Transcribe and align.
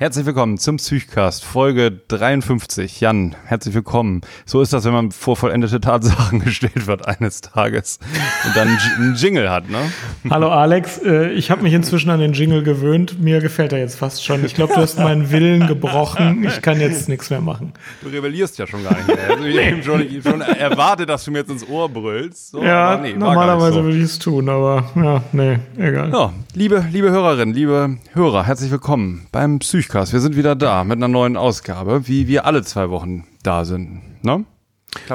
Herzlich 0.00 0.24
willkommen 0.24 0.56
zum 0.56 0.78
Psychcast, 0.78 1.44
Folge 1.44 1.92
53. 2.08 3.02
Jan, 3.02 3.36
herzlich 3.44 3.74
willkommen. 3.74 4.22
So 4.46 4.62
ist 4.62 4.72
das, 4.72 4.86
wenn 4.86 4.94
man 4.94 5.10
vor 5.10 5.36
vollendete 5.36 5.78
Tatsachen 5.78 6.40
gestellt 6.42 6.86
wird 6.86 7.06
eines 7.06 7.42
Tages 7.42 7.98
und 8.46 8.56
dann 8.56 8.68
einen 8.96 9.14
Jingle 9.16 9.50
hat, 9.50 9.68
ne? 9.68 9.92
Hallo 10.30 10.48
Alex, 10.48 11.02
äh, 11.04 11.32
ich 11.32 11.50
habe 11.50 11.62
mich 11.62 11.74
inzwischen 11.74 12.08
an 12.08 12.18
den 12.18 12.32
Jingle 12.32 12.62
gewöhnt. 12.62 13.20
Mir 13.20 13.40
gefällt 13.40 13.74
er 13.74 13.78
jetzt 13.78 13.98
fast 13.98 14.24
schon. 14.24 14.42
Ich 14.42 14.54
glaube, 14.54 14.72
du 14.72 14.80
hast 14.80 14.98
meinen 14.98 15.30
Willen 15.32 15.66
gebrochen. 15.66 16.44
Ich 16.44 16.62
kann 16.62 16.80
jetzt 16.80 17.10
nichts 17.10 17.28
mehr 17.28 17.42
machen. 17.42 17.74
Du 18.00 18.08
rebellierst 18.08 18.56
ja 18.56 18.66
schon 18.66 18.82
gar 18.82 18.96
nicht 18.96 19.06
mehr. 19.06 19.18
Also 19.28 19.44
ich 19.44 19.54
nee. 19.54 19.82
schon, 19.82 20.00
ich 20.00 20.22
schon 20.22 20.40
erwarte, 20.40 21.04
dass 21.04 21.26
du 21.26 21.30
mir 21.30 21.40
jetzt 21.40 21.50
ins 21.50 21.68
Ohr 21.68 21.90
brüllst. 21.90 22.52
So, 22.52 22.62
ja, 22.62 22.96
nee, 22.96 23.12
normalerweise 23.12 23.74
so. 23.74 23.84
würde 23.84 23.98
ich 23.98 24.04
es 24.04 24.18
tun, 24.18 24.48
aber 24.48 24.90
ja, 24.94 25.22
nee, 25.32 25.58
egal. 25.76 26.10
Ja, 26.10 26.32
liebe, 26.54 26.86
liebe 26.90 27.10
Hörerinnen, 27.10 27.54
liebe 27.54 27.98
Hörer, 28.14 28.46
herzlich 28.46 28.70
willkommen 28.70 29.26
beim 29.30 29.58
Psychcast. 29.58 29.89
Psychcast. 29.90 30.12
Wir 30.12 30.20
sind 30.20 30.36
wieder 30.36 30.54
da 30.54 30.84
mit 30.84 30.98
einer 30.98 31.08
neuen 31.08 31.36
Ausgabe, 31.36 32.06
wie 32.06 32.28
wir 32.28 32.46
alle 32.46 32.62
zwei 32.62 32.90
Wochen 32.90 33.24
da 33.42 33.64
sind. 33.64 34.00
Ne? 34.22 34.44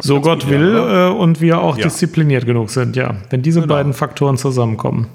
So 0.01 0.19
Gott 0.19 0.49
will 0.49 0.75
äh, 0.75 1.07
und 1.07 1.39
wir 1.39 1.61
auch 1.61 1.77
ja. 1.77 1.85
diszipliniert 1.85 2.45
genug 2.45 2.69
sind, 2.69 2.97
ja. 2.97 3.15
Wenn 3.29 3.41
diese 3.41 3.61
genau. 3.61 3.73
beiden 3.73 3.93
Faktoren 3.93 4.37
zusammenkommen. 4.37 5.07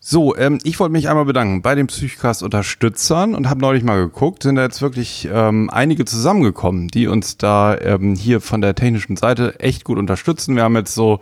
So, 0.00 0.36
ähm, 0.36 0.58
ich 0.64 0.80
wollte 0.80 0.90
mich 0.90 1.08
einmal 1.08 1.26
bedanken 1.26 1.62
bei 1.62 1.76
den 1.76 1.86
Psychcast-Unterstützern 1.86 3.36
und 3.36 3.48
habe 3.48 3.60
neulich 3.60 3.84
mal 3.84 4.00
geguckt, 4.02 4.42
sind 4.42 4.56
da 4.56 4.62
jetzt 4.62 4.82
wirklich 4.82 5.28
ähm, 5.32 5.70
einige 5.70 6.04
zusammengekommen, 6.04 6.88
die 6.88 7.06
uns 7.06 7.38
da 7.38 7.78
ähm, 7.78 8.16
hier 8.16 8.40
von 8.40 8.60
der 8.60 8.74
technischen 8.74 9.16
Seite 9.16 9.60
echt 9.60 9.84
gut 9.84 9.96
unterstützen. 9.96 10.56
Wir 10.56 10.64
haben 10.64 10.74
jetzt 10.74 10.94
so 10.94 11.20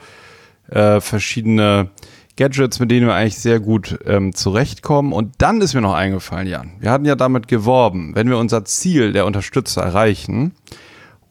äh, 0.71 1.01
verschiedene 1.01 1.91
Gadgets, 2.37 2.81
mit 2.81 2.91
denen 2.91 3.07
wir 3.07 3.15
eigentlich 3.15 3.39
sehr 3.39 3.61
gut 3.61 3.99
ähm, 4.07 4.35
zurechtkommen. 4.35 5.13
Und 5.13 5.35
dann 5.39 5.61
ist 5.61 5.75
mir 5.75 5.81
noch 5.81 5.95
eingefallen, 5.95 6.49
Jan, 6.49 6.73
wir 6.81 6.91
hatten 6.91 7.05
ja 7.05 7.15
damit 7.15 7.49
geworben, 7.49 8.15
wenn 8.15 8.29
wir 8.29 8.39
unser 8.39 8.65
Ziel 8.65 9.13
der 9.13 9.27
Unterstützer 9.27 9.83
erreichen, 9.83 10.53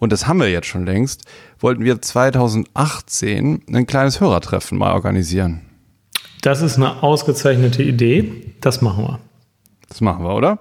und 0.02 0.12
das 0.12 0.26
haben 0.26 0.40
wir 0.40 0.50
jetzt 0.50 0.66
schon 0.66 0.84
längst, 0.84 1.26
wollten 1.60 1.84
wir 1.84 2.02
2018 2.02 3.62
ein 3.72 3.86
kleines 3.86 4.20
Hörertreffen 4.20 4.76
mal 4.76 4.94
organisieren. 4.94 5.62
Das 6.42 6.64
ist 6.64 6.78
eine 6.78 7.04
ausgezeichnete 7.04 7.84
Idee. 7.84 8.32
Das 8.62 8.82
machen 8.82 9.04
wir. 9.04 9.20
Das 9.90 10.02
machen 10.02 10.26
wir, 10.26 10.34
oder? 10.34 10.58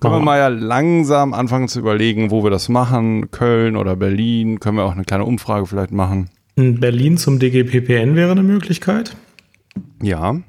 Können 0.00 0.14
wir 0.14 0.20
mal 0.20 0.38
ja 0.38 0.48
langsam 0.48 1.34
anfangen 1.34 1.68
zu 1.68 1.78
überlegen, 1.78 2.32
wo 2.32 2.42
wir 2.42 2.50
das 2.50 2.68
machen. 2.68 3.30
Köln 3.30 3.76
oder 3.76 3.94
Berlin. 3.94 4.58
Können 4.58 4.78
wir 4.78 4.84
auch 4.84 4.92
eine 4.92 5.04
kleine 5.04 5.24
Umfrage 5.24 5.66
vielleicht 5.66 5.92
machen. 5.92 6.28
In 6.56 6.80
Berlin 6.80 7.16
zum 7.16 7.38
DGPPN 7.38 8.16
wäre 8.16 8.32
eine 8.32 8.42
Möglichkeit. 8.42 9.14
Ja. 10.02 10.40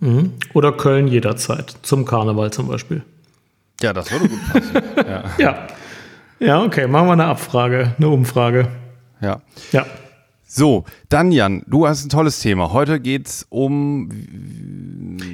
Mhm. 0.00 0.32
Oder 0.54 0.72
Köln 0.72 1.08
jederzeit, 1.08 1.76
zum 1.82 2.04
Karneval 2.04 2.52
zum 2.52 2.68
Beispiel. 2.68 3.02
Ja, 3.80 3.92
das 3.92 4.10
würde 4.10 4.28
gut 4.28 4.52
passen. 4.52 4.82
ja. 4.96 5.24
ja. 5.38 5.68
Ja, 6.40 6.62
okay, 6.62 6.86
machen 6.86 7.08
wir 7.08 7.12
eine 7.14 7.24
Abfrage, 7.24 7.94
eine 7.96 8.08
Umfrage. 8.08 8.68
Ja. 9.20 9.40
Ja. 9.72 9.86
So, 10.46 10.84
dann 11.08 11.30
Jan, 11.30 11.62
du 11.66 11.86
hast 11.86 12.06
ein 12.06 12.08
tolles 12.08 12.40
Thema. 12.40 12.72
Heute 12.72 13.00
geht 13.00 13.26
es 13.26 13.46
um. 13.50 14.08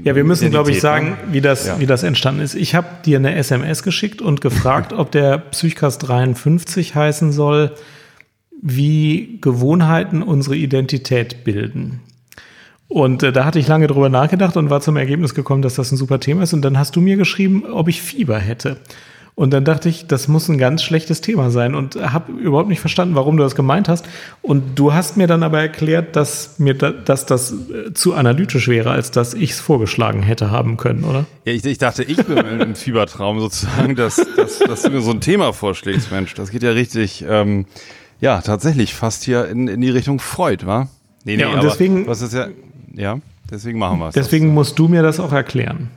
Ja, 0.02 0.16
wir 0.16 0.24
müssen, 0.24 0.50
glaube 0.50 0.72
ich, 0.72 0.80
sagen, 0.80 1.10
ne? 1.10 1.16
wie 1.30 1.40
das, 1.40 1.66
ja. 1.66 1.78
wie 1.78 1.86
das 1.86 2.02
entstanden 2.02 2.40
ist. 2.40 2.54
Ich 2.54 2.74
habe 2.74 2.88
dir 3.04 3.18
eine 3.18 3.34
SMS 3.36 3.82
geschickt 3.82 4.20
und 4.22 4.40
gefragt, 4.40 4.92
ob 4.96 5.12
der 5.12 5.38
Psychcast 5.38 6.08
53 6.08 6.94
heißen 6.94 7.30
soll, 7.30 7.74
wie 8.60 9.38
Gewohnheiten 9.40 10.22
unsere 10.22 10.56
Identität 10.56 11.44
bilden. 11.44 12.00
Und 12.88 13.22
äh, 13.22 13.32
da 13.32 13.44
hatte 13.44 13.58
ich 13.58 13.66
lange 13.66 13.86
drüber 13.86 14.08
nachgedacht 14.08 14.56
und 14.56 14.70
war 14.70 14.80
zum 14.80 14.96
Ergebnis 14.96 15.34
gekommen, 15.34 15.62
dass 15.62 15.74
das 15.74 15.90
ein 15.90 15.96
super 15.96 16.20
Thema 16.20 16.42
ist. 16.42 16.52
Und 16.52 16.62
dann 16.62 16.78
hast 16.78 16.96
du 16.96 17.00
mir 17.00 17.16
geschrieben, 17.16 17.64
ob 17.64 17.88
ich 17.88 18.02
Fieber 18.02 18.38
hätte. 18.38 18.76
Und 19.36 19.52
dann 19.52 19.64
dachte 19.64 19.88
ich, 19.88 20.06
das 20.06 20.28
muss 20.28 20.48
ein 20.48 20.58
ganz 20.58 20.84
schlechtes 20.84 21.20
Thema 21.20 21.50
sein 21.50 21.74
und 21.74 21.96
habe 21.96 22.30
überhaupt 22.32 22.68
nicht 22.68 22.78
verstanden, 22.78 23.16
warum 23.16 23.36
du 23.36 23.42
das 23.42 23.56
gemeint 23.56 23.88
hast. 23.88 24.06
Und 24.42 24.78
du 24.78 24.92
hast 24.92 25.16
mir 25.16 25.26
dann 25.26 25.42
aber 25.42 25.60
erklärt, 25.60 26.14
dass 26.14 26.60
mir 26.60 26.74
da, 26.74 26.92
dass 26.92 27.26
das 27.26 27.52
äh, 27.52 27.92
zu 27.94 28.14
analytisch 28.14 28.68
wäre, 28.68 28.92
als 28.92 29.10
dass 29.10 29.34
ich 29.34 29.50
es 29.50 29.60
vorgeschlagen 29.60 30.22
hätte 30.22 30.52
haben 30.52 30.76
können, 30.76 31.02
oder? 31.02 31.26
Ja, 31.44 31.52
ich, 31.52 31.64
ich 31.64 31.78
dachte, 31.78 32.04
ich 32.04 32.24
bin 32.24 32.38
im 32.60 32.74
Fiebertraum 32.76 33.40
sozusagen, 33.40 33.96
dass, 33.96 34.24
dass, 34.36 34.60
dass 34.60 34.82
du 34.82 34.90
mir 34.90 35.00
so 35.00 35.10
ein 35.10 35.20
Thema 35.20 35.52
vorschlägst, 35.52 36.12
Mensch. 36.12 36.34
Das 36.34 36.52
geht 36.52 36.62
ja 36.62 36.70
richtig, 36.70 37.24
ähm, 37.28 37.66
ja, 38.20 38.40
tatsächlich 38.40 38.94
fast 38.94 39.24
hier 39.24 39.48
in, 39.48 39.66
in 39.66 39.80
die 39.80 39.90
Richtung 39.90 40.20
Freud, 40.20 40.64
wa? 40.64 40.86
Nee, 41.24 41.36
nee, 41.36 41.42
ja, 41.42 41.48
und 41.48 41.58
aber 41.58 41.68
deswegen, 41.68 42.06
was 42.06 42.22
ist 42.22 42.34
ja, 42.34 42.48
ja, 42.94 43.18
deswegen 43.50 43.78
machen 43.78 43.98
wir 43.98 44.08
es. 44.08 44.14
Deswegen 44.14 44.48
das. 44.48 44.54
musst 44.54 44.78
du 44.78 44.88
mir 44.88 45.02
das 45.02 45.20
auch 45.20 45.32
erklären. 45.32 45.90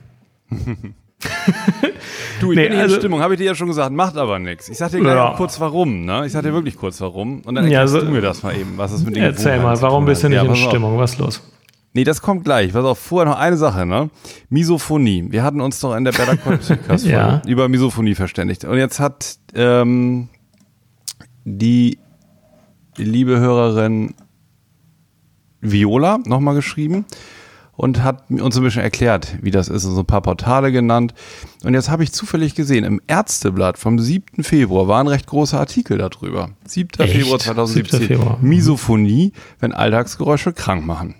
du, 2.40 2.52
ich 2.52 2.56
nee, 2.56 2.68
bin 2.68 2.78
also, 2.78 2.94
in 2.94 3.00
Stimmung, 3.00 3.20
habe 3.20 3.34
ich 3.34 3.38
dir 3.38 3.46
ja 3.46 3.54
schon 3.54 3.68
gesagt, 3.68 3.92
macht 3.92 4.16
aber 4.16 4.38
nichts. 4.38 4.68
Ich 4.68 4.78
sag 4.78 4.90
dir 4.90 5.02
ja. 5.02 5.34
kurz 5.36 5.60
warum, 5.60 6.04
ne? 6.04 6.26
Ich 6.26 6.32
sag 6.32 6.42
dir 6.42 6.52
wirklich 6.52 6.76
kurz 6.76 7.00
warum 7.00 7.40
und 7.42 7.54
dann 7.54 7.64
erklärst 7.64 7.94
ja, 7.94 8.00
so, 8.00 8.06
du 8.06 8.12
mir 8.12 8.20
das 8.20 8.42
mal 8.42 8.56
eben, 8.56 8.74
was 8.76 8.92
das 8.92 9.04
mit 9.04 9.16
den 9.16 9.22
Erzähl 9.22 9.60
mal, 9.60 9.80
warum 9.82 10.04
bist 10.04 10.22
du 10.22 10.28
nicht 10.28 10.42
ja, 10.42 10.44
in 10.44 10.56
Stimmung? 10.56 10.98
Was 10.98 11.12
ist 11.12 11.18
los? 11.18 11.42
Nee, 11.94 12.04
das 12.04 12.22
kommt 12.22 12.44
gleich. 12.44 12.74
Was 12.74 12.84
auch 12.84 12.96
vorher 12.96 13.30
noch 13.32 13.38
eine 13.38 13.56
Sache, 13.56 13.86
ne? 13.86 14.10
Misophonie. 14.50 15.26
Wir 15.30 15.42
hatten 15.42 15.60
uns 15.60 15.80
doch 15.80 15.96
in 15.96 16.04
der 16.04 16.12
Better 16.12 16.36
Call 16.36 16.58
Podcast 16.58 17.06
ja. 17.06 17.42
über 17.46 17.68
Misophonie 17.68 18.14
verständigt. 18.14 18.64
Und 18.64 18.76
jetzt 18.76 19.00
hat 19.00 19.38
ähm, 19.54 20.28
die 21.44 21.98
liebe 22.96 23.40
Hörerin 23.40 24.14
Viola 25.60 26.18
nochmal 26.24 26.54
geschrieben 26.54 27.04
und 27.78 28.02
hat 28.02 28.28
uns 28.28 28.56
ein 28.56 28.64
bisschen 28.64 28.82
erklärt, 28.82 29.36
wie 29.40 29.52
das 29.52 29.68
ist, 29.68 29.84
so 29.84 30.00
ein 30.00 30.04
paar 30.04 30.20
Portale 30.20 30.72
genannt. 30.72 31.14
Und 31.62 31.74
jetzt 31.74 31.88
habe 31.88 32.02
ich 32.02 32.12
zufällig 32.12 32.56
gesehen, 32.56 32.84
im 32.84 33.00
Ärzteblatt 33.06 33.78
vom 33.78 34.00
7. 34.00 34.42
Februar 34.42 34.88
war 34.88 35.00
ein 35.00 35.06
recht 35.06 35.28
großer 35.28 35.60
Artikel 35.60 35.96
darüber. 35.96 36.50
7. 36.66 36.88
Echt? 36.98 37.12
Februar 37.14 37.38
2017. 37.38 38.00
7. 38.00 38.08
Februar. 38.08 38.38
Misophonie, 38.42 39.32
wenn 39.60 39.72
Alltagsgeräusche 39.72 40.52
krank 40.52 40.84
machen. 40.84 41.14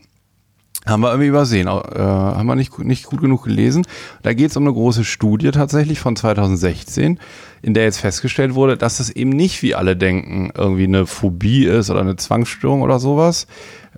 Haben 0.84 1.02
wir 1.02 1.10
irgendwie 1.10 1.28
übersehen, 1.28 1.68
äh, 1.68 1.70
haben 1.70 2.46
wir 2.46 2.56
nicht, 2.56 2.76
nicht 2.78 3.04
gut 3.04 3.20
genug 3.20 3.44
gelesen. 3.44 3.86
Da 4.22 4.32
geht 4.32 4.50
es 4.50 4.56
um 4.56 4.64
eine 4.64 4.72
große 4.72 5.04
Studie 5.04 5.50
tatsächlich 5.50 6.00
von 6.00 6.16
2016, 6.16 7.20
in 7.62 7.74
der 7.74 7.84
jetzt 7.84 7.98
festgestellt 7.98 8.54
wurde, 8.54 8.76
dass 8.76 8.98
es 8.98 9.10
eben 9.10 9.30
nicht, 9.30 9.62
wie 9.62 9.74
alle 9.74 9.96
denken, 9.96 10.50
irgendwie 10.56 10.84
eine 10.84 11.06
Phobie 11.06 11.66
ist 11.66 11.90
oder 11.90 12.00
eine 12.00 12.16
Zwangsstörung 12.16 12.80
oder 12.82 12.98
sowas, 12.98 13.46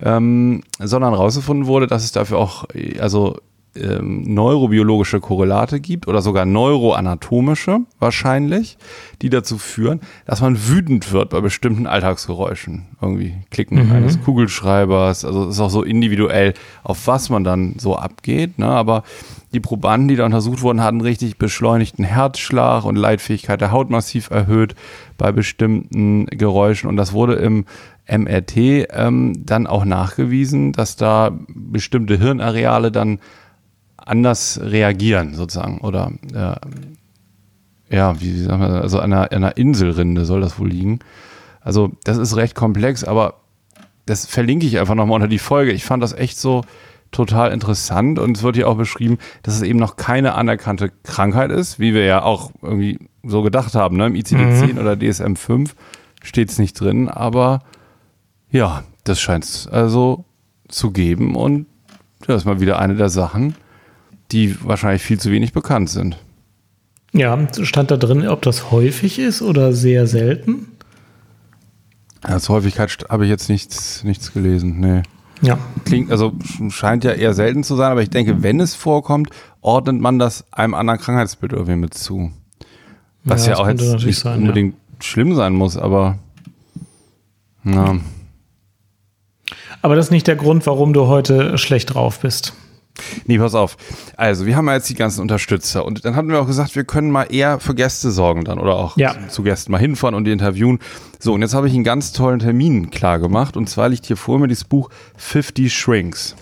ähm, 0.03 0.63
sondern 0.79 1.13
herausgefunden 1.13 1.67
wurde, 1.67 1.87
dass 1.87 2.03
es 2.03 2.11
dafür 2.11 2.37
auch 2.37 2.65
also 2.99 3.37
ähm, 3.73 4.23
neurobiologische 4.33 5.21
Korrelate 5.21 5.79
gibt 5.79 6.07
oder 6.07 6.21
sogar 6.21 6.45
neuroanatomische 6.45 7.79
wahrscheinlich, 7.99 8.77
die 9.21 9.29
dazu 9.29 9.57
führen, 9.57 10.01
dass 10.25 10.41
man 10.41 10.67
wütend 10.67 11.13
wird 11.13 11.29
bei 11.29 11.39
bestimmten 11.39 11.87
Alltagsgeräuschen. 11.87 12.87
Irgendwie 13.01 13.35
Klicken 13.49 13.85
mhm. 13.85 13.93
eines 13.93 14.21
Kugelschreibers, 14.21 15.23
also 15.23 15.45
es 15.45 15.55
ist 15.55 15.61
auch 15.61 15.69
so 15.69 15.83
individuell, 15.83 16.53
auf 16.83 17.07
was 17.07 17.29
man 17.29 17.45
dann 17.45 17.75
so 17.77 17.95
abgeht. 17.95 18.59
Ne? 18.59 18.67
Aber 18.67 19.03
die 19.53 19.61
Probanden, 19.61 20.09
die 20.09 20.17
da 20.17 20.25
untersucht 20.25 20.61
wurden, 20.61 20.83
hatten 20.83 20.99
richtig 20.99 21.37
beschleunigten 21.37 22.03
Herzschlag 22.03 22.83
und 22.83 22.97
Leitfähigkeit 22.97 23.61
der 23.61 23.71
Haut 23.71 23.89
massiv 23.89 24.31
erhöht 24.31 24.75
bei 25.17 25.31
bestimmten 25.31 26.25
Geräuschen. 26.25 26.89
Und 26.89 26.97
das 26.97 27.13
wurde 27.13 27.35
im 27.35 27.65
MRT 28.11 28.57
ähm, 28.57 29.45
dann 29.45 29.67
auch 29.67 29.85
nachgewiesen, 29.85 30.73
dass 30.73 30.95
da 30.95 31.31
bestimmte 31.47 32.17
Hirnareale 32.17 32.91
dann 32.91 33.19
anders 33.97 34.59
reagieren, 34.61 35.33
sozusagen. 35.33 35.79
Oder 35.79 36.11
äh, 36.33 37.95
ja, 37.95 38.19
wie 38.19 38.41
sagen 38.41 38.61
wir, 38.61 38.81
also 38.81 38.99
an 38.99 39.13
einer, 39.13 39.31
einer 39.31 39.57
Inselrinde 39.57 40.25
soll 40.25 40.41
das 40.41 40.59
wohl 40.59 40.69
liegen. 40.69 40.99
Also, 41.61 41.91
das 42.03 42.17
ist 42.17 42.35
recht 42.35 42.55
komplex, 42.55 43.03
aber 43.03 43.35
das 44.05 44.25
verlinke 44.25 44.65
ich 44.65 44.79
einfach 44.79 44.95
nochmal 44.95 45.15
unter 45.15 45.27
die 45.27 45.39
Folge. 45.39 45.71
Ich 45.71 45.85
fand 45.85 46.01
das 46.01 46.13
echt 46.13 46.37
so 46.37 46.63
total 47.11 47.51
interessant 47.51 48.19
und 48.19 48.37
es 48.37 48.43
wird 48.43 48.55
hier 48.55 48.67
auch 48.67 48.77
beschrieben, 48.77 49.17
dass 49.43 49.55
es 49.55 49.61
eben 49.61 49.79
noch 49.79 49.97
keine 49.97 50.33
anerkannte 50.33 50.91
Krankheit 51.03 51.51
ist, 51.51 51.79
wie 51.79 51.93
wir 51.93 52.05
ja 52.05 52.23
auch 52.23 52.51
irgendwie 52.61 52.99
so 53.23 53.41
gedacht 53.41 53.75
haben. 53.75 53.97
Ne? 53.97 54.07
Im 54.07 54.15
ICD-10 54.15 54.73
mhm. 54.73 54.77
oder 54.79 54.93
DSM-5 54.93 55.71
steht 56.23 56.49
es 56.49 56.57
nicht 56.57 56.79
drin, 56.79 57.09
aber 57.09 57.59
ja, 58.51 58.83
das 59.03 59.19
scheint 59.19 59.43
es 59.43 59.67
also 59.67 60.25
zu 60.67 60.91
geben 60.91 61.35
und 61.35 61.65
das 62.27 62.41
ist 62.41 62.45
mal 62.45 62.61
wieder 62.61 62.79
eine 62.79 62.95
der 62.95 63.09
Sachen, 63.09 63.55
die 64.31 64.55
wahrscheinlich 64.63 65.01
viel 65.01 65.19
zu 65.19 65.31
wenig 65.31 65.53
bekannt 65.53 65.89
sind. 65.89 66.17
Ja, 67.13 67.37
stand 67.63 67.91
da 67.91 67.97
drin, 67.97 68.27
ob 68.27 68.41
das 68.41 68.71
häufig 68.71 69.19
ist 69.19 69.41
oder 69.41 69.73
sehr 69.73 70.07
selten? 70.07 70.67
Als 72.21 72.47
Häufigkeit 72.49 73.05
habe 73.09 73.25
ich 73.25 73.29
jetzt 73.29 73.49
nichts, 73.49 74.03
nichts 74.03 74.31
gelesen, 74.31 74.79
nee. 74.79 75.01
Ja. 75.41 75.57
Klingt, 75.85 76.11
also 76.11 76.33
scheint 76.69 77.03
ja 77.03 77.11
eher 77.11 77.33
selten 77.33 77.63
zu 77.63 77.75
sein, 77.75 77.91
aber 77.91 78.03
ich 78.03 78.11
denke, 78.11 78.43
wenn 78.43 78.59
es 78.59 78.75
vorkommt, 78.75 79.31
ordnet 79.61 79.99
man 79.99 80.19
das 80.19 80.45
einem 80.51 80.75
anderen 80.75 80.99
Krankheitsbild 80.99 81.51
irgendwie 81.51 81.77
mit 81.77 81.95
zu. 81.95 82.31
Was 83.23 83.47
ja, 83.47 83.53
ja 83.53 83.57
auch 83.57 83.67
jetzt 83.67 84.05
nicht 84.05 84.19
sein, 84.19 84.39
unbedingt 84.39 84.75
ja. 84.75 85.03
schlimm 85.03 85.35
sein 85.35 85.53
muss, 85.53 85.77
aber 85.77 86.19
na. 87.63 87.99
Aber 89.81 89.95
das 89.95 90.07
ist 90.07 90.11
nicht 90.11 90.27
der 90.27 90.35
Grund, 90.35 90.65
warum 90.65 90.93
du 90.93 91.07
heute 91.07 91.57
schlecht 91.57 91.93
drauf 91.93 92.19
bist. 92.19 92.53
Nee, 93.25 93.39
pass 93.39 93.55
auf. 93.55 93.77
Also, 94.17 94.45
wir 94.45 94.55
haben 94.55 94.67
ja 94.67 94.75
jetzt 94.75 94.89
die 94.89 94.95
ganzen 94.95 95.21
Unterstützer 95.21 95.85
und 95.85 96.03
dann 96.05 96.15
hatten 96.15 96.29
wir 96.29 96.41
auch 96.41 96.47
gesagt, 96.47 96.75
wir 96.75 96.83
können 96.83 97.09
mal 97.09 97.23
eher 97.23 97.59
für 97.59 97.73
Gäste 97.73 98.11
sorgen 98.11 98.43
dann 98.43 98.59
oder 98.59 98.75
auch 98.75 98.97
ja. 98.97 99.15
zu, 99.29 99.43
Gästen 99.43 99.71
mal 99.71 99.79
hinfahren 99.79 100.13
und 100.13 100.25
die 100.25 100.31
interviewen. 100.31 100.79
So, 101.19 101.33
und 101.33 101.41
jetzt 101.41 101.53
habe 101.53 101.67
ich 101.67 101.73
einen 101.73 101.83
ganz 101.83 102.11
tollen 102.11 102.39
Termin 102.39 102.91
klar 102.91 103.19
gemacht 103.19 103.57
und 103.57 103.69
zwar 103.69 103.89
liegt 103.89 104.05
hier 104.05 104.17
vor 104.17 104.39
mir 104.39 104.47
dieses 104.47 104.65
Buch 104.65 104.89
50 105.17 105.73
Shrinks. 105.73 106.35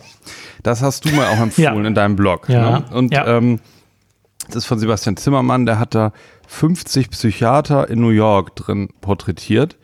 Das 0.63 0.81
hast 0.81 1.05
du 1.05 1.09
mal 1.09 1.27
auch 1.27 1.39
empfohlen 1.39 1.83
ja. 1.83 1.87
in 1.87 1.95
deinem 1.95 2.15
Blog. 2.15 2.49
Ja. 2.49 2.79
Ne? 2.79 2.85
Und. 2.91 3.13
Ähm, 3.13 3.59
das 4.47 4.57
ist 4.57 4.65
von 4.65 4.79
Sebastian 4.79 5.15
Zimmermann, 5.15 5.67
der 5.67 5.77
hat 5.77 5.93
da 5.93 6.11
50 6.47 7.11
Psychiater 7.11 7.87
in 7.87 8.01
New 8.01 8.09
York 8.09 8.55
drin 8.55 8.89
porträtiert 8.99 9.77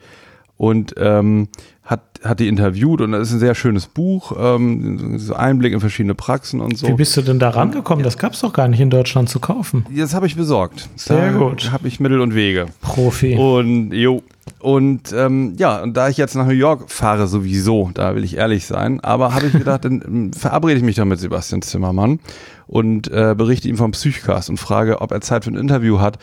und 0.56 0.94
ähm, 0.96 1.48
hat, 1.86 2.00
hat 2.22 2.40
die 2.40 2.48
interviewt 2.48 3.00
und 3.00 3.12
das 3.12 3.28
ist 3.28 3.34
ein 3.34 3.38
sehr 3.38 3.54
schönes 3.54 3.86
Buch, 3.86 4.32
ähm, 4.38 5.18
so 5.18 5.34
Einblick 5.34 5.72
in 5.72 5.80
verschiedene 5.80 6.14
Praxen 6.14 6.60
und 6.60 6.76
so. 6.76 6.88
Wie 6.88 6.94
bist 6.94 7.16
du 7.16 7.22
denn 7.22 7.38
da 7.38 7.50
rangekommen? 7.50 8.04
Das 8.04 8.18
gab 8.18 8.32
es 8.32 8.40
doch 8.40 8.52
gar 8.52 8.66
nicht 8.66 8.80
in 8.80 8.90
Deutschland 8.90 9.28
zu 9.28 9.38
kaufen. 9.38 9.86
Das 9.94 10.12
habe 10.12 10.26
ich 10.26 10.36
besorgt. 10.36 10.88
Sehr 10.96 11.32
da 11.32 11.38
gut. 11.38 11.70
habe 11.70 11.86
ich 11.86 12.00
Mittel 12.00 12.20
und 12.20 12.34
Wege. 12.34 12.66
Profi. 12.80 13.36
Und 13.36 13.92
jo. 13.92 14.22
Und 14.58 15.12
ähm, 15.12 15.54
ja, 15.58 15.82
und 15.82 15.96
da 15.96 16.08
ich 16.08 16.16
jetzt 16.16 16.34
nach 16.34 16.46
New 16.46 16.52
York 16.52 16.90
fahre 16.90 17.26
sowieso, 17.26 17.90
da 17.94 18.14
will 18.14 18.24
ich 18.24 18.36
ehrlich 18.36 18.66
sein, 18.66 19.00
aber 19.00 19.34
habe 19.34 19.46
ich 19.46 19.52
gedacht, 19.58 19.84
dann 19.84 20.02
ähm, 20.04 20.32
verabrede 20.32 20.78
ich 20.78 20.84
mich 20.84 20.96
doch 20.96 21.04
mit 21.04 21.20
Sebastian 21.20 21.62
Zimmermann 21.62 22.18
und 22.66 23.08
äh, 23.08 23.34
berichte 23.36 23.68
ihm 23.68 23.76
vom 23.76 23.92
Psychcast 23.92 24.50
und 24.50 24.56
frage, 24.58 25.00
ob 25.00 25.12
er 25.12 25.20
Zeit 25.20 25.44
für 25.44 25.50
ein 25.50 25.56
Interview 25.56 26.00
hat. 26.00 26.18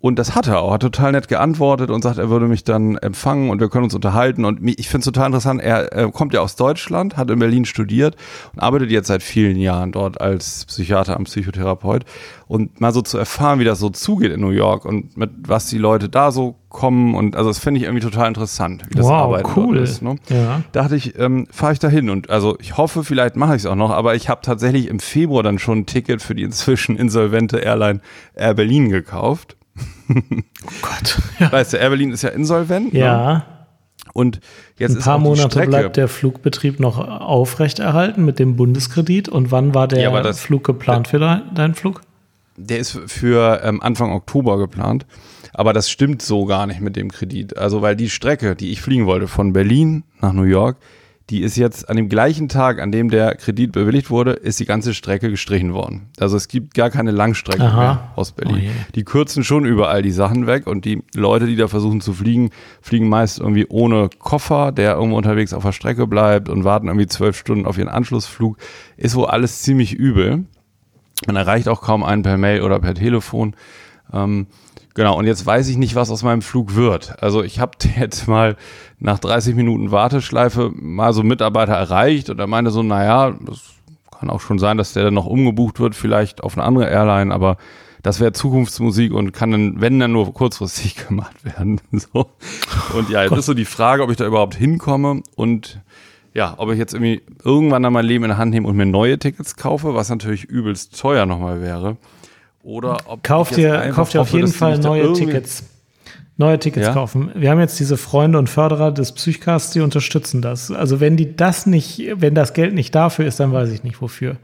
Und 0.00 0.20
das 0.20 0.36
hat 0.36 0.46
er 0.46 0.60
auch, 0.60 0.72
hat 0.72 0.82
total 0.82 1.10
nett 1.10 1.26
geantwortet 1.26 1.90
und 1.90 2.02
sagt, 2.02 2.18
er 2.18 2.30
würde 2.30 2.46
mich 2.46 2.62
dann 2.62 2.96
empfangen 2.98 3.50
und 3.50 3.60
wir 3.60 3.68
können 3.68 3.82
uns 3.82 3.96
unterhalten. 3.96 4.44
Und 4.44 4.60
ich 4.78 4.88
finde 4.88 5.00
es 5.00 5.04
total 5.06 5.26
interessant, 5.26 5.60
er, 5.60 5.92
er 5.92 6.12
kommt 6.12 6.32
ja 6.32 6.40
aus 6.40 6.54
Deutschland, 6.54 7.16
hat 7.16 7.30
in 7.30 7.40
Berlin 7.40 7.64
studiert 7.64 8.14
und 8.54 8.60
arbeitet 8.60 8.92
jetzt 8.92 9.08
seit 9.08 9.24
vielen 9.24 9.56
Jahren 9.56 9.90
dort 9.90 10.20
als 10.20 10.66
Psychiater 10.66 11.16
am 11.16 11.24
Psychotherapeut. 11.24 12.04
Und 12.46 12.80
mal 12.80 12.92
so 12.92 13.02
zu 13.02 13.18
erfahren, 13.18 13.58
wie 13.58 13.64
das 13.64 13.80
so 13.80 13.90
zugeht 13.90 14.30
in 14.30 14.40
New 14.40 14.50
York 14.50 14.84
und 14.84 15.16
mit 15.16 15.30
was 15.36 15.66
die 15.66 15.78
Leute 15.78 16.08
da 16.08 16.30
so 16.30 16.54
kommen. 16.68 17.16
Und 17.16 17.34
also 17.34 17.50
das 17.50 17.58
finde 17.58 17.78
ich 17.80 17.84
irgendwie 17.84 18.04
total 18.04 18.28
interessant, 18.28 18.84
wie 18.88 18.94
das 18.94 19.04
wow, 19.04 19.14
Arbeiten 19.14 19.50
cool. 19.56 19.78
ist. 19.78 20.00
Ne? 20.00 20.14
Ja. 20.28 20.62
Dachte 20.70 20.94
ich, 20.94 21.18
ähm, 21.18 21.48
fahre 21.50 21.72
ich 21.72 21.80
da 21.80 21.88
hin. 21.88 22.08
Und 22.08 22.30
also 22.30 22.56
ich 22.60 22.76
hoffe, 22.76 23.02
vielleicht 23.02 23.34
mache 23.34 23.56
ich 23.56 23.62
es 23.62 23.66
auch 23.66 23.74
noch, 23.74 23.90
aber 23.90 24.14
ich 24.14 24.28
habe 24.28 24.42
tatsächlich 24.42 24.86
im 24.86 25.00
Februar 25.00 25.42
dann 25.42 25.58
schon 25.58 25.78
ein 25.78 25.86
Ticket 25.86 26.22
für 26.22 26.36
die 26.36 26.44
inzwischen 26.44 26.96
insolvente 26.96 27.58
Airline 27.58 28.00
Air 28.36 28.54
Berlin 28.54 28.90
gekauft 28.90 29.57
oh 30.08 30.72
Gott. 30.82 31.18
Ja. 31.38 31.52
Weißt 31.52 31.72
du, 31.72 31.76
Air 31.76 31.90
Berlin 31.90 32.12
ist 32.12 32.22
ja 32.22 32.30
insolvent. 32.30 32.92
Ne? 32.92 33.00
Ja. 33.00 33.32
Ne? 33.32 33.42
Und 34.12 34.40
jetzt 34.78 34.96
Ein 34.96 35.02
paar 35.02 35.18
Monate 35.18 35.66
bleibt 35.66 35.96
der 35.96 36.08
Flugbetrieb 36.08 36.80
noch 36.80 36.98
aufrechterhalten 36.98 38.24
mit 38.24 38.38
dem 38.38 38.56
Bundeskredit. 38.56 39.28
Und 39.28 39.52
wann 39.52 39.74
war 39.74 39.86
der 39.88 40.00
ja, 40.00 40.22
das, 40.22 40.40
Flug 40.40 40.64
geplant 40.64 41.08
für 41.08 41.18
dein, 41.18 41.54
deinen 41.54 41.74
Flug? 41.74 42.00
Der 42.56 42.78
ist 42.78 42.98
für 43.06 43.60
ähm, 43.62 43.82
Anfang 43.82 44.12
Oktober 44.12 44.58
geplant. 44.58 45.06
Aber 45.52 45.72
das 45.72 45.90
stimmt 45.90 46.22
so 46.22 46.44
gar 46.46 46.66
nicht 46.66 46.80
mit 46.80 46.96
dem 46.96 47.10
Kredit. 47.10 47.56
Also, 47.56 47.82
weil 47.82 47.96
die 47.96 48.10
Strecke, 48.10 48.56
die 48.56 48.70
ich 48.70 48.80
fliegen 48.80 49.06
wollte, 49.06 49.28
von 49.28 49.52
Berlin 49.52 50.04
nach 50.20 50.32
New 50.32 50.42
York, 50.42 50.76
die 51.30 51.42
ist 51.42 51.56
jetzt 51.56 51.90
an 51.90 51.96
dem 51.96 52.08
gleichen 52.08 52.48
Tag, 52.48 52.80
an 52.80 52.90
dem 52.90 53.10
der 53.10 53.34
Kredit 53.34 53.72
bewilligt 53.72 54.08
wurde, 54.08 54.32
ist 54.32 54.60
die 54.60 54.64
ganze 54.64 54.94
Strecke 54.94 55.30
gestrichen 55.30 55.74
worden. 55.74 56.08
Also 56.18 56.36
es 56.36 56.48
gibt 56.48 56.72
gar 56.72 56.88
keine 56.88 57.10
Langstrecke 57.10 57.64
Aha. 57.64 57.76
mehr 57.76 58.12
aus 58.16 58.32
Berlin. 58.32 58.70
Oh 58.70 58.92
die 58.94 59.04
kürzen 59.04 59.44
schon 59.44 59.66
überall 59.66 60.00
die 60.00 60.10
Sachen 60.10 60.46
weg 60.46 60.66
und 60.66 60.86
die 60.86 61.02
Leute, 61.14 61.46
die 61.46 61.56
da 61.56 61.68
versuchen 61.68 62.00
zu 62.00 62.14
fliegen, 62.14 62.50
fliegen 62.80 63.08
meist 63.08 63.40
irgendwie 63.40 63.66
ohne 63.68 64.08
Koffer, 64.18 64.72
der 64.72 64.94
irgendwo 64.94 65.18
unterwegs 65.18 65.52
auf 65.52 65.64
der 65.64 65.72
Strecke 65.72 66.06
bleibt 66.06 66.48
und 66.48 66.64
warten 66.64 66.86
irgendwie 66.86 67.06
zwölf 67.06 67.36
Stunden 67.36 67.66
auf 67.66 67.76
ihren 67.76 67.88
Anschlussflug. 67.88 68.56
Ist 68.96 69.14
wohl 69.14 69.26
alles 69.26 69.60
ziemlich 69.60 69.92
übel. 69.92 70.46
Man 71.26 71.36
erreicht 71.36 71.68
auch 71.68 71.82
kaum 71.82 72.04
einen 72.04 72.22
per 72.22 72.38
Mail 72.38 72.62
oder 72.62 72.78
per 72.78 72.94
Telefon. 72.94 73.54
Ähm, 74.12 74.46
Genau, 74.98 75.16
und 75.16 75.28
jetzt 75.28 75.46
weiß 75.46 75.68
ich 75.68 75.76
nicht, 75.76 75.94
was 75.94 76.10
aus 76.10 76.24
meinem 76.24 76.42
Flug 76.42 76.74
wird. 76.74 77.22
Also 77.22 77.44
ich 77.44 77.60
habe 77.60 77.70
jetzt 78.00 78.26
mal 78.26 78.56
nach 78.98 79.20
30 79.20 79.54
Minuten 79.54 79.92
Warteschleife 79.92 80.72
mal 80.74 81.12
so 81.12 81.22
Mitarbeiter 81.22 81.74
erreicht 81.74 82.30
und 82.30 82.40
er 82.40 82.48
meinte 82.48 82.72
so, 82.72 82.82
naja, 82.82 83.32
das 83.46 83.60
kann 84.18 84.28
auch 84.28 84.40
schon 84.40 84.58
sein, 84.58 84.76
dass 84.76 84.94
der 84.94 85.04
dann 85.04 85.14
noch 85.14 85.26
umgebucht 85.26 85.78
wird, 85.78 85.94
vielleicht 85.94 86.42
auf 86.42 86.58
eine 86.58 86.66
andere 86.66 86.90
Airline, 86.90 87.32
aber 87.32 87.58
das 88.02 88.18
wäre 88.18 88.32
Zukunftsmusik 88.32 89.12
und 89.12 89.30
kann 89.30 89.52
dann, 89.52 89.80
wenn 89.80 90.00
dann 90.00 90.10
nur 90.10 90.34
kurzfristig 90.34 90.96
gemacht 91.08 91.44
werden. 91.44 91.80
So. 91.92 92.26
Und 92.92 93.08
ja, 93.08 93.22
jetzt 93.22 93.36
ist 93.36 93.46
so 93.46 93.54
die 93.54 93.64
Frage, 93.64 94.02
ob 94.02 94.10
ich 94.10 94.16
da 94.16 94.26
überhaupt 94.26 94.56
hinkomme 94.56 95.22
und 95.36 95.80
ja, 96.34 96.54
ob 96.56 96.72
ich 96.72 96.78
jetzt 96.78 96.94
irgendwie 96.94 97.22
irgendwann 97.44 97.84
dann 97.84 97.92
mein 97.92 98.04
Leben 98.04 98.24
in 98.24 98.30
der 98.30 98.38
Hand 98.38 98.50
nehme 98.50 98.66
und 98.66 98.76
mir 98.76 98.84
neue 98.84 99.16
Tickets 99.16 99.54
kaufe, 99.54 99.94
was 99.94 100.08
natürlich 100.08 100.42
übelst 100.42 101.00
teuer 101.00 101.24
nochmal 101.24 101.60
wäre. 101.60 101.98
Oder 102.68 102.98
ob 103.06 103.22
kauft 103.22 103.56
ihr, 103.56 103.92
kauft 103.94 104.14
ihr 104.14 104.20
auf 104.20 104.30
jeden 104.30 104.48
Fall 104.48 104.78
neue 104.78 105.14
Tickets. 105.14 105.64
Neue 106.36 106.58
Tickets 106.58 106.88
ja? 106.88 106.92
kaufen. 106.92 107.30
Wir 107.34 107.50
haben 107.50 107.60
jetzt 107.60 107.80
diese 107.80 107.96
Freunde 107.96 108.38
und 108.38 108.50
Förderer 108.50 108.92
des 108.92 109.12
Psychcasts, 109.12 109.72
die 109.72 109.80
unterstützen 109.80 110.42
das. 110.42 110.70
Also 110.70 111.00
wenn 111.00 111.16
die 111.16 111.34
das 111.34 111.64
nicht, 111.64 112.02
wenn 112.16 112.34
das 112.34 112.52
Geld 112.52 112.74
nicht 112.74 112.94
dafür 112.94 113.24
ist, 113.24 113.40
dann 113.40 113.54
weiß 113.54 113.70
ich 113.70 113.84
nicht 113.84 114.02
wofür. 114.02 114.36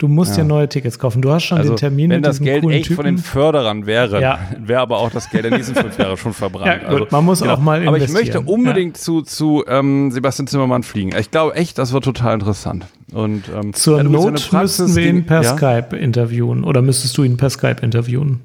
Du 0.00 0.08
musst 0.08 0.30
ja. 0.30 0.44
dir 0.44 0.48
neue 0.48 0.66
Tickets 0.66 0.98
kaufen. 0.98 1.20
Du 1.20 1.30
hast 1.30 1.44
schon 1.44 1.58
also, 1.58 1.74
den 1.74 1.76
Termin 1.76 2.08
wenn 2.08 2.20
mit 2.20 2.26
das 2.26 2.40
Geld 2.40 2.64
echt 2.64 2.84
Typen. 2.84 2.96
von 2.96 3.04
den 3.04 3.18
Förderern 3.18 3.84
wäre, 3.84 4.22
ja. 4.22 4.38
wäre 4.58 4.80
aber 4.80 4.96
auch 4.96 5.10
das 5.10 5.28
Geld 5.28 5.44
der 5.44 5.50
nächsten 5.50 5.74
fünf 5.74 5.98
Jahre 5.98 6.16
schon 6.16 6.32
verbrannt. 6.32 6.80
Ja, 6.82 6.88
also, 6.88 7.06
man 7.10 7.22
muss 7.22 7.42
genau. 7.42 7.52
auch 7.52 7.60
mal 7.60 7.82
investieren. 7.82 8.16
Aber 8.16 8.20
ich 8.22 8.34
möchte 8.34 8.40
unbedingt 8.40 8.96
ja. 8.96 9.02
zu, 9.02 9.20
zu 9.20 9.62
ähm, 9.68 10.10
Sebastian 10.10 10.46
Zimmermann 10.46 10.84
fliegen. 10.84 11.14
Ich 11.18 11.30
glaube 11.30 11.54
echt, 11.54 11.76
das 11.76 11.92
wird 11.92 12.04
total 12.04 12.32
interessant. 12.32 12.86
Und, 13.12 13.44
ähm, 13.54 13.74
Zur 13.74 14.02
Not 14.02 14.50
müssten 14.52 14.96
wir 14.96 15.06
ihn 15.06 15.26
per 15.26 15.44
Skype 15.44 15.94
interviewen. 15.94 16.64
Oder 16.64 16.80
müsstest 16.80 17.18
du 17.18 17.22
ihn 17.22 17.36
per 17.36 17.50
Skype 17.50 17.82
interviewen? 17.82 18.40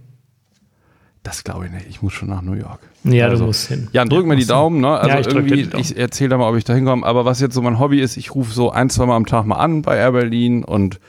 Das 1.24 1.46
glaube 1.46 1.68
ich 1.68 1.72
nicht. 1.72 1.86
Ich 1.90 2.02
muss 2.02 2.12
schon 2.12 2.28
nach 2.28 2.42
New 2.42 2.54
York. 2.54 2.80
Ja, 3.06 3.28
also, 3.28 3.44
du 3.44 3.48
musst 3.48 3.70
hin. 3.70 3.88
Ja, 3.94 4.04
drück 4.04 4.26
mir 4.26 4.36
die 4.36 4.46
Daumen. 4.46 4.82
Ne? 4.82 4.90
Also 4.90 5.10
ja, 5.10 5.20
ich 5.22 5.28
irgendwie, 5.28 5.70
ich 5.80 5.98
erzähle 5.98 6.32
da 6.32 6.38
mal, 6.38 6.50
ob 6.50 6.58
ich 6.58 6.66
da 6.66 6.74
hinkomme. 6.74 7.06
Aber 7.06 7.24
was 7.24 7.40
jetzt 7.40 7.56
so 7.56 7.62
mein 7.62 7.80
Hobby 7.80 8.02
ist, 8.02 8.18
ich 8.18 8.36
rufe 8.36 8.54
so 8.54 8.72
ein, 8.72 8.90
zwei 8.90 9.06
Mal 9.06 9.16
am 9.16 9.26
Tag 9.26 9.46
mal 9.46 9.56
an 9.56 9.84
bei 9.84 9.96
Air 9.96 10.12
Berlin 10.12 10.66
und 10.66 11.00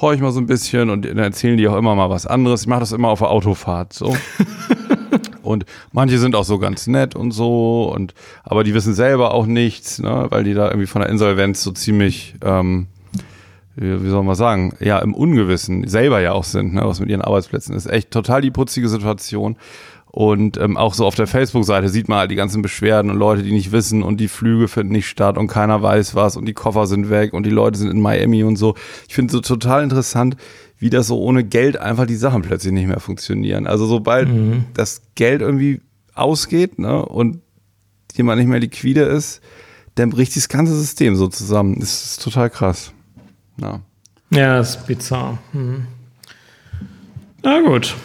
horche 0.00 0.16
ich 0.16 0.20
mal 0.20 0.32
so 0.32 0.40
ein 0.40 0.46
bisschen 0.46 0.90
und 0.90 1.04
dann 1.04 1.18
erzählen 1.18 1.56
die 1.56 1.68
auch 1.68 1.76
immer 1.76 1.94
mal 1.94 2.10
was 2.10 2.26
anderes. 2.26 2.62
Ich 2.62 2.66
mache 2.66 2.80
das 2.80 2.92
immer 2.92 3.08
auf 3.08 3.20
der 3.20 3.30
Autofahrt 3.30 3.92
so. 3.92 4.16
und 5.42 5.64
manche 5.92 6.18
sind 6.18 6.34
auch 6.34 6.44
so 6.44 6.58
ganz 6.58 6.86
nett 6.86 7.14
und 7.14 7.32
so 7.32 7.92
und 7.94 8.14
aber 8.42 8.64
die 8.64 8.74
wissen 8.74 8.94
selber 8.94 9.32
auch 9.32 9.46
nichts, 9.46 10.00
ne, 10.00 10.26
weil 10.30 10.44
die 10.44 10.54
da 10.54 10.68
irgendwie 10.68 10.86
von 10.86 11.02
der 11.02 11.10
Insolvenz 11.10 11.62
so 11.62 11.70
ziemlich 11.70 12.34
ähm, 12.42 12.88
wie 13.76 14.08
soll 14.08 14.22
man 14.22 14.36
sagen, 14.36 14.74
ja, 14.78 15.00
im 15.00 15.14
Ungewissen 15.14 15.88
selber 15.88 16.20
ja 16.20 16.32
auch 16.32 16.44
sind, 16.44 16.74
ne, 16.74 16.82
was 16.84 17.00
mit 17.00 17.08
ihren 17.08 17.22
Arbeitsplätzen 17.22 17.74
ist. 17.74 17.86
Echt 17.86 18.10
total 18.12 18.40
die 18.40 18.52
putzige 18.52 18.88
Situation. 18.88 19.56
Und 20.14 20.58
ähm, 20.58 20.76
auch 20.76 20.94
so 20.94 21.06
auf 21.06 21.16
der 21.16 21.26
Facebook-Seite 21.26 21.88
sieht 21.88 22.08
man 22.08 22.18
halt 22.18 22.30
die 22.30 22.36
ganzen 22.36 22.62
Beschwerden 22.62 23.10
und 23.10 23.16
Leute, 23.16 23.42
die 23.42 23.50
nicht 23.50 23.72
wissen 23.72 24.04
und 24.04 24.20
die 24.20 24.28
Flüge 24.28 24.68
finden 24.68 24.92
nicht 24.92 25.08
statt 25.08 25.36
und 25.36 25.48
keiner 25.48 25.82
weiß 25.82 26.14
was 26.14 26.36
und 26.36 26.46
die 26.46 26.52
Koffer 26.52 26.86
sind 26.86 27.10
weg 27.10 27.32
und 27.32 27.44
die 27.44 27.50
Leute 27.50 27.80
sind 27.80 27.90
in 27.90 28.00
Miami 28.00 28.44
und 28.44 28.54
so. 28.54 28.76
Ich 29.08 29.14
finde 29.16 29.32
so 29.32 29.40
total 29.40 29.82
interessant, 29.82 30.36
wie 30.78 30.88
das 30.88 31.08
so 31.08 31.18
ohne 31.20 31.42
Geld 31.42 31.78
einfach 31.78 32.06
die 32.06 32.14
Sachen 32.14 32.42
plötzlich 32.42 32.72
nicht 32.72 32.86
mehr 32.86 33.00
funktionieren. 33.00 33.66
Also 33.66 33.86
sobald 33.86 34.28
mhm. 34.28 34.66
das 34.74 35.02
Geld 35.16 35.40
irgendwie 35.40 35.80
ausgeht 36.14 36.78
ne, 36.78 37.04
und 37.04 37.40
jemand 38.14 38.38
nicht 38.38 38.48
mehr 38.48 38.60
liquide 38.60 39.02
ist, 39.02 39.40
dann 39.96 40.10
bricht 40.10 40.36
das 40.36 40.48
ganze 40.48 40.78
System 40.78 41.16
so 41.16 41.26
zusammen. 41.26 41.80
Das 41.80 42.04
ist 42.04 42.22
total 42.22 42.50
krass. 42.50 42.92
Ja, 43.60 43.80
ja 44.30 44.58
das 44.58 44.76
ist 44.76 44.86
bizarr. 44.86 45.38
Mhm. 45.52 45.88
Na 47.42 47.60
gut. 47.62 47.96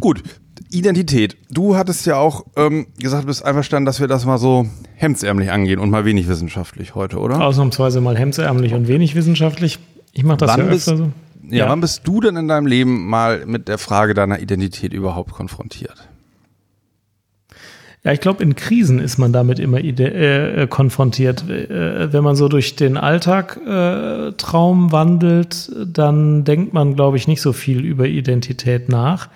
Gut, 0.00 0.22
Identität. 0.72 1.36
Du 1.50 1.76
hattest 1.76 2.06
ja 2.06 2.16
auch 2.16 2.44
ähm, 2.56 2.86
gesagt, 2.98 3.24
du 3.24 3.26
bist 3.26 3.44
einverstanden, 3.44 3.86
dass 3.86 4.00
wir 4.00 4.06
das 4.06 4.24
mal 4.24 4.38
so 4.38 4.66
hemdsärmlich 4.94 5.50
angehen 5.50 5.80
und 5.80 5.90
mal 5.90 6.04
wenig 6.04 6.28
wissenschaftlich 6.28 6.94
heute, 6.94 7.18
oder? 7.18 7.40
Ausnahmsweise 7.40 8.00
mal 8.00 8.16
hemdsärmlich 8.16 8.74
und 8.74 8.86
wenig 8.86 9.14
wissenschaftlich. 9.14 9.78
Ich 10.12 10.24
mache 10.24 10.38
das 10.38 10.50
wann 10.50 10.60
ja 10.60 10.66
bist, 10.66 10.88
öfter 10.88 10.98
so. 10.98 11.12
Ja, 11.48 11.64
ja, 11.64 11.68
wann 11.68 11.80
bist 11.80 12.02
du 12.04 12.20
denn 12.20 12.36
in 12.36 12.46
deinem 12.46 12.66
Leben 12.66 13.06
mal 13.06 13.44
mit 13.46 13.66
der 13.66 13.78
Frage 13.78 14.14
deiner 14.14 14.40
Identität 14.40 14.92
überhaupt 14.92 15.32
konfrontiert? 15.32 16.08
Ja, 18.02 18.12
ich 18.12 18.20
glaube, 18.20 18.42
in 18.42 18.54
Krisen 18.54 18.98
ist 18.98 19.18
man 19.18 19.32
damit 19.32 19.58
immer 19.58 19.78
äh, 19.78 20.66
konfrontiert. 20.68 21.48
Äh, 21.50 22.12
wenn 22.12 22.24
man 22.24 22.34
so 22.34 22.48
durch 22.48 22.76
den 22.76 22.96
Alltag 22.96 23.58
äh, 23.66 24.32
Traum 24.38 24.90
wandelt, 24.90 25.70
dann 25.86 26.44
denkt 26.44 26.72
man, 26.72 26.94
glaube 26.94 27.18
ich, 27.18 27.28
nicht 27.28 27.42
so 27.42 27.52
viel 27.52 27.84
über 27.84 28.06
Identität 28.06 28.88
nach. 28.88 29.28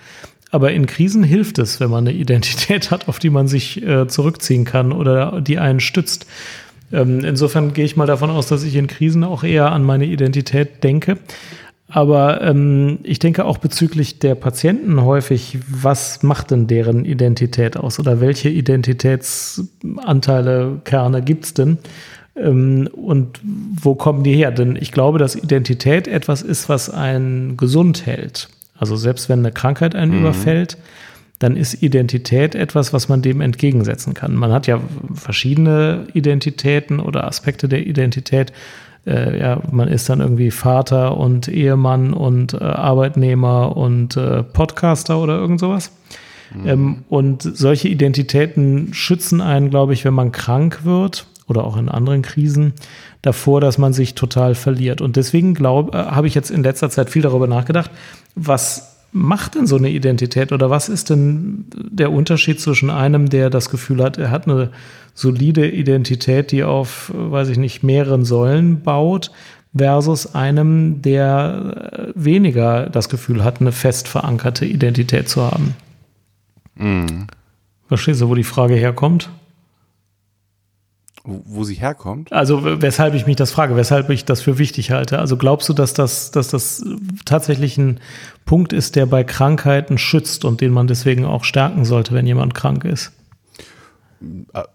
Aber 0.55 0.71
in 0.71 0.85
Krisen 0.85 1.21
hilft 1.21 1.59
es, 1.59 1.81
wenn 1.81 1.89
man 1.89 2.07
eine 2.07 2.15
Identität 2.17 2.89
hat, 2.89 3.09
auf 3.09 3.19
die 3.19 3.29
man 3.29 3.49
sich 3.49 3.85
äh, 3.85 4.07
zurückziehen 4.07 4.63
kann 4.63 4.93
oder 4.93 5.41
die 5.41 5.59
einen 5.59 5.81
stützt. 5.81 6.25
Ähm, 6.93 7.25
insofern 7.25 7.73
gehe 7.73 7.83
ich 7.83 7.97
mal 7.97 8.07
davon 8.07 8.29
aus, 8.29 8.47
dass 8.47 8.63
ich 8.63 8.77
in 8.77 8.87
Krisen 8.87 9.25
auch 9.25 9.43
eher 9.43 9.73
an 9.73 9.83
meine 9.83 10.05
Identität 10.05 10.81
denke. 10.85 11.17
Aber 11.89 12.41
ähm, 12.41 12.99
ich 13.03 13.19
denke 13.19 13.43
auch 13.43 13.57
bezüglich 13.57 14.19
der 14.19 14.35
Patienten 14.35 15.03
häufig, 15.03 15.57
was 15.67 16.23
macht 16.23 16.51
denn 16.51 16.67
deren 16.67 17.03
Identität 17.03 17.75
aus 17.75 17.99
oder 17.99 18.21
welche 18.21 18.47
Identitätsanteile, 18.47 20.79
Kerne 20.85 21.21
gibt 21.21 21.43
es 21.45 21.53
denn? 21.53 21.79
Ähm, 22.37 22.87
und 22.93 23.41
wo 23.43 23.95
kommen 23.95 24.23
die 24.23 24.37
her? 24.37 24.51
Denn 24.51 24.77
ich 24.77 24.93
glaube, 24.93 25.19
dass 25.19 25.35
Identität 25.35 26.07
etwas 26.07 26.41
ist, 26.41 26.69
was 26.69 26.89
einen 26.89 27.57
gesund 27.57 28.05
hält. 28.05 28.47
Also 28.77 28.95
selbst 28.95 29.29
wenn 29.29 29.39
eine 29.39 29.51
Krankheit 29.51 29.95
einen 29.95 30.13
mhm. 30.13 30.19
überfällt, 30.19 30.77
dann 31.39 31.57
ist 31.57 31.81
Identität 31.81 32.55
etwas, 32.55 32.93
was 32.93 33.09
man 33.09 33.21
dem 33.21 33.41
entgegensetzen 33.41 34.13
kann. 34.13 34.35
Man 34.35 34.51
hat 34.51 34.67
ja 34.67 34.79
verschiedene 35.13 36.07
Identitäten 36.13 36.99
oder 36.99 37.25
Aspekte 37.25 37.67
der 37.67 37.85
Identität 37.85 38.53
äh, 39.05 39.39
ja, 39.39 39.61
man 39.71 39.87
ist 39.87 40.09
dann 40.09 40.19
irgendwie 40.19 40.51
Vater 40.51 41.17
und 41.17 41.47
Ehemann 41.47 42.13
und 42.13 42.53
äh, 42.53 42.63
Arbeitnehmer 42.63 43.77
und 43.77 44.17
äh, 44.17 44.43
Podcaster 44.43 45.19
oder 45.19 45.37
irgend 45.37 45.59
sowas. 45.59 45.91
Mhm. 46.53 46.67
Ähm, 46.67 47.03
und 47.09 47.43
solche 47.43 47.87
Identitäten 47.87 48.93
schützen 48.93 49.41
einen, 49.41 49.69
glaube 49.69 49.93
ich, 49.93 50.05
wenn 50.05 50.13
man 50.13 50.31
krank 50.31 50.79
wird 50.83 51.27
oder 51.47 51.63
auch 51.63 51.77
in 51.77 51.89
anderen 51.89 52.21
Krisen 52.21 52.73
davor, 53.21 53.61
dass 53.61 53.77
man 53.77 53.93
sich 53.93 54.15
total 54.15 54.55
verliert. 54.55 55.01
Und 55.01 55.15
deswegen 55.15 55.53
glaube, 55.53 55.97
äh, 55.97 56.05
habe 56.05 56.27
ich 56.27 56.35
jetzt 56.35 56.51
in 56.51 56.63
letzter 56.63 56.89
Zeit 56.89 57.09
viel 57.09 57.21
darüber 57.21 57.47
nachgedacht, 57.47 57.91
was 58.35 58.95
macht 59.11 59.55
denn 59.55 59.65
so 59.65 59.77
eine 59.77 59.89
Identität 59.89 60.51
oder 60.51 60.69
was 60.69 60.89
ist 60.89 61.09
denn 61.09 61.65
der 61.73 62.11
Unterschied 62.11 62.59
zwischen 62.59 62.89
einem, 62.89 63.29
der 63.29 63.49
das 63.49 63.69
Gefühl 63.69 64.03
hat, 64.03 64.17
er 64.17 64.29
hat 64.29 64.47
eine 64.47 64.71
solide 65.13 65.69
Identität, 65.69 66.51
die 66.51 66.65
auf, 66.65 67.11
weiß 67.15 67.47
ich 67.47 67.57
nicht, 67.57 67.81
mehreren 67.81 68.25
Säulen 68.25 68.81
baut, 68.81 69.31
versus 69.75 70.35
einem, 70.35 71.01
der 71.01 72.11
weniger 72.13 72.89
das 72.89 73.07
Gefühl 73.07 73.43
hat, 73.43 73.61
eine 73.61 73.71
fest 73.71 74.07
verankerte 74.07 74.65
Identität 74.65 75.29
zu 75.29 75.43
haben. 75.43 75.75
Mhm. 76.75 77.27
Verstehst 77.87 78.21
du, 78.21 78.29
wo 78.29 78.35
die 78.35 78.43
Frage 78.43 78.75
herkommt? 78.75 79.29
Wo 81.25 81.63
sie 81.63 81.75
herkommt? 81.75 82.31
Also 82.31 82.61
weshalb 82.81 83.13
ich 83.15 83.25
mich 83.25 83.35
das 83.35 83.51
frage, 83.51 83.75
weshalb 83.75 84.09
ich 84.09 84.25
das 84.25 84.41
für 84.41 84.57
wichtig 84.57 84.91
halte. 84.91 85.19
Also 85.19 85.37
glaubst 85.37 85.67
du, 85.69 85.73
dass 85.73 85.93
das, 85.93 86.31
dass 86.31 86.49
das 86.49 86.85
tatsächlich 87.25 87.77
ein 87.77 87.99
Punkt 88.45 88.73
ist, 88.73 88.95
der 88.95 89.05
bei 89.05 89.23
Krankheiten 89.23 89.97
schützt 89.97 90.45
und 90.45 90.61
den 90.61 90.71
man 90.71 90.87
deswegen 90.87 91.25
auch 91.25 91.43
stärken 91.43 91.85
sollte, 91.85 92.13
wenn 92.13 92.27
jemand 92.27 92.53
krank 92.53 92.85
ist? 92.85 93.11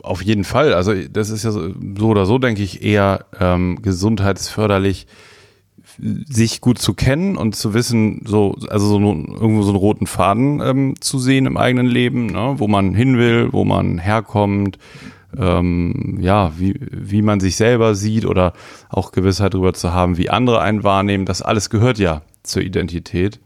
Auf 0.02 0.23
jeden 0.23 0.45
Fall. 0.45 0.75
Also 0.75 0.95
das 0.95 1.30
ist 1.30 1.45
ja 1.45 1.50
so, 1.50 1.73
so 1.97 2.09
oder 2.09 2.26
so, 2.26 2.38
denke 2.38 2.62
ich, 2.62 2.83
eher 2.83 3.25
ähm, 3.38 3.80
gesundheitsförderlich, 3.83 5.07
sich 5.99 6.61
gut 6.61 6.78
zu 6.78 6.95
kennen 6.95 7.37
und 7.37 7.57
zu 7.57 7.75
wissen, 7.75 8.23
so, 8.25 8.57
also 8.69 8.87
so 8.87 8.99
irgendwo 8.99 9.62
so 9.62 9.71
einen 9.71 9.78
roten 9.78 10.07
Faden 10.07 10.61
ähm, 10.61 10.95
zu 11.00 11.19
sehen 11.19 11.47
im 11.47 11.57
eigenen 11.57 11.87
Leben, 11.87 12.26
ne? 12.26 12.54
wo 12.57 12.69
man 12.69 12.95
hin 12.95 13.19
will, 13.19 13.52
wo 13.52 13.64
man 13.64 13.99
herkommt, 13.99 14.78
ähm, 15.38 16.18
ja, 16.20 16.52
wie, 16.58 16.75
wie 16.90 17.22
man 17.22 17.40
sich 17.40 17.56
selber 17.56 17.94
sieht 17.94 18.26
oder 18.26 18.52
auch 18.88 19.12
Gewissheit 19.12 19.54
darüber 19.54 19.72
zu 19.72 19.92
haben, 19.92 20.16
wie 20.16 20.30
andere 20.30 20.60
einen 20.60 20.84
wahrnehmen. 20.84 21.26
Das 21.26 21.42
alles 21.42 21.70
gehört 21.70 21.99
ja 21.99 22.22
zur 22.42 22.62
Identität. 22.62 23.40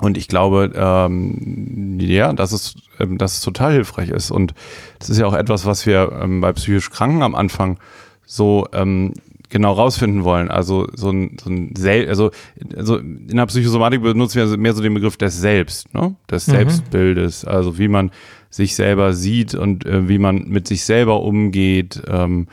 Und 0.00 0.16
ich 0.16 0.26
glaube, 0.26 0.72
ähm, 0.74 1.98
ja, 2.00 2.32
dass 2.32 2.52
es, 2.52 2.74
ähm, 2.98 3.18
dass 3.18 3.34
es 3.34 3.40
total 3.40 3.72
hilfreich 3.72 4.08
ist. 4.08 4.30
Und 4.32 4.54
das 4.98 5.10
ist 5.10 5.18
ja 5.18 5.26
auch 5.26 5.34
etwas, 5.34 5.64
was 5.64 5.86
wir 5.86 6.10
ähm, 6.20 6.40
bei 6.40 6.52
psychisch 6.52 6.90
Kranken 6.90 7.22
am 7.22 7.36
Anfang 7.36 7.78
so 8.26 8.66
ähm, 8.72 9.14
genau 9.52 9.72
rausfinden 9.72 10.24
wollen. 10.24 10.50
Also 10.50 10.88
so 10.94 11.10
ein, 11.10 11.36
so 11.40 11.50
ein 11.50 11.74
Sel 11.76 12.08
also, 12.08 12.32
also 12.76 12.96
in 12.96 13.36
der 13.36 13.46
Psychosomatik 13.46 14.02
benutzen 14.02 14.50
wir 14.50 14.56
mehr 14.56 14.74
so 14.74 14.82
den 14.82 14.94
Begriff 14.94 15.16
des 15.16 15.40
Selbst, 15.40 15.94
ne? 15.94 16.16
des 16.28 16.48
mhm. 16.48 16.52
Selbstbildes. 16.52 17.44
Also 17.44 17.78
wie 17.78 17.88
man 17.88 18.10
sich 18.50 18.74
selber 18.74 19.12
sieht 19.12 19.54
und 19.54 19.86
äh, 19.86 20.08
wie 20.08 20.18
man 20.18 20.48
mit 20.48 20.66
sich 20.66 20.84
selber 20.84 21.22
umgeht. 21.22 22.02
Ähm, 22.08 22.48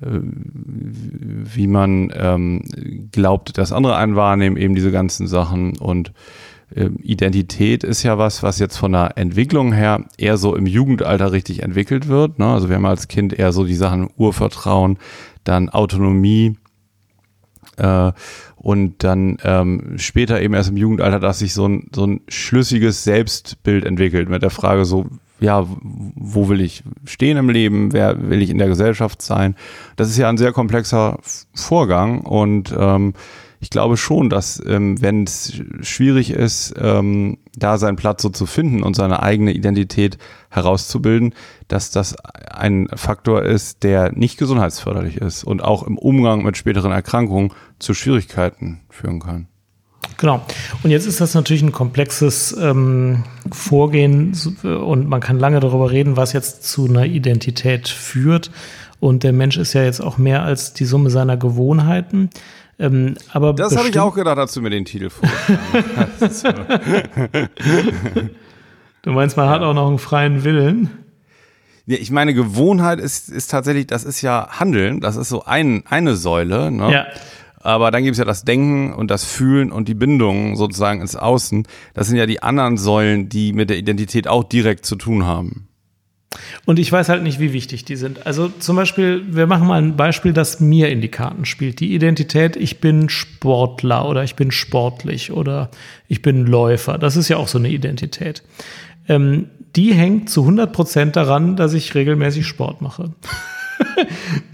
äh, 0.00 0.06
wie 0.08 1.66
man 1.66 2.12
ähm, 2.14 2.62
glaubt, 3.12 3.56
dass 3.58 3.72
andere 3.72 3.96
einen 3.96 4.16
wahrnehmen, 4.16 4.56
eben 4.56 4.74
diese 4.74 4.90
ganzen 4.90 5.26
Sachen 5.26 5.78
und 5.78 6.12
ähm, 6.74 6.96
Identität 7.02 7.84
ist 7.84 8.02
ja 8.02 8.18
was, 8.18 8.42
was 8.42 8.58
jetzt 8.58 8.76
von 8.76 8.92
der 8.92 9.16
Entwicklung 9.16 9.72
her 9.72 10.04
eher 10.18 10.36
so 10.36 10.56
im 10.56 10.66
Jugendalter 10.66 11.32
richtig 11.32 11.62
entwickelt 11.62 12.08
wird. 12.08 12.38
Ne? 12.38 12.46
Also 12.46 12.68
wir 12.68 12.76
haben 12.76 12.86
als 12.86 13.08
Kind 13.08 13.32
eher 13.32 13.52
so 13.52 13.64
die 13.64 13.74
Sachen 13.74 14.10
Urvertrauen, 14.16 14.98
dann 15.48 15.68
Autonomie 15.68 16.56
äh, 17.76 18.12
und 18.56 19.04
dann 19.04 19.36
ähm, 19.44 19.94
später 19.96 20.40
eben 20.40 20.54
erst 20.54 20.70
im 20.70 20.76
Jugendalter, 20.76 21.20
dass 21.20 21.38
sich 21.38 21.54
so 21.54 21.68
ein, 21.68 21.88
so 21.94 22.06
ein 22.06 22.20
schlüssiges 22.28 23.04
Selbstbild 23.04 23.84
entwickelt 23.84 24.28
mit 24.28 24.42
der 24.42 24.50
Frage 24.50 24.84
so, 24.84 25.06
ja, 25.38 25.66
wo 25.82 26.48
will 26.48 26.60
ich 26.60 26.82
stehen 27.04 27.36
im 27.36 27.50
Leben, 27.50 27.92
wer 27.92 28.30
will 28.30 28.42
ich 28.42 28.50
in 28.50 28.58
der 28.58 28.68
Gesellschaft 28.68 29.20
sein. 29.20 29.54
Das 29.96 30.08
ist 30.08 30.16
ja 30.16 30.28
ein 30.28 30.38
sehr 30.38 30.52
komplexer 30.52 31.18
Vorgang 31.54 32.20
und 32.20 32.74
ähm, 32.76 33.12
ich 33.66 33.70
glaube 33.70 33.96
schon, 33.96 34.30
dass 34.30 34.62
ähm, 34.64 35.02
wenn 35.02 35.24
es 35.24 35.60
schwierig 35.80 36.30
ist, 36.30 36.72
ähm, 36.78 37.38
da 37.56 37.78
seinen 37.78 37.96
Platz 37.96 38.22
so 38.22 38.28
zu 38.28 38.46
finden 38.46 38.84
und 38.84 38.94
seine 38.94 39.24
eigene 39.24 39.50
Identität 39.50 40.18
herauszubilden, 40.50 41.34
dass 41.66 41.90
das 41.90 42.14
ein 42.48 42.86
Faktor 42.94 43.42
ist, 43.42 43.82
der 43.82 44.12
nicht 44.12 44.38
gesundheitsförderlich 44.38 45.16
ist 45.16 45.42
und 45.42 45.64
auch 45.64 45.82
im 45.82 45.98
Umgang 45.98 46.44
mit 46.44 46.56
späteren 46.56 46.92
Erkrankungen 46.92 47.50
zu 47.80 47.92
Schwierigkeiten 47.92 48.82
führen 48.88 49.18
kann. 49.18 49.48
Genau. 50.16 50.46
Und 50.84 50.90
jetzt 50.90 51.06
ist 51.06 51.20
das 51.20 51.34
natürlich 51.34 51.62
ein 51.62 51.72
komplexes 51.72 52.56
ähm, 52.56 53.24
Vorgehen 53.50 54.32
und 54.62 55.08
man 55.08 55.20
kann 55.20 55.40
lange 55.40 55.58
darüber 55.58 55.90
reden, 55.90 56.16
was 56.16 56.32
jetzt 56.32 56.62
zu 56.62 56.86
einer 56.86 57.04
Identität 57.04 57.88
führt. 57.88 58.52
Und 59.00 59.24
der 59.24 59.32
Mensch 59.32 59.56
ist 59.56 59.72
ja 59.72 59.82
jetzt 59.82 60.00
auch 60.00 60.18
mehr 60.18 60.44
als 60.44 60.72
die 60.72 60.84
Summe 60.84 61.10
seiner 61.10 61.36
Gewohnheiten. 61.36 62.30
Ähm, 62.78 63.14
aber 63.32 63.54
das 63.54 63.76
habe 63.76 63.88
ich 63.88 63.98
auch 63.98 64.14
gedacht, 64.14 64.38
als 64.38 64.52
du 64.52 64.60
mir 64.60 64.70
den 64.70 64.84
Titel 64.84 65.08
vorgeschlagen 65.10 66.68
Du 69.02 69.12
meinst, 69.12 69.36
man 69.36 69.46
ja. 69.46 69.52
hat 69.52 69.62
auch 69.62 69.72
noch 69.72 69.88
einen 69.88 69.98
freien 69.98 70.44
Willen? 70.44 70.90
Ja, 71.86 71.96
ich 71.98 72.10
meine, 72.10 72.34
Gewohnheit 72.34 72.98
ist, 72.98 73.28
ist 73.28 73.50
tatsächlich, 73.50 73.86
das 73.86 74.02
ist 74.02 74.20
ja 74.20 74.48
Handeln, 74.50 75.00
das 75.00 75.14
ist 75.14 75.28
so 75.28 75.44
ein, 75.44 75.84
eine 75.86 76.16
Säule. 76.16 76.72
Ne? 76.72 76.92
Ja. 76.92 77.06
Aber 77.60 77.90
dann 77.90 78.02
gibt 78.02 78.14
es 78.14 78.18
ja 78.18 78.24
das 78.24 78.44
Denken 78.44 78.92
und 78.92 79.10
das 79.10 79.24
Fühlen 79.24 79.70
und 79.72 79.88
die 79.88 79.94
Bindung 79.94 80.56
sozusagen 80.56 81.00
ins 81.00 81.16
Außen. 81.16 81.66
Das 81.94 82.08
sind 82.08 82.16
ja 82.16 82.26
die 82.26 82.42
anderen 82.42 82.76
Säulen, 82.76 83.28
die 83.28 83.52
mit 83.52 83.70
der 83.70 83.78
Identität 83.78 84.28
auch 84.28 84.44
direkt 84.44 84.84
zu 84.84 84.96
tun 84.96 85.24
haben. 85.24 85.68
Und 86.64 86.78
ich 86.78 86.90
weiß 86.90 87.08
halt 87.08 87.22
nicht, 87.22 87.40
wie 87.40 87.52
wichtig 87.52 87.84
die 87.84 87.96
sind. 87.96 88.26
Also 88.26 88.48
zum 88.48 88.76
Beispiel, 88.76 89.22
wir 89.28 89.46
machen 89.46 89.66
mal 89.66 89.80
ein 89.80 89.96
Beispiel, 89.96 90.32
das 90.32 90.60
mir 90.60 90.88
in 90.88 91.00
die 91.00 91.08
Karten 91.08 91.44
spielt. 91.44 91.80
Die 91.80 91.94
Identität, 91.94 92.56
ich 92.56 92.80
bin 92.80 93.08
Sportler 93.08 94.08
oder 94.08 94.24
ich 94.24 94.34
bin 94.34 94.50
sportlich 94.50 95.32
oder 95.32 95.70
ich 96.08 96.22
bin 96.22 96.46
Läufer. 96.46 96.98
Das 96.98 97.16
ist 97.16 97.28
ja 97.28 97.36
auch 97.36 97.48
so 97.48 97.58
eine 97.58 97.68
Identität. 97.68 98.42
Ähm, 99.08 99.48
die 99.76 99.92
hängt 99.92 100.30
zu 100.30 100.42
100 100.42 100.72
Prozent 100.72 101.16
daran, 101.16 101.56
dass 101.56 101.74
ich 101.74 101.94
regelmäßig 101.94 102.46
Sport 102.46 102.80
mache. 102.80 103.12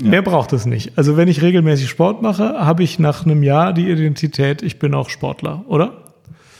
ja. 0.02 0.08
Mehr 0.10 0.22
braucht 0.22 0.52
es 0.52 0.66
nicht. 0.66 0.98
Also 0.98 1.16
wenn 1.16 1.28
ich 1.28 1.42
regelmäßig 1.42 1.88
Sport 1.88 2.22
mache, 2.22 2.54
habe 2.58 2.82
ich 2.82 2.98
nach 2.98 3.24
einem 3.24 3.42
Jahr 3.42 3.72
die 3.72 3.88
Identität, 3.88 4.62
ich 4.62 4.78
bin 4.78 4.94
auch 4.94 5.08
Sportler, 5.08 5.64
oder? 5.68 6.01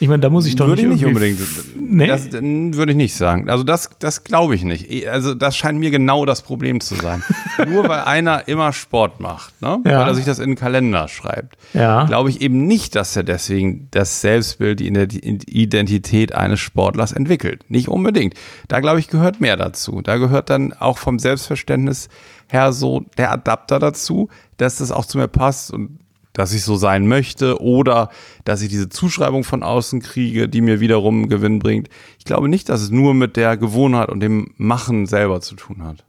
Ich 0.02 0.08
meine, 0.08 0.20
da 0.20 0.30
muss 0.30 0.46
ich 0.46 0.56
doch 0.56 0.66
würde 0.66 0.82
nicht, 0.82 1.02
nicht 1.02 1.04
unbedingt. 1.04 1.38
Nee? 1.76 2.08
Das 2.08 2.32
würde 2.32 2.90
ich 2.90 2.96
nicht 2.96 3.14
sagen. 3.14 3.48
Also 3.48 3.62
das, 3.62 3.88
das 4.00 4.24
glaube 4.24 4.56
ich 4.56 4.64
nicht. 4.64 5.06
Also 5.06 5.32
das 5.32 5.56
scheint 5.56 5.78
mir 5.78 5.92
genau 5.92 6.26
das 6.26 6.42
Problem 6.42 6.80
zu 6.80 6.96
sein. 6.96 7.22
Nur 7.68 7.88
weil 7.88 8.00
einer 8.00 8.48
immer 8.48 8.72
Sport 8.72 9.20
macht, 9.20 9.62
ne? 9.62 9.78
Ja. 9.86 10.00
weil 10.00 10.08
er 10.08 10.14
sich 10.16 10.24
das 10.24 10.40
in 10.40 10.50
den 10.50 10.56
Kalender 10.56 11.06
schreibt, 11.06 11.56
ja. 11.72 12.02
glaube 12.06 12.30
ich 12.30 12.40
eben 12.40 12.66
nicht, 12.66 12.96
dass 12.96 13.14
er 13.14 13.22
deswegen 13.22 13.86
das 13.92 14.20
Selbstbild, 14.20 14.80
die 14.80 14.88
Identität 14.88 16.34
eines 16.34 16.58
Sportlers 16.58 17.12
entwickelt. 17.12 17.70
Nicht 17.70 17.86
unbedingt. 17.86 18.34
Da 18.66 18.80
glaube 18.80 18.98
ich 18.98 19.06
gehört 19.06 19.40
mehr 19.40 19.56
dazu. 19.56 20.00
Da 20.02 20.16
gehört 20.16 20.50
dann 20.50 20.72
auch 20.72 20.98
vom 20.98 21.20
Selbstverständnis 21.20 22.08
her 22.48 22.72
so 22.72 23.04
der 23.18 23.30
Adapter 23.30 23.78
dazu, 23.78 24.30
dass 24.56 24.78
das 24.78 24.90
auch 24.90 25.06
zu 25.06 25.18
mir 25.18 25.28
passt 25.28 25.72
und 25.72 26.01
dass 26.32 26.52
ich 26.52 26.62
so 26.64 26.76
sein 26.76 27.06
möchte 27.06 27.60
oder 27.60 28.10
dass 28.44 28.62
ich 28.62 28.68
diese 28.68 28.88
Zuschreibung 28.88 29.44
von 29.44 29.62
außen 29.62 30.00
kriege, 30.00 30.48
die 30.48 30.60
mir 30.60 30.80
wiederum 30.80 31.28
Gewinn 31.28 31.58
bringt. 31.58 31.88
Ich 32.18 32.24
glaube 32.24 32.48
nicht, 32.48 32.68
dass 32.68 32.80
es 32.80 32.90
nur 32.90 33.14
mit 33.14 33.36
der 33.36 33.56
Gewohnheit 33.56 34.08
und 34.08 34.20
dem 34.20 34.52
Machen 34.56 35.06
selber 35.06 35.40
zu 35.40 35.54
tun 35.54 35.84
hat. 35.84 36.04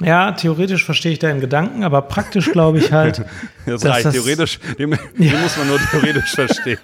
Ja, 0.00 0.32
theoretisch 0.32 0.84
verstehe 0.84 1.12
ich 1.12 1.18
deinen 1.18 1.40
Gedanken, 1.40 1.84
aber 1.84 2.02
praktisch 2.02 2.50
glaube 2.50 2.78
ich 2.78 2.92
halt. 2.92 3.24
das 3.66 3.84
reicht. 3.84 4.06
Das, 4.06 4.14
theoretisch, 4.14 4.58
den, 4.78 4.90
den 5.18 5.40
muss 5.40 5.56
man 5.56 5.68
nur 5.68 5.78
theoretisch 5.78 6.30
verstehen. 6.30 6.78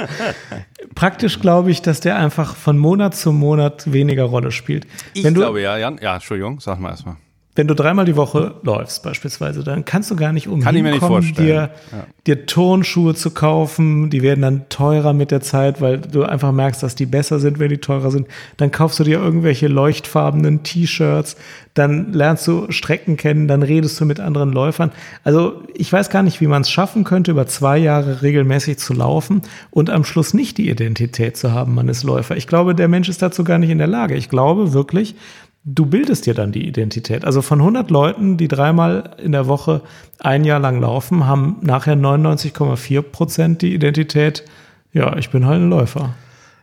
praktisch 0.94 1.40
glaube 1.40 1.70
ich, 1.70 1.82
dass 1.82 2.00
der 2.00 2.16
einfach 2.16 2.56
von 2.56 2.76
Monat 2.76 3.14
zu 3.14 3.32
Monat 3.32 3.90
weniger 3.92 4.24
Rolle 4.24 4.50
spielt. 4.50 4.86
Ich 5.14 5.24
Wenn 5.24 5.34
glaube 5.34 5.62
ja, 5.62 5.78
Jan. 5.78 5.98
Ja, 6.02 6.14
Entschuldigung, 6.14 6.60
sag 6.60 6.80
mal 6.80 6.90
erstmal 6.90 7.16
wenn 7.56 7.66
du 7.66 7.74
dreimal 7.74 8.04
die 8.04 8.14
Woche 8.14 8.54
läufst 8.62 9.02
beispielsweise, 9.02 9.64
dann 9.64 9.84
kannst 9.84 10.08
du 10.10 10.14
gar 10.16 10.32
nicht 10.32 10.46
umhin 10.46 10.98
kommen, 11.00 11.34
dir, 11.34 11.70
ja. 11.90 12.06
dir 12.24 12.46
Turnschuhe 12.46 13.16
zu 13.16 13.32
kaufen. 13.32 14.08
Die 14.08 14.22
werden 14.22 14.40
dann 14.40 14.68
teurer 14.68 15.12
mit 15.12 15.32
der 15.32 15.40
Zeit, 15.40 15.80
weil 15.80 15.98
du 15.98 16.22
einfach 16.22 16.52
merkst, 16.52 16.80
dass 16.80 16.94
die 16.94 17.06
besser 17.06 17.40
sind, 17.40 17.58
wenn 17.58 17.68
die 17.68 17.78
teurer 17.78 18.12
sind. 18.12 18.28
Dann 18.56 18.70
kaufst 18.70 19.00
du 19.00 19.04
dir 19.04 19.18
irgendwelche 19.18 19.66
leuchtfarbenen 19.66 20.62
T-Shirts, 20.62 21.36
dann 21.74 22.12
lernst 22.12 22.46
du 22.46 22.70
Strecken 22.70 23.16
kennen, 23.16 23.48
dann 23.48 23.64
redest 23.64 24.00
du 24.00 24.04
mit 24.04 24.20
anderen 24.20 24.52
Läufern. 24.52 24.92
Also 25.24 25.62
ich 25.74 25.92
weiß 25.92 26.08
gar 26.08 26.22
nicht, 26.22 26.40
wie 26.40 26.46
man 26.46 26.62
es 26.62 26.70
schaffen 26.70 27.02
könnte, 27.02 27.32
über 27.32 27.48
zwei 27.48 27.78
Jahre 27.78 28.22
regelmäßig 28.22 28.78
zu 28.78 28.94
laufen 28.94 29.42
und 29.70 29.90
am 29.90 30.04
Schluss 30.04 30.34
nicht 30.34 30.56
die 30.56 30.70
Identität 30.70 31.36
zu 31.36 31.50
haben, 31.50 31.74
man 31.74 31.88
ist 31.88 32.04
Läufer. 32.04 32.36
Ich 32.36 32.46
glaube, 32.46 32.76
der 32.76 32.86
Mensch 32.86 33.08
ist 33.08 33.22
dazu 33.22 33.42
gar 33.42 33.58
nicht 33.58 33.70
in 33.70 33.78
der 33.78 33.88
Lage. 33.88 34.14
Ich 34.14 34.28
glaube 34.28 34.72
wirklich, 34.72 35.16
du 35.64 35.86
bildest 35.86 36.26
dir 36.26 36.34
dann 36.34 36.52
die 36.52 36.66
Identität. 36.66 37.24
Also 37.24 37.42
von 37.42 37.60
100 37.60 37.90
Leuten, 37.90 38.36
die 38.36 38.48
dreimal 38.48 39.16
in 39.22 39.32
der 39.32 39.46
Woche 39.46 39.82
ein 40.18 40.44
Jahr 40.44 40.60
lang 40.60 40.80
laufen, 40.80 41.26
haben 41.26 41.58
nachher 41.60 41.96
99,4 41.96 43.02
Prozent 43.02 43.62
die 43.62 43.74
Identität, 43.74 44.44
ja, 44.92 45.16
ich 45.16 45.30
bin 45.30 45.46
halt 45.46 45.60
ein 45.60 45.70
Läufer. 45.70 46.14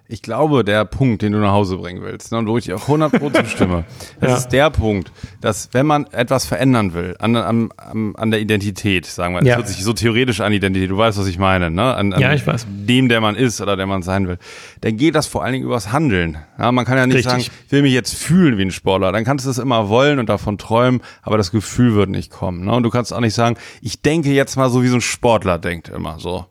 Ich 0.10 0.22
glaube, 0.22 0.64
der 0.64 0.86
Punkt, 0.86 1.22
den 1.22 1.34
du 1.34 1.40
nach 1.40 1.52
Hause 1.52 1.78
bringen 1.78 2.02
willst, 2.02 2.32
ne, 2.32 2.38
und 2.38 2.48
wo 2.48 2.58
ich 2.58 2.72
auch 2.74 2.88
100% 2.88 3.46
stimme, 3.48 3.84
das 4.20 4.30
ja. 4.30 4.38
ist 4.38 4.48
der 4.50 4.70
Punkt, 4.70 5.12
dass 5.42 5.70
wenn 5.74 5.86
man 5.86 6.06
etwas 6.08 6.46
verändern 6.46 6.94
will, 6.94 7.16
an, 7.20 7.36
an, 7.36 7.70
an 8.16 8.32
der 8.32 8.40
Identität, 8.40 9.06
sagen 9.06 9.34
wir, 9.34 9.42
es 9.42 9.48
ja. 9.48 9.56
hört 9.58 9.68
sich 9.68 9.84
so 9.84 9.94
theoretisch 9.94 10.42
an 10.42 10.54
Identität, 10.54 10.90
du 10.90 10.98
weißt, 10.98 11.18
was 11.18 11.28
ich 11.28 11.38
meine, 11.38 11.70
ne? 11.70 11.94
An, 11.94 12.14
an 12.14 12.22
ja, 12.22 12.34
ich 12.34 12.46
weiß. 12.48 12.68
dem, 12.70 13.10
der 13.10 13.22
man 13.22 13.36
ist 13.36 13.60
oder 13.62 13.76
der 13.76 13.86
man 13.86 14.02
sein 14.02 14.28
will, 14.28 14.38
dann 14.82 14.98
geht 14.98 15.16
das 15.16 15.28
vor 15.28 15.44
allen 15.44 15.54
Dingen 15.54 15.66
übers 15.66 15.92
Handeln. 15.92 16.38
Ja, 16.58 16.72
man 16.72 16.86
kann 16.86 16.98
ja 16.98 17.06
nicht 17.06 17.18
Richtig. 17.18 17.32
sagen, 17.32 17.42
ich 17.42 17.72
will 17.72 17.82
mich 17.82 17.94
jetzt 17.94 18.16
fühlen 18.16 18.58
wie 18.58 18.64
ein 18.64 18.72
Sportler. 18.72 19.12
Dann 19.12 19.26
kannst 19.26 19.46
du 19.46 19.50
es 19.50 19.58
immer 19.58 19.90
wollen 19.90 20.20
und 20.20 20.30
davon 20.30 20.58
träumen, 20.58 21.02
aber 21.22 21.38
das 21.38 21.52
Gefühl 21.52 21.96
wird 21.96 22.10
nicht 22.10 22.32
kommen. 22.32 22.66
Ne? 22.66 22.72
Und 22.74 22.84
du 22.84 22.90
kannst 22.90 23.14
auch 23.14 23.20
nicht 23.20 23.34
sagen, 23.34 23.58
ich 23.82 24.02
denke 24.02 24.32
jetzt 24.32 24.56
mal 24.56 24.70
so, 24.70 24.84
wie 24.84 24.88
so 24.88 24.96
ein 24.96 25.02
Sportler 25.02 25.58
denkt 25.58 25.90
immer 25.90 26.20
so 26.20 26.46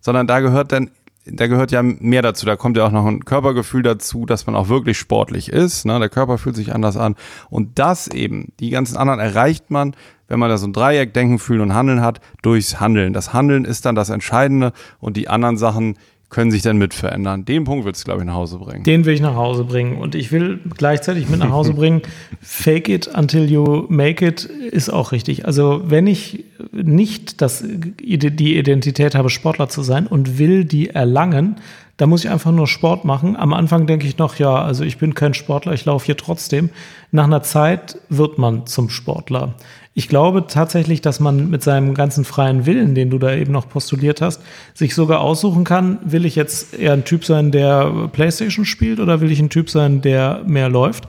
sondern 0.00 0.26
da 0.26 0.40
gehört 0.40 0.72
dann 0.72 0.90
da 1.32 1.46
gehört 1.46 1.70
ja 1.70 1.82
mehr 1.82 2.22
dazu. 2.22 2.46
Da 2.46 2.56
kommt 2.56 2.76
ja 2.76 2.86
auch 2.86 2.92
noch 2.92 3.06
ein 3.06 3.24
Körpergefühl 3.24 3.82
dazu, 3.82 4.26
dass 4.26 4.46
man 4.46 4.56
auch 4.56 4.68
wirklich 4.68 4.98
sportlich 4.98 5.50
ist. 5.50 5.84
Ne? 5.84 5.98
Der 5.98 6.08
Körper 6.08 6.38
fühlt 6.38 6.56
sich 6.56 6.74
anders 6.74 6.96
an. 6.96 7.14
Und 7.50 7.78
das 7.78 8.08
eben, 8.08 8.52
die 8.60 8.70
ganzen 8.70 8.96
anderen 8.96 9.20
erreicht 9.20 9.70
man, 9.70 9.94
wenn 10.28 10.38
man 10.38 10.50
da 10.50 10.58
so 10.58 10.66
ein 10.66 10.72
Dreieck 10.72 11.14
denken, 11.14 11.38
fühlen 11.38 11.62
und 11.62 11.74
handeln 11.74 12.02
hat, 12.02 12.20
durchs 12.42 12.80
Handeln. 12.80 13.12
Das 13.12 13.32
Handeln 13.32 13.64
ist 13.64 13.86
dann 13.86 13.94
das 13.94 14.10
Entscheidende 14.10 14.72
und 15.00 15.16
die 15.16 15.28
anderen 15.28 15.56
Sachen, 15.56 15.96
können 16.30 16.50
sich 16.50 16.60
dann 16.62 16.76
mit 16.76 16.92
verändern. 16.92 17.44
Den 17.46 17.64
Punkt 17.64 17.86
willst 17.86 18.02
du, 18.02 18.04
glaube 18.04 18.20
ich, 18.20 18.26
nach 18.26 18.34
Hause 18.34 18.58
bringen. 18.58 18.84
Den 18.84 19.06
will 19.06 19.14
ich 19.14 19.20
nach 19.20 19.34
Hause 19.34 19.64
bringen. 19.64 19.96
Und 19.96 20.14
ich 20.14 20.30
will 20.30 20.60
gleichzeitig 20.76 21.28
mit 21.28 21.38
nach 21.38 21.50
Hause 21.50 21.72
bringen, 21.74 22.02
fake 22.40 22.88
it 22.88 23.08
until 23.08 23.50
you 23.50 23.86
make 23.88 24.24
it 24.24 24.44
ist 24.44 24.90
auch 24.90 25.12
richtig. 25.12 25.46
Also 25.46 25.82
wenn 25.86 26.06
ich 26.06 26.44
nicht 26.72 27.40
das, 27.40 27.64
die 27.66 28.58
Identität 28.58 29.14
habe, 29.14 29.30
Sportler 29.30 29.68
zu 29.68 29.82
sein 29.82 30.06
und 30.06 30.38
will 30.38 30.64
die 30.64 30.90
erlangen, 30.90 31.56
da 31.96 32.06
muss 32.06 32.24
ich 32.24 32.30
einfach 32.30 32.52
nur 32.52 32.68
Sport 32.68 33.04
machen. 33.04 33.34
Am 33.34 33.52
Anfang 33.52 33.86
denke 33.86 34.06
ich 34.06 34.18
noch, 34.18 34.36
ja, 34.36 34.62
also 34.62 34.84
ich 34.84 34.98
bin 34.98 35.14
kein 35.14 35.34
Sportler, 35.34 35.72
ich 35.72 35.84
laufe 35.84 36.06
hier 36.06 36.16
trotzdem. 36.16 36.70
Nach 37.10 37.24
einer 37.24 37.42
Zeit 37.42 37.98
wird 38.08 38.38
man 38.38 38.66
zum 38.66 38.88
Sportler. 38.88 39.54
Ich 39.98 40.06
glaube 40.06 40.46
tatsächlich, 40.46 41.00
dass 41.00 41.18
man 41.18 41.50
mit 41.50 41.64
seinem 41.64 41.92
ganzen 41.92 42.24
freien 42.24 42.66
Willen, 42.66 42.94
den 42.94 43.10
du 43.10 43.18
da 43.18 43.34
eben 43.34 43.50
noch 43.50 43.68
postuliert 43.68 44.20
hast, 44.20 44.40
sich 44.72 44.94
sogar 44.94 45.20
aussuchen 45.20 45.64
kann, 45.64 45.98
will 46.04 46.24
ich 46.24 46.36
jetzt 46.36 46.72
eher 46.72 46.92
ein 46.92 47.04
Typ 47.04 47.24
sein, 47.24 47.50
der 47.50 48.08
Playstation 48.12 48.64
spielt 48.64 49.00
oder 49.00 49.20
will 49.20 49.32
ich 49.32 49.40
ein 49.40 49.50
Typ 49.50 49.68
sein, 49.68 50.00
der 50.00 50.42
mehr 50.46 50.68
läuft? 50.68 51.08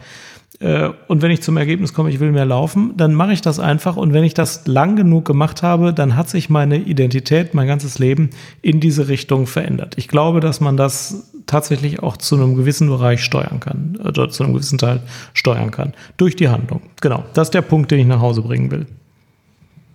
Äh, 0.59 0.89
und 1.07 1.21
wenn 1.21 1.29
ich 1.29 1.43
zum 1.43 1.57
Ergebnis 1.57 1.93
komme, 1.93 2.09
ich 2.09 2.19
will 2.19 2.31
mehr 2.31 2.47
laufen, 2.47 2.97
dann 2.97 3.13
mache 3.13 3.31
ich 3.31 3.41
das 3.41 3.59
einfach. 3.59 3.95
Und 3.95 4.11
wenn 4.11 4.23
ich 4.23 4.33
das 4.33 4.65
lang 4.65 4.95
genug 4.95 5.23
gemacht 5.23 5.61
habe, 5.61 5.93
dann 5.93 6.15
hat 6.15 6.27
sich 6.27 6.49
meine 6.49 6.77
Identität, 6.77 7.53
mein 7.53 7.67
ganzes 7.67 7.99
Leben 7.99 8.31
in 8.63 8.79
diese 8.79 9.07
Richtung 9.07 9.45
verändert. 9.45 9.99
Ich 9.99 10.07
glaube, 10.07 10.39
dass 10.39 10.61
man 10.61 10.77
das 10.77 11.31
tatsächlich 11.49 12.01
auch 12.01 12.15
zu 12.15 12.35
einem 12.35 12.55
gewissen 12.55 12.87
Bereich 12.87 13.23
steuern 13.23 13.59
kann, 13.59 13.97
oder 14.03 14.29
zu 14.29 14.43
einem 14.43 14.53
gewissen 14.53 14.77
Teil 14.77 15.01
steuern 15.33 15.71
kann. 15.71 15.93
Durch 16.17 16.35
die 16.35 16.47
Handlung. 16.47 16.81
Genau. 17.01 17.23
Das 17.33 17.47
ist 17.47 17.53
der 17.53 17.63
Punkt, 17.63 17.91
den 17.91 17.99
ich 17.99 18.05
nach 18.05 18.21
Hause 18.21 18.41
bringen 18.41 18.71
will. 18.71 18.85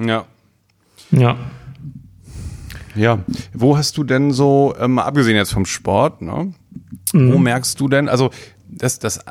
Ja. 0.04 0.24
Ja. 1.12 1.36
Ja. 2.96 3.18
Wo 3.52 3.76
hast 3.76 3.96
du 3.96 4.04
denn 4.04 4.32
so, 4.32 4.74
ähm, 4.78 4.98
abgesehen 4.98 5.36
jetzt 5.36 5.52
vom 5.52 5.64
Sport, 5.64 6.22
ne? 6.22 6.52
Mhm. 7.12 7.32
Wo 7.32 7.38
merkst 7.38 7.78
du 7.80 7.88
denn, 7.88 8.08
also 8.08 8.30
das, 8.68 8.98
das 8.98 9.18
äh, 9.18 9.22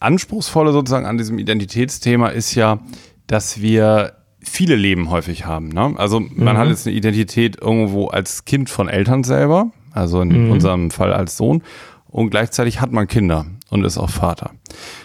Anspruchsvolle 0.00 0.72
sozusagen 0.72 1.06
an 1.06 1.18
diesem 1.18 1.38
Identitätsthema 1.38 2.28
ist 2.28 2.54
ja, 2.54 2.80
dass 3.26 3.60
wir 3.60 4.14
viele 4.40 4.76
Leben 4.76 5.10
häufig 5.10 5.44
haben. 5.44 5.68
Ne? 5.68 5.94
Also 5.96 6.20
man 6.20 6.54
mhm. 6.54 6.58
hat 6.58 6.68
jetzt 6.68 6.86
eine 6.86 6.96
Identität 6.96 7.60
irgendwo 7.60 8.06
als 8.06 8.44
Kind 8.44 8.70
von 8.70 8.88
Eltern 8.88 9.24
selber, 9.24 9.70
also 9.96 10.20
in 10.20 10.46
mhm. 10.46 10.52
unserem 10.52 10.90
Fall 10.90 11.12
als 11.12 11.36
Sohn, 11.36 11.62
und 12.08 12.30
gleichzeitig 12.30 12.80
hat 12.80 12.92
man 12.92 13.06
Kinder 13.08 13.46
und 13.68 13.84
ist 13.84 13.98
auch 13.98 14.10
Vater. 14.10 14.52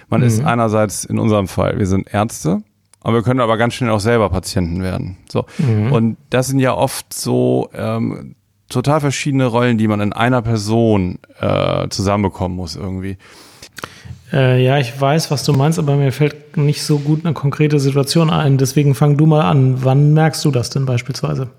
Man 0.09 0.21
mhm. 0.21 0.27
ist 0.27 0.45
einerseits 0.45 1.03
in 1.03 1.19
unserem 1.19 1.47
Fall, 1.47 1.77
wir 1.77 1.87
sind 1.87 2.13
Ärzte, 2.13 2.61
aber 3.01 3.17
wir 3.17 3.23
können 3.23 3.39
aber 3.39 3.57
ganz 3.57 3.73
schnell 3.73 3.89
auch 3.89 3.99
selber 3.99 4.29
Patienten 4.29 4.81
werden. 4.81 5.17
So. 5.29 5.45
Mhm. 5.57 5.91
Und 5.91 6.17
das 6.29 6.47
sind 6.47 6.59
ja 6.59 6.73
oft 6.73 7.13
so 7.13 7.69
ähm, 7.73 8.35
total 8.69 9.01
verschiedene 9.01 9.45
Rollen, 9.45 9.77
die 9.77 9.87
man 9.87 9.99
in 10.01 10.13
einer 10.13 10.41
Person 10.41 11.19
äh, 11.39 11.89
zusammenbekommen 11.89 12.55
muss 12.55 12.75
irgendwie. 12.75 13.17
Äh, 14.31 14.63
ja, 14.63 14.77
ich 14.77 14.99
weiß, 14.99 15.31
was 15.31 15.43
du 15.43 15.53
meinst, 15.53 15.79
aber 15.79 15.95
mir 15.95 16.11
fällt 16.11 16.55
nicht 16.55 16.83
so 16.83 16.99
gut 16.99 17.25
eine 17.25 17.33
konkrete 17.33 17.79
Situation 17.79 18.29
ein. 18.29 18.57
Deswegen 18.57 18.95
fang 18.95 19.17
du 19.17 19.25
mal 19.25 19.41
an. 19.41 19.83
Wann 19.83 20.13
merkst 20.13 20.45
du 20.45 20.51
das 20.51 20.69
denn 20.69 20.85
beispielsweise? 20.85 21.49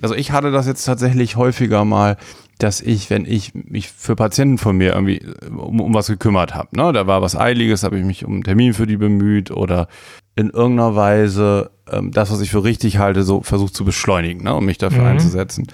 Also 0.00 0.14
ich 0.14 0.32
hatte 0.32 0.50
das 0.50 0.66
jetzt 0.66 0.84
tatsächlich 0.84 1.36
häufiger 1.36 1.84
mal, 1.84 2.16
dass 2.58 2.80
ich, 2.80 3.08
wenn 3.10 3.24
ich 3.24 3.54
mich 3.54 3.90
für 3.90 4.16
Patienten 4.16 4.58
von 4.58 4.76
mir 4.76 4.92
irgendwie 4.92 5.22
um, 5.50 5.80
um 5.80 5.94
was 5.94 6.08
gekümmert 6.08 6.54
habe, 6.54 6.68
ne, 6.76 6.92
da 6.92 7.06
war 7.06 7.22
was 7.22 7.36
Eiliges, 7.36 7.84
habe 7.84 7.98
ich 7.98 8.04
mich 8.04 8.24
um 8.24 8.34
einen 8.34 8.44
Termin 8.44 8.74
für 8.74 8.86
die 8.86 8.96
bemüht 8.96 9.50
oder 9.50 9.88
in 10.34 10.50
irgendeiner 10.50 10.94
Weise 10.94 11.70
ähm, 11.90 12.10
das, 12.10 12.30
was 12.30 12.40
ich 12.40 12.50
für 12.50 12.64
richtig 12.64 12.98
halte, 12.98 13.22
so 13.22 13.42
versucht 13.42 13.74
zu 13.74 13.84
beschleunigen, 13.84 14.44
ne, 14.44 14.54
um 14.54 14.64
mich 14.64 14.78
dafür 14.78 15.02
mhm. 15.02 15.08
einzusetzen. 15.08 15.66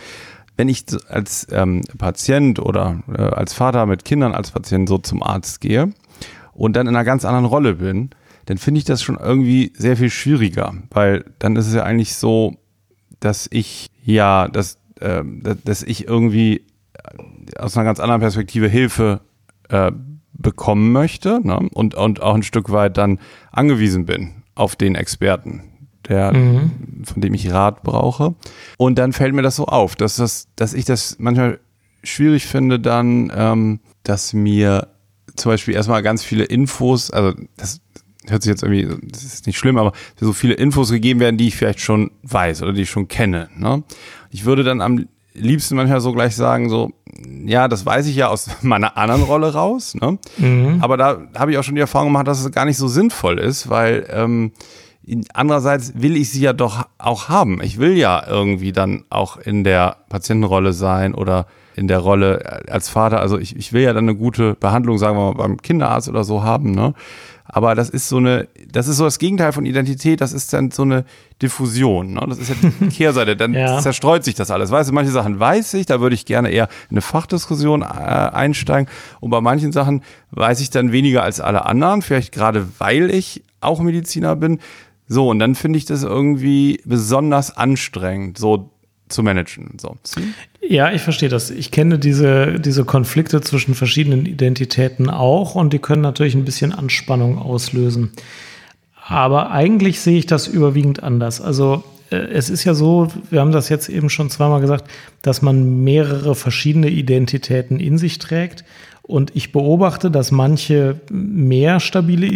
Wenn 0.57 0.69
ich 0.69 0.85
als 1.09 1.47
ähm, 1.51 1.83
Patient 1.99 2.61
oder 2.61 3.03
äh, 3.13 3.23
als 3.23 3.55
Vater 3.55 3.87
mit 3.87 4.05
Kindern 4.05 4.35
als 4.35 4.53
Patient 4.53 4.89
so 4.89 4.99
zum 4.99 5.23
Arzt 5.23 5.61
gehe 5.61 5.93
und 6.53 6.77
dann 6.77 6.87
in 6.87 6.95
einer 6.95 7.05
ganz 7.05 7.25
anderen 7.25 7.47
Rolle 7.47 7.75
bin, 7.75 8.11
dann 8.47 8.59
finde 8.59 8.79
ich 8.79 8.85
das 8.85 9.03
schon 9.03 9.17
irgendwie 9.17 9.73
sehr 9.75 9.97
viel 9.97 10.11
schwieriger, 10.11 10.75
weil 10.91 11.25
dann 11.39 11.57
ist 11.57 11.67
es 11.67 11.75
ja 11.75 11.83
eigentlich 11.83 12.15
so, 12.15 12.57
dass 13.25 13.49
ich 13.51 13.91
ja, 14.05 14.49
dass, 14.49 14.79
äh, 15.01 15.23
dass 15.65 15.83
ich 15.83 16.07
irgendwie 16.07 16.67
aus 17.59 17.77
einer 17.77 17.85
ganz 17.85 18.01
anderen 18.01 18.21
Perspektive 18.21 18.69
Hilfe 18.69 19.21
äh, 19.69 19.93
bekommen 20.33 20.93
möchte 20.93 21.41
ne? 21.43 21.69
und, 21.73 21.95
und 21.95 22.23
auch 22.23 22.35
ein 22.35 22.43
Stück 22.43 22.71
weit 22.71 22.97
dann 22.97 23.19
angewiesen 23.51 24.05
bin 24.05 24.43
auf 24.55 24.77
den 24.77 24.95
Experten, 24.95 25.63
der, 26.09 26.33
mhm. 26.35 27.05
von 27.05 27.23
dem 27.23 27.35
ich 27.35 27.51
Rat 27.51 27.83
brauche. 27.83 28.35
Und 28.77 28.99
dann 28.99 29.13
fällt 29.13 29.35
mir 29.35 29.43
das 29.43 29.57
so 29.57 29.67
auf, 29.67 29.97
dass, 29.97 30.17
das, 30.17 30.49
dass 30.57 30.75
ich 30.75 30.85
das 30.85 31.17
manchmal 31.19 31.61
schwierig 32.03 32.47
finde, 32.47 32.79
dann, 32.79 33.33
ähm, 33.35 33.81
dass 34.03 34.33
mir 34.33 34.89
zum 35.37 35.51
Beispiel 35.53 35.75
erstmal 35.75 36.03
ganz 36.03 36.23
viele 36.23 36.45
Infos, 36.45 37.11
also 37.11 37.33
das 37.57 37.81
hört 38.29 38.43
sich 38.43 38.51
jetzt 38.51 38.63
irgendwie, 38.63 38.89
das 39.11 39.25
ist 39.25 39.47
nicht 39.47 39.59
schlimm, 39.59 39.79
aber 39.79 39.93
so 40.19 40.33
viele 40.33 40.55
Infos 40.55 40.91
gegeben 40.91 41.21
werden, 41.21 41.37
die 41.37 41.49
ich 41.49 41.57
vielleicht 41.57 41.81
schon 41.81 42.11
weiß 42.23 42.63
oder 42.63 42.73
die 42.73 42.83
ich 42.83 42.91
schon 42.91 43.09
kenne. 43.09 43.49
Ne? 43.57 43.83
Ich 44.31 44.45
würde 44.45 44.65
dann 44.65 44.81
am 44.81 45.07
liebsten 45.35 45.77
manchmal 45.77 46.01
so 46.01 46.13
gleich 46.13 46.37
sagen, 46.37 46.69
so, 46.69 46.93
ja, 47.45 47.69
das 47.69 47.85
weiß 47.85 48.07
ich 48.07 48.17
ja 48.17 48.29
aus 48.29 48.49
meiner 48.63 48.97
anderen 48.97 49.23
Rolle 49.23 49.53
raus, 49.53 49.95
ne? 49.95 50.19
Mhm. 50.39 50.79
Aber 50.81 50.97
da 50.97 51.23
habe 51.35 51.53
ich 51.53 51.59
auch 51.59 51.65
schon 51.65 51.75
die 51.75 51.81
Erfahrung 51.81 52.09
gemacht, 52.09 52.29
dass 52.29 52.45
es 52.45 52.51
gar 52.53 52.65
nicht 52.65 52.77
so 52.77 52.89
sinnvoll 52.89 53.39
ist, 53.39 53.69
weil 53.69 54.07
ähm, 54.11 54.53
andererseits 55.33 55.93
will 55.97 56.17
ich 56.17 56.31
sie 56.31 56.41
ja 56.41 56.53
doch 56.53 56.87
auch 56.99 57.29
haben. 57.29 57.61
Ich 57.63 57.79
will 57.79 57.97
ja 57.97 58.25
irgendwie 58.27 58.73
dann 58.73 59.05
auch 59.11 59.37
in 59.37 59.65
der 59.65 59.97
Patientenrolle 60.09 60.73
sein 60.73 61.15
oder 61.15 61.47
in 61.77 61.89
der 61.89 61.99
Rolle 61.99 62.63
als 62.69 62.89
Vater. 62.89 63.21
Also 63.21 63.39
ich, 63.39 63.57
ich 63.57 63.73
will 63.73 63.83
ja 63.83 63.93
dann 63.93 64.05
eine 64.05 64.17
gute 64.17 64.55
Behandlung, 64.55 64.99
sagen 64.99 65.19
wir 65.19 65.33
mal, 65.33 65.35
beim 65.35 65.61
Kinderarzt 65.61 66.09
oder 66.09 66.25
so 66.25 66.43
haben, 66.43 66.71
ne? 66.71 66.95
Aber 67.47 67.75
das 67.75 67.91
ist 67.91 68.09
so 68.09 68.17
eine, 68.17 68.49
das 68.73 68.89
ist 68.89 68.97
so 68.97 69.05
das 69.05 69.19
Gegenteil 69.19 69.53
von 69.53 69.67
Identität, 69.67 70.21
das 70.23 70.33
ist 70.33 70.53
dann 70.53 70.71
so 70.71 70.83
eine 70.83 71.05
Diffusion. 71.43 72.15
Ne? 72.15 72.25
Das 72.27 72.39
ist 72.39 72.49
ja 72.49 72.55
die 72.81 72.89
Kehrseite, 72.89 73.37
dann 73.37 73.53
ja. 73.53 73.81
zerstreut 73.81 74.25
sich 74.25 74.35
das 74.35 74.51
alles. 74.51 74.71
Weißt 74.71 74.89
du, 74.89 74.95
manche 74.95 75.13
Sachen 75.13 75.39
weiß 75.39 75.75
ich, 75.75 75.85
da 75.85 76.01
würde 76.01 76.15
ich 76.15 76.25
gerne 76.25 76.51
eher 76.51 76.69
in 76.89 76.97
eine 76.97 77.03
Fachdiskussion 77.03 77.83
äh, 77.83 77.85
einsteigen. 77.85 78.91
Und 79.21 79.31
bei 79.31 79.43
manchen 79.43 79.73
Sachen 79.73 80.03
weiß 80.31 80.61
ich 80.61 80.71
dann 80.71 80.91
weniger 80.91 81.23
als 81.23 81.41
alle 81.41 81.67
anderen, 81.67 82.01
vielleicht 82.01 82.33
gerade 82.33 82.67
weil 82.79 83.11
ich 83.11 83.43
auch 83.61 83.81
Mediziner 83.81 84.37
bin. 84.37 84.61
So, 85.07 85.29
und 85.29 85.39
dann 85.39 85.55
finde 85.55 85.77
ich 85.77 85.85
das 85.85 86.03
irgendwie 86.03 86.81
besonders 86.87 87.55
anstrengend, 87.55 88.39
so 88.39 88.71
zu 89.09 89.23
managen. 89.23 89.77
So. 89.81 89.97
Ja, 90.67 90.93
ich 90.93 91.03
verstehe 91.03 91.29
das. 91.29 91.51
Ich 91.51 91.71
kenne 91.71 91.99
diese, 91.99 92.59
diese 92.59 92.85
Konflikte 92.85 93.41
zwischen 93.41 93.75
verschiedenen 93.75 94.27
Identitäten 94.27 95.11
auch 95.11 95.55
und 95.55 95.73
die 95.73 95.79
können 95.79 96.03
natürlich 96.03 96.35
ein 96.35 96.45
bisschen 96.45 96.73
Anspannung 96.73 97.39
auslösen. 97.39 98.13
Aber 99.07 99.51
eigentlich 99.51 100.01
sehe 100.01 100.19
ich 100.19 100.27
das 100.27 100.47
überwiegend 100.47 101.03
anders. 101.03 101.41
Also 101.41 101.85
äh, 102.11 102.17
es 102.17 102.49
ist 102.49 102.65
ja 102.65 102.75
so, 102.75 103.09
wir 103.31 103.41
haben 103.41 103.53
das 103.53 103.69
jetzt 103.69 103.89
eben 103.89 104.09
schon 104.09 104.31
zweimal 104.31 104.61
gesagt, 104.61 104.91
dass 105.23 105.43
man 105.43 105.85
mehrere 105.85 106.35
verschiedene 106.35 106.89
Identitäten 106.89 107.81
in 107.81 107.99
sich 107.99 108.19
trägt. 108.19 108.65
Und 109.03 109.33
ich 109.37 109.53
beobachte, 109.53 110.11
dass 110.11 110.31
manche 110.31 111.01
mehr 111.11 111.79
stabile 111.79 112.27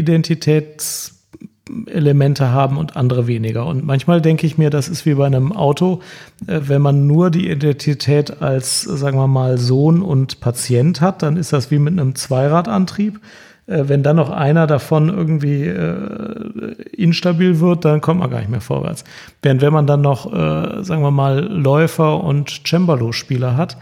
Identitätselemente 1.68 2.52
haben 2.52 2.76
und 2.76 2.96
andere 2.96 3.26
weniger. 3.26 3.66
Und 3.66 3.84
manchmal 3.84 4.20
denke 4.20 4.46
ich 4.46 4.58
mir, 4.58 4.70
das 4.70 4.88
ist 4.88 5.06
wie 5.06 5.14
bei 5.14 5.26
einem 5.26 5.52
Auto, 5.52 6.00
äh, 6.46 6.60
wenn 6.64 6.82
man 6.82 7.06
nur 7.06 7.30
die 7.30 7.50
Identität 7.50 8.42
als, 8.42 8.82
sagen 8.82 9.18
wir 9.18 9.28
mal, 9.28 9.58
Sohn 9.58 10.02
und 10.02 10.40
Patient 10.40 11.00
hat, 11.00 11.22
dann 11.22 11.36
ist 11.36 11.52
das 11.52 11.70
wie 11.70 11.78
mit 11.78 11.92
einem 11.92 12.14
Zweiradantrieb. 12.14 13.20
Äh, 13.66 13.84
wenn 13.86 14.02
dann 14.02 14.16
noch 14.16 14.30
einer 14.30 14.66
davon 14.66 15.08
irgendwie 15.08 15.64
äh, 15.64 16.72
instabil 16.96 17.60
wird, 17.60 17.84
dann 17.84 18.00
kommt 18.00 18.20
man 18.20 18.30
gar 18.30 18.38
nicht 18.40 18.50
mehr 18.50 18.60
vorwärts. 18.60 19.04
Während 19.42 19.62
wenn 19.62 19.72
man 19.72 19.86
dann 19.86 20.00
noch, 20.00 20.32
sagen 20.32 21.02
wir 21.02 21.10
mal, 21.10 21.40
Läufer 21.40 22.22
und 22.22 22.66
Cembalo-Spieler 22.66 23.56
hat, 23.56 23.76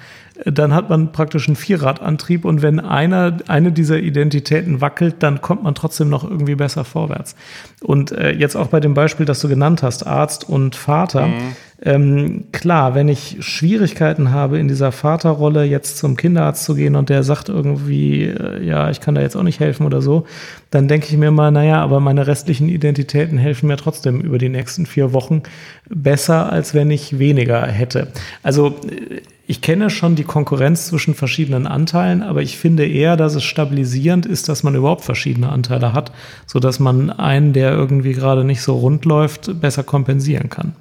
dann 0.44 0.75
hat 0.75 0.90
man 0.90 1.12
praktisch 1.12 1.49
einen 1.49 1.57
Vierradantrieb 1.57 2.44
und 2.44 2.62
wenn 2.62 2.81
einer, 2.81 3.38
eine 3.49 3.72
dieser 3.72 3.99
Identitäten 3.99 4.81
wackelt, 4.81 5.16
dann 5.20 5.40
kommt 5.40 5.62
man 5.62 5.75
trotzdem 5.75 6.09
noch 6.09 6.25
irgendwie 6.25 6.55
besser 6.55 6.85
vorwärts. 6.85 7.37
Und 7.81 8.12
äh, 8.12 8.33
jetzt 8.33 8.57
auch 8.57 8.68
bei 8.68 8.81
dem 8.81 8.94
Beispiel, 8.94 9.27
das 9.27 9.40
du 9.40 9.49
genannt 9.49 9.83
hast, 9.83 10.07
Arzt 10.07 10.49
und 10.49 10.77
Vater, 10.77 11.29
mhm. 11.29 11.57
Ähm, 11.83 12.46
klar, 12.53 12.94
wenn 12.94 13.07
ich 13.09 13.37
Schwierigkeiten 13.40 14.31
habe, 14.31 14.59
in 14.59 14.66
dieser 14.66 14.92
Vaterrolle 14.92 15.64
jetzt 15.64 15.99
zum 15.99 16.16
Kinderarzt 16.16 16.64
zu 16.64 16.75
gehen 16.75 16.96
und 16.96 17.11
der 17.11 17.22
sagt 17.22 17.51
irgendwie, 17.51 18.25
äh, 18.25 18.64
ja, 18.64 18.88
ich 18.88 19.01
kann 19.01 19.14
da 19.14 19.20
jetzt 19.20 19.37
auch 19.37 19.42
nicht 19.42 19.61
helfen 19.61 19.85
oder 19.85 20.01
so, 20.01 20.25
dann 20.70 20.88
denke 20.88 21.09
ich 21.11 21.18
mir 21.18 21.31
mal, 21.31 21.51
naja, 21.51 21.83
aber 21.83 22.01
meine 22.01 22.27
restlichen 22.27 22.70
Identitäten 22.70 23.37
helfen 23.37 23.66
mir 23.66 23.77
trotzdem 23.77 24.22
über 24.22 24.38
die 24.38 24.49
nächsten 24.49 24.87
vier 24.87 25.12
Wochen 25.12 25.42
besser, 25.90 26.51
als 26.51 26.72
wenn 26.72 26.90
ich 26.90 27.18
weniger 27.18 27.66
hätte. 27.66 28.09
Also 28.42 28.68
äh, 28.88 29.20
ich 29.49 29.61
kenne 29.61 29.91
schon 29.91 30.17
die 30.17 30.25
Konkurrenz 30.25 30.89
zwischen 30.89 31.15
verschiedenen 31.15 31.67
Anteilen, 31.67 32.23
aber 32.23 32.43
ich 32.43 32.59
finde 32.59 32.87
eher, 32.87 33.17
dass 33.17 33.35
es 33.37 33.45
stabilisierend 33.45 34.27
ist, 34.27 34.49
dass 34.49 34.65
man 34.65 34.75
überhaupt 34.75 35.05
verschiedene 35.05 35.51
Anteile 35.51 35.93
hat, 35.93 36.11
so 36.47 36.59
dass 36.59 36.81
man 36.81 37.11
einen, 37.11 37.53
der 37.53 37.73
irgendwie 37.73 38.13
gerade 38.13 38.43
nicht 38.43 38.61
so 38.61 38.77
rund 38.77 39.05
läuft, 39.05 39.61
besser 39.61 39.85
kompensieren 39.85 40.51
kann. 40.51 40.75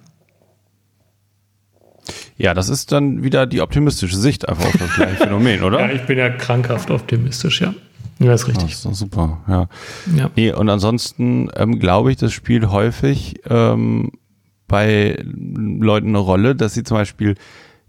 Ja, 2.38 2.54
das 2.54 2.69
ist 2.69 2.91
dann 2.91 3.23
wieder 3.23 3.45
die 3.45 3.62
optimistische 3.62 4.17
Sicht 4.17 4.49
einfach 4.49 4.65
auf 4.65 4.78
das 4.78 4.93
gleiche 4.95 5.15
Phänomen, 5.17 5.63
oder? 5.63 5.82
Ja, 5.82 5.91
ich 5.91 6.01
bin 6.01 6.17
ja 6.17 6.30
krankhaft 6.30 6.89
optimistisch, 6.89 7.62
ja. 7.62 7.73
Ja, 8.19 8.34
ist 8.34 8.47
richtig. 8.47 8.69
Das 8.69 8.78
ist 8.78 8.86
doch 8.86 8.93
super, 8.93 9.39
ja. 9.47 9.67
ja. 10.15 10.32
Nee, 10.36 10.51
und 10.51 10.69
ansonsten 10.69 11.49
ähm, 11.56 11.80
glaube 11.80 12.12
ich, 12.12 12.17
das 12.17 12.34
spielt 12.34 12.69
häufig 12.69 13.36
ähm, 13.47 14.12
bei 14.67 15.17
Leuten 15.23 16.10
eine 16.10 16.17
Rolle, 16.17 16.56
dass 16.56 16.73
sie 16.73 16.84
zum 16.84 16.97
Beispiel 16.97 17.36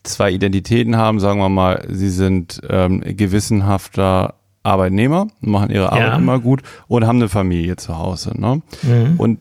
zwei 0.09 0.31
Identitäten 0.31 0.97
haben, 0.97 1.21
sagen 1.21 1.39
wir 1.41 1.49
mal, 1.49 1.87
sie 1.89 2.11
sind 2.11 2.61
ähm, 2.69 3.03
gewissenhafter 3.05 4.35
Arbeitnehmer, 4.63 5.29
machen 5.41 5.71
ihre 5.71 5.93
Arbeit 5.93 6.09
ja. 6.09 6.17
immer 6.17 6.41
gut 6.41 6.63
und 6.89 7.07
haben 7.07 7.17
eine 7.17 7.29
Familie 7.29 7.77
zu 7.77 7.99
Hause. 7.99 8.39
Ne? 8.39 8.63
Mhm. 8.83 9.15
Und 9.19 9.39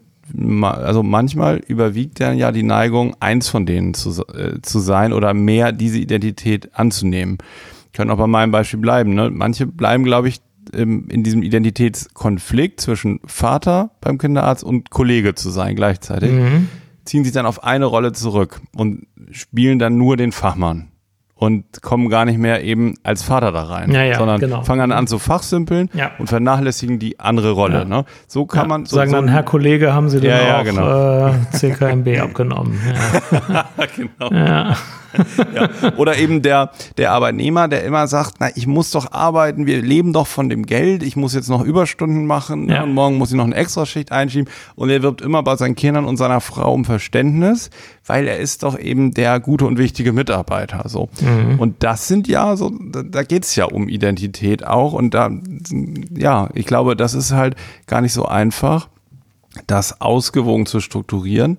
also 0.61 1.03
manchmal 1.03 1.57
überwiegt 1.57 2.19
dann 2.19 2.37
ja 2.37 2.51
die 2.51 2.63
Neigung, 2.63 3.15
eins 3.19 3.47
von 3.47 3.65
denen 3.65 3.93
zu, 3.93 4.25
äh, 4.27 4.61
zu 4.61 4.79
sein 4.79 5.13
oder 5.13 5.33
mehr 5.33 5.71
diese 5.71 5.99
Identität 5.99 6.75
anzunehmen. 6.77 7.37
Können 7.93 8.11
auch 8.11 8.17
bei 8.17 8.27
meinem 8.27 8.51
Beispiel 8.51 8.79
bleiben. 8.79 9.13
Ne? 9.13 9.29
Manche 9.29 9.67
bleiben, 9.67 10.03
glaube 10.03 10.27
ich, 10.27 10.41
im, 10.73 11.07
in 11.09 11.23
diesem 11.23 11.43
Identitätskonflikt 11.43 12.81
zwischen 12.81 13.19
Vater 13.25 13.91
beim 14.01 14.17
Kinderarzt 14.17 14.63
und 14.63 14.89
Kollege 14.89 15.35
zu 15.35 15.49
sein 15.49 15.75
gleichzeitig, 15.75 16.31
mhm. 16.31 16.67
Ziehen 17.05 17.23
sich 17.23 17.33
dann 17.33 17.45
auf 17.45 17.63
eine 17.63 17.85
Rolle 17.85 18.11
zurück 18.11 18.61
und 18.75 19.07
spielen 19.31 19.79
dann 19.79 19.97
nur 19.97 20.17
den 20.17 20.31
Fachmann 20.31 20.89
und 21.35 21.81
kommen 21.81 22.09
gar 22.09 22.25
nicht 22.25 22.39
mehr 22.39 22.63
eben 22.63 22.95
als 23.03 23.21
Vater 23.21 23.51
da 23.51 23.63
rein, 23.63 23.91
ja, 23.91 24.03
ja, 24.03 24.17
sondern 24.17 24.39
genau. 24.39 24.63
fangen 24.63 24.91
an 24.91 25.05
zu 25.05 25.19
fachsimpeln 25.19 25.89
ja. 25.93 26.11
und 26.17 26.27
vernachlässigen 26.27 26.97
die 26.97 27.19
andere 27.19 27.51
Rolle. 27.51 27.79
Ja. 27.79 27.85
Ne? 27.85 28.05
So 28.27 28.45
kann 28.45 28.67
man 28.67 28.85
so, 28.85 28.95
sagen 28.95 29.11
so 29.11 29.17
dann, 29.17 29.27
Herr 29.27 29.43
Kollege, 29.43 29.93
haben 29.93 30.09
Sie 30.09 30.21
denn 30.21 30.33
auch 30.33 30.63
genau. 30.63 31.27
äh, 31.27 31.33
CKMB 31.51 32.19
abgenommen? 32.21 32.79
genau. 33.95 34.73
Ja. 35.53 35.69
Oder 35.97 36.17
eben 36.17 36.41
der, 36.41 36.71
der 36.97 37.11
Arbeitnehmer, 37.11 37.67
der 37.67 37.83
immer 37.83 38.07
sagt, 38.07 38.35
na, 38.39 38.49
ich 38.55 38.67
muss 38.67 38.91
doch 38.91 39.11
arbeiten, 39.11 39.65
wir 39.65 39.81
leben 39.81 40.13
doch 40.13 40.27
von 40.27 40.49
dem 40.49 40.65
Geld, 40.65 41.03
ich 41.03 41.15
muss 41.15 41.33
jetzt 41.33 41.49
noch 41.49 41.63
Überstunden 41.63 42.25
machen 42.25 42.69
ja. 42.69 42.83
und 42.83 42.93
morgen 42.93 43.17
muss 43.17 43.31
ich 43.31 43.37
noch 43.37 43.45
eine 43.45 43.55
Extraschicht 43.55 44.11
einschieben. 44.11 44.49
Und 44.75 44.89
er 44.89 45.01
wirbt 45.01 45.21
immer 45.21 45.43
bei 45.43 45.55
seinen 45.55 45.75
Kindern 45.75 46.05
und 46.05 46.17
seiner 46.17 46.41
Frau 46.41 46.73
um 46.73 46.85
Verständnis, 46.85 47.69
weil 48.05 48.27
er 48.27 48.39
ist 48.39 48.63
doch 48.63 48.77
eben 48.77 49.13
der 49.13 49.39
gute 49.39 49.65
und 49.65 49.77
wichtige 49.77 50.13
Mitarbeiter. 50.13 50.87
So. 50.87 51.09
Mhm. 51.21 51.59
Und 51.59 51.83
das 51.83 52.07
sind 52.07 52.27
ja 52.27 52.55
so, 52.55 52.71
da, 52.91 53.03
da 53.03 53.23
geht 53.23 53.43
es 53.43 53.55
ja 53.55 53.65
um 53.65 53.87
Identität 53.89 54.65
auch. 54.65 54.93
Und 54.93 55.13
da, 55.13 55.29
ja, 56.15 56.49
ich 56.53 56.65
glaube, 56.65 56.95
das 56.95 57.13
ist 57.13 57.31
halt 57.31 57.55
gar 57.87 58.01
nicht 58.01 58.13
so 58.13 58.25
einfach, 58.25 58.89
das 59.67 60.01
ausgewogen 60.01 60.65
zu 60.65 60.79
strukturieren. 60.79 61.57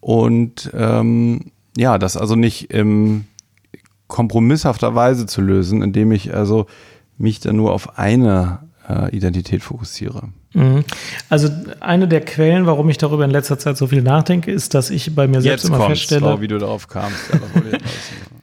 Und 0.00 0.70
ähm, 0.74 1.50
ja, 1.76 1.98
das 1.98 2.16
also 2.16 2.36
nicht 2.36 2.72
ähm, 2.72 3.26
kompromisshafter 4.06 4.94
Weise 4.94 5.26
zu 5.26 5.40
lösen, 5.40 5.82
indem 5.82 6.12
ich 6.12 6.34
also 6.34 6.66
mich 7.18 7.40
dann 7.40 7.56
nur 7.56 7.72
auf 7.72 7.98
eine 7.98 8.60
äh, 8.88 9.14
Identität 9.14 9.62
fokussiere. 9.62 10.28
Mhm. 10.56 10.84
Also 11.28 11.50
eine 11.80 12.08
der 12.08 12.22
Quellen, 12.22 12.64
warum 12.64 12.88
ich 12.88 12.96
darüber 12.96 13.26
in 13.26 13.30
letzter 13.30 13.58
Zeit 13.58 13.76
so 13.76 13.88
viel 13.88 14.00
nachdenke, 14.00 14.50
ist, 14.50 14.72
dass 14.72 14.88
ich 14.88 15.14
bei 15.14 15.28
mir 15.28 15.42
selbst 15.42 15.64
Jetzt 15.64 15.68
immer 15.68 15.86
feststelle, 15.86 16.40
wie 16.40 16.48
du 16.48 16.58
darauf 16.58 16.88
kamst. 16.88 17.30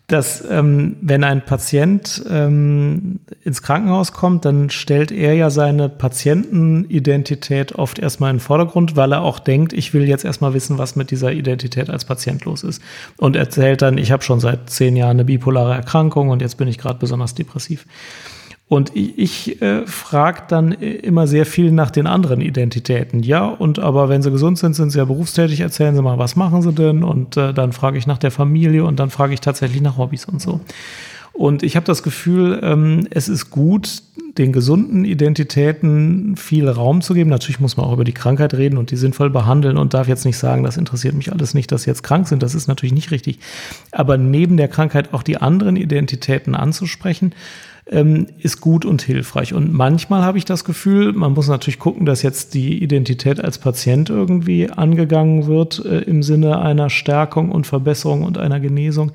Dass 0.08 0.43
ähm, 0.47 0.97
wenn 1.02 1.23
ein 1.23 1.45
Patient 1.45 2.23
ähm, 2.30 3.21
ins 3.41 3.62
Krankenhaus 3.62 4.12
kommt, 4.12 4.43
dann 4.43 4.69
stellt 4.69 5.13
er 5.13 5.34
ja 5.34 5.49
seine 5.49 5.88
Patientenidentität 5.88 7.76
oft 7.76 7.99
erstmal 7.99 8.30
in 8.30 8.36
den 8.36 8.41
Vordergrund, 8.41 8.97
weil 8.97 9.13
er 9.13 9.21
auch 9.21 9.39
denkt, 9.39 9.71
ich 9.71 9.93
will 9.93 10.04
jetzt 10.04 10.26
erstmal 10.26 10.54
wissen, 10.54 10.78
was 10.78 10.97
mit 10.97 11.10
dieser 11.10 11.32
Identität 11.32 11.89
als 11.89 12.04
Patient 12.04 12.43
los 12.43 12.63
ist. 12.63 12.82
Und 13.17 13.38
erzählt 13.38 13.82
dann, 13.82 13.97
ich 13.97 14.12
habe 14.12 14.23
schon 14.23 14.41
seit 14.41 14.69
zehn 14.69 14.97
Jahren 14.97 15.12
eine 15.12 15.26
bipolare 15.26 15.73
Erkrankung 15.73 16.30
und 16.30 16.41
jetzt 16.41 16.58
bin 16.58 16.67
ich 16.67 16.78
gerade 16.78 16.99
besonders 16.99 17.34
depressiv. 17.34 17.86
Und 18.74 18.92
ich, 18.96 19.62
äh, 19.62 19.86
frage 19.86 20.46
dann 20.48 20.72
immer 20.72 21.28
sehr 21.28 21.46
viel 21.46 21.70
nach 21.70 21.92
den 21.92 22.08
anderen 22.08 22.42
Identitäten. 22.42 23.22
Ja, 23.22 23.46
und 23.46 23.78
aber 23.78 24.10
wenn 24.10 24.24
sie 24.24 24.32
gesund 24.32 24.58
sind, 24.58 24.74
sind 24.74 24.90
sie 24.90 24.98
ja 24.98 25.06
berufstätig, 25.06 25.60
erzählen 25.60 25.96
sie 25.96 26.02
mal, 26.02 26.18
was 26.18 26.36
machen 26.36 26.64
sie 26.64 26.74
denn? 26.74 27.04
Und 27.04 27.38
äh, 27.38 27.54
dann 27.54 27.72
frage 27.72 28.00
ich 28.00 28.08
nach 28.08 28.18
der 28.18 28.32
Familie 28.32 28.84
und 28.84 29.00
dann 29.00 29.12
frage 29.12 29.36
ich 29.36 29.42
tatsächlich 29.42 29.80
nach 29.84 30.00
Hobbys 30.00 30.26
und 30.26 30.42
so. 30.42 30.60
Und 31.34 31.62
ich 31.62 31.76
habe 31.76 31.86
das 31.86 32.02
Gefühl, 32.02 32.62
ähm, 32.64 33.08
es 33.12 33.30
ist 33.30 33.52
gut, 33.52 34.02
den 34.40 34.52
gesunden 34.52 35.06
Identitäten 35.06 36.36
viel 36.36 36.68
Raum 36.68 37.04
zu 37.04 37.14
geben. 37.14 37.30
Natürlich 37.30 37.60
muss 37.60 37.78
man 37.78 37.86
auch 37.86 37.94
über 37.94 38.06
die 38.06 38.12
Krankheit 38.12 38.56
reden 38.56 38.80
und 38.80 38.90
die 38.90 38.98
sinnvoll 38.98 39.30
behandeln 39.30 39.78
und 39.78 39.94
darf 39.94 40.08
jetzt 40.08 40.26
nicht 40.26 40.40
sagen, 40.40 40.64
das 40.64 40.78
interessiert 40.78 41.14
mich 41.14 41.32
alles 41.32 41.54
nicht, 41.54 41.72
dass 41.72 41.84
sie 41.84 41.92
jetzt 41.92 42.02
krank 42.02 42.28
sind. 42.28 42.42
Das 42.42 42.56
ist 42.56 42.68
natürlich 42.68 42.94
nicht 42.94 43.12
richtig. 43.12 43.38
Aber 43.92 44.18
neben 44.18 44.58
der 44.58 44.68
Krankheit 44.68 45.14
auch 45.14 45.22
die 45.22 45.38
anderen 45.38 45.76
Identitäten 45.76 46.56
anzusprechen 46.56 47.34
ähm, 47.86 48.28
ist 48.39 48.62
gut 48.62 48.86
und 48.86 49.02
hilfreich. 49.02 49.54
Und 49.54 49.74
manchmal 49.74 50.24
habe 50.24 50.38
ich 50.38 50.46
das 50.46 50.63
Gefühl, 50.63 51.13
man 51.13 51.34
muss 51.34 51.48
natürlich 51.48 51.80
gucken, 51.80 52.06
dass 52.06 52.22
jetzt 52.22 52.54
die 52.54 52.82
Identität 52.82 53.43
als 53.43 53.58
Patient 53.58 54.10
irgendwie 54.10 54.69
angegangen 54.69 55.48
wird 55.48 55.84
äh, 55.86 56.00
im 56.02 56.24
Sinne 56.24 56.60
einer 56.60 56.89
Stärkung 56.89 57.52
und 57.52 57.67
Verbesserung 57.67 58.24
und 58.24 58.38
einer 58.38 58.60
Genesung. 58.60 59.12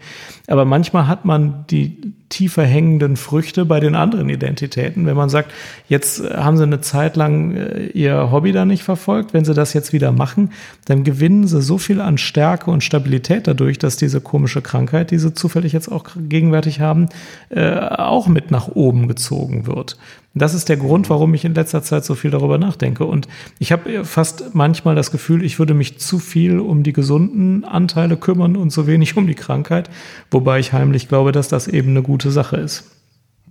Aber 0.46 0.64
manchmal 0.64 1.08
hat 1.08 1.24
man 1.24 1.64
die 1.70 2.12
tiefer 2.28 2.64
hängenden 2.64 3.16
Früchte 3.16 3.64
bei 3.64 3.80
den 3.80 3.94
anderen 3.94 4.28
Identitäten. 4.28 5.06
Wenn 5.06 5.16
man 5.16 5.28
sagt, 5.28 5.52
jetzt 5.88 6.22
haben 6.30 6.56
sie 6.56 6.62
eine 6.62 6.80
Zeit 6.80 7.16
lang 7.16 7.54
äh, 7.54 7.86
ihr 7.86 8.30
Hobby 8.30 8.52
da 8.52 8.64
nicht 8.64 8.82
verfolgt, 8.82 9.32
wenn 9.32 9.44
sie 9.44 9.54
das 9.54 9.72
jetzt 9.72 9.92
wieder 9.92 10.12
machen, 10.12 10.52
dann 10.84 11.04
gewinnen 11.04 11.46
sie 11.46 11.62
so 11.62 11.78
viel 11.78 12.00
an 12.00 12.18
Stärke 12.18 12.70
und 12.70 12.84
Stabilität 12.84 13.46
dadurch, 13.46 13.78
dass 13.78 13.96
diese 13.96 14.20
komische 14.20 14.62
Krankheit, 14.62 15.10
die 15.10 15.18
sie 15.18 15.32
zufällig 15.32 15.72
jetzt 15.72 15.90
auch 15.90 16.04
gegenwärtig 16.16 16.80
haben, 16.80 17.08
äh, 17.50 17.74
auch 17.78 18.28
mit 18.28 18.50
nach 18.50 18.68
oben 18.68 19.08
gezogen 19.08 19.66
wird. 19.66 19.96
Das 20.38 20.54
ist 20.54 20.68
der 20.68 20.76
Grund, 20.76 21.10
warum 21.10 21.34
ich 21.34 21.44
in 21.44 21.54
letzter 21.54 21.82
Zeit 21.82 22.04
so 22.04 22.14
viel 22.14 22.30
darüber 22.30 22.58
nachdenke. 22.58 23.04
Und 23.04 23.28
ich 23.58 23.72
habe 23.72 24.04
fast 24.04 24.54
manchmal 24.54 24.94
das 24.94 25.10
Gefühl, 25.10 25.44
ich 25.44 25.58
würde 25.58 25.74
mich 25.74 25.98
zu 25.98 26.18
viel 26.18 26.58
um 26.58 26.82
die 26.82 26.92
gesunden 26.92 27.64
Anteile 27.64 28.16
kümmern 28.16 28.56
und 28.56 28.70
zu 28.70 28.86
wenig 28.86 29.16
um 29.16 29.26
die 29.26 29.34
Krankheit, 29.34 29.90
wobei 30.30 30.58
ich 30.58 30.72
heimlich 30.72 31.08
glaube, 31.08 31.32
dass 31.32 31.48
das 31.48 31.68
eben 31.68 31.90
eine 31.90 32.02
gute 32.02 32.30
Sache 32.30 32.56
ist. 32.56 32.90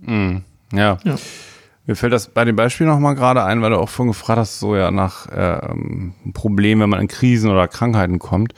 Mm, 0.00 0.38
ja. 0.72 0.98
ja. 1.04 1.16
Mir 1.86 1.96
fällt 1.96 2.12
das 2.12 2.28
bei 2.28 2.44
dem 2.44 2.54
Beispiel 2.54 2.86
nochmal 2.86 3.14
gerade 3.14 3.44
ein, 3.44 3.62
weil 3.62 3.70
du 3.70 3.78
auch 3.78 3.88
vorhin 3.88 4.12
gefragt 4.12 4.38
hast, 4.38 4.60
so 4.60 4.76
ja 4.76 4.90
nach 4.90 5.26
ähm, 5.34 6.12
Problemen, 6.34 6.82
wenn 6.82 6.90
man 6.90 7.00
in 7.00 7.08
Krisen 7.08 7.50
oder 7.50 7.66
Krankheiten 7.66 8.18
kommt. 8.18 8.52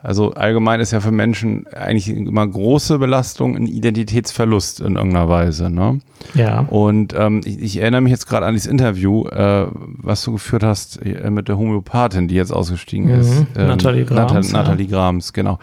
Also 0.00 0.32
allgemein 0.34 0.78
ist 0.78 0.92
ja 0.92 1.00
für 1.00 1.10
Menschen 1.10 1.66
eigentlich 1.66 2.08
immer 2.08 2.46
große 2.46 2.98
Belastung 2.98 3.56
ein 3.56 3.66
Identitätsverlust 3.66 4.80
in 4.80 4.94
irgendeiner 4.94 5.28
Weise. 5.28 5.70
Ne? 5.70 6.00
Ja. 6.34 6.60
Und 6.60 7.14
ähm, 7.18 7.40
ich, 7.44 7.60
ich, 7.60 7.76
erinnere 7.78 8.02
mich 8.02 8.12
jetzt 8.12 8.26
gerade 8.26 8.46
an 8.46 8.54
dieses 8.54 8.70
Interview, 8.70 9.26
äh, 9.26 9.66
was 9.72 10.22
du 10.22 10.32
geführt 10.32 10.62
hast 10.62 11.04
äh, 11.04 11.30
mit 11.30 11.48
der 11.48 11.58
Homöopathin, 11.58 12.28
die 12.28 12.36
jetzt 12.36 12.52
ausgestiegen 12.52 13.06
mhm. 13.12 13.20
ist. 13.20 13.46
Ähm, 13.56 13.66
Nathalie 13.68 14.04
Grams. 14.04 14.20
Natal 14.20 14.42
ja. 14.44 14.52
Nathalie 14.52 14.86
Grams, 14.86 15.32
genau 15.32 15.58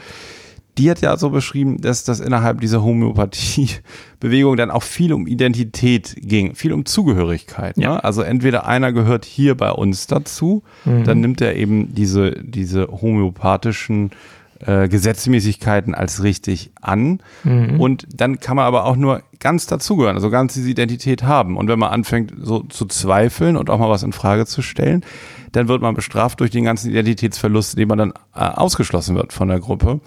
die 0.77 0.89
hat 0.89 1.01
ja 1.01 1.15
so 1.17 1.29
beschrieben, 1.29 1.79
dass 1.79 2.03
das 2.03 2.19
innerhalb 2.19 2.59
dieser 2.61 2.83
Homöopathie-Bewegung 2.83 4.57
dann 4.57 4.71
auch 4.71 4.83
viel 4.83 5.13
um 5.13 5.25
Identität 5.27 6.15
ging, 6.17 6.55
viel 6.55 6.73
um 6.73 6.85
Zugehörigkeit. 6.85 7.77
Ja. 7.77 7.95
Ne? 7.95 8.03
Also 8.03 8.21
entweder 8.21 8.65
einer 8.67 8.91
gehört 8.91 9.25
hier 9.25 9.55
bei 9.55 9.71
uns 9.71 10.07
dazu, 10.07 10.63
mhm. 10.83 11.03
dann 11.05 11.21
nimmt 11.21 11.41
er 11.41 11.55
eben 11.55 11.95
diese, 11.95 12.31
diese 12.43 12.87
homöopathischen 12.87 14.11
äh, 14.59 14.87
Gesetzmäßigkeiten 14.87 15.95
als 15.95 16.23
richtig 16.23 16.71
an. 16.81 17.19
Mhm. 17.43 17.79
Und 17.79 18.07
dann 18.13 18.39
kann 18.39 18.55
man 18.55 18.65
aber 18.65 18.85
auch 18.85 18.95
nur 18.95 19.21
ganz 19.39 19.67
dazugehören, 19.67 20.15
also 20.15 20.29
ganz 20.29 20.53
diese 20.53 20.69
Identität 20.69 21.23
haben. 21.23 21.57
Und 21.57 21.67
wenn 21.67 21.79
man 21.79 21.91
anfängt, 21.91 22.33
so 22.41 22.61
zu 22.61 22.85
zweifeln 22.85 23.57
und 23.57 23.69
auch 23.69 23.79
mal 23.79 23.89
was 23.89 24.03
in 24.03 24.13
Frage 24.13 24.45
zu 24.45 24.61
stellen, 24.61 25.05
dann 25.51 25.67
wird 25.67 25.81
man 25.81 25.95
bestraft 25.95 26.39
durch 26.39 26.51
den 26.51 26.65
ganzen 26.65 26.89
Identitätsverlust, 26.89 27.77
den 27.77 27.87
man 27.87 27.97
dann 27.97 28.13
äh, 28.33 28.39
ausgeschlossen 28.39 29.15
wird 29.15 29.33
von 29.33 29.47
der 29.47 29.59
Gruppe. 29.59 29.99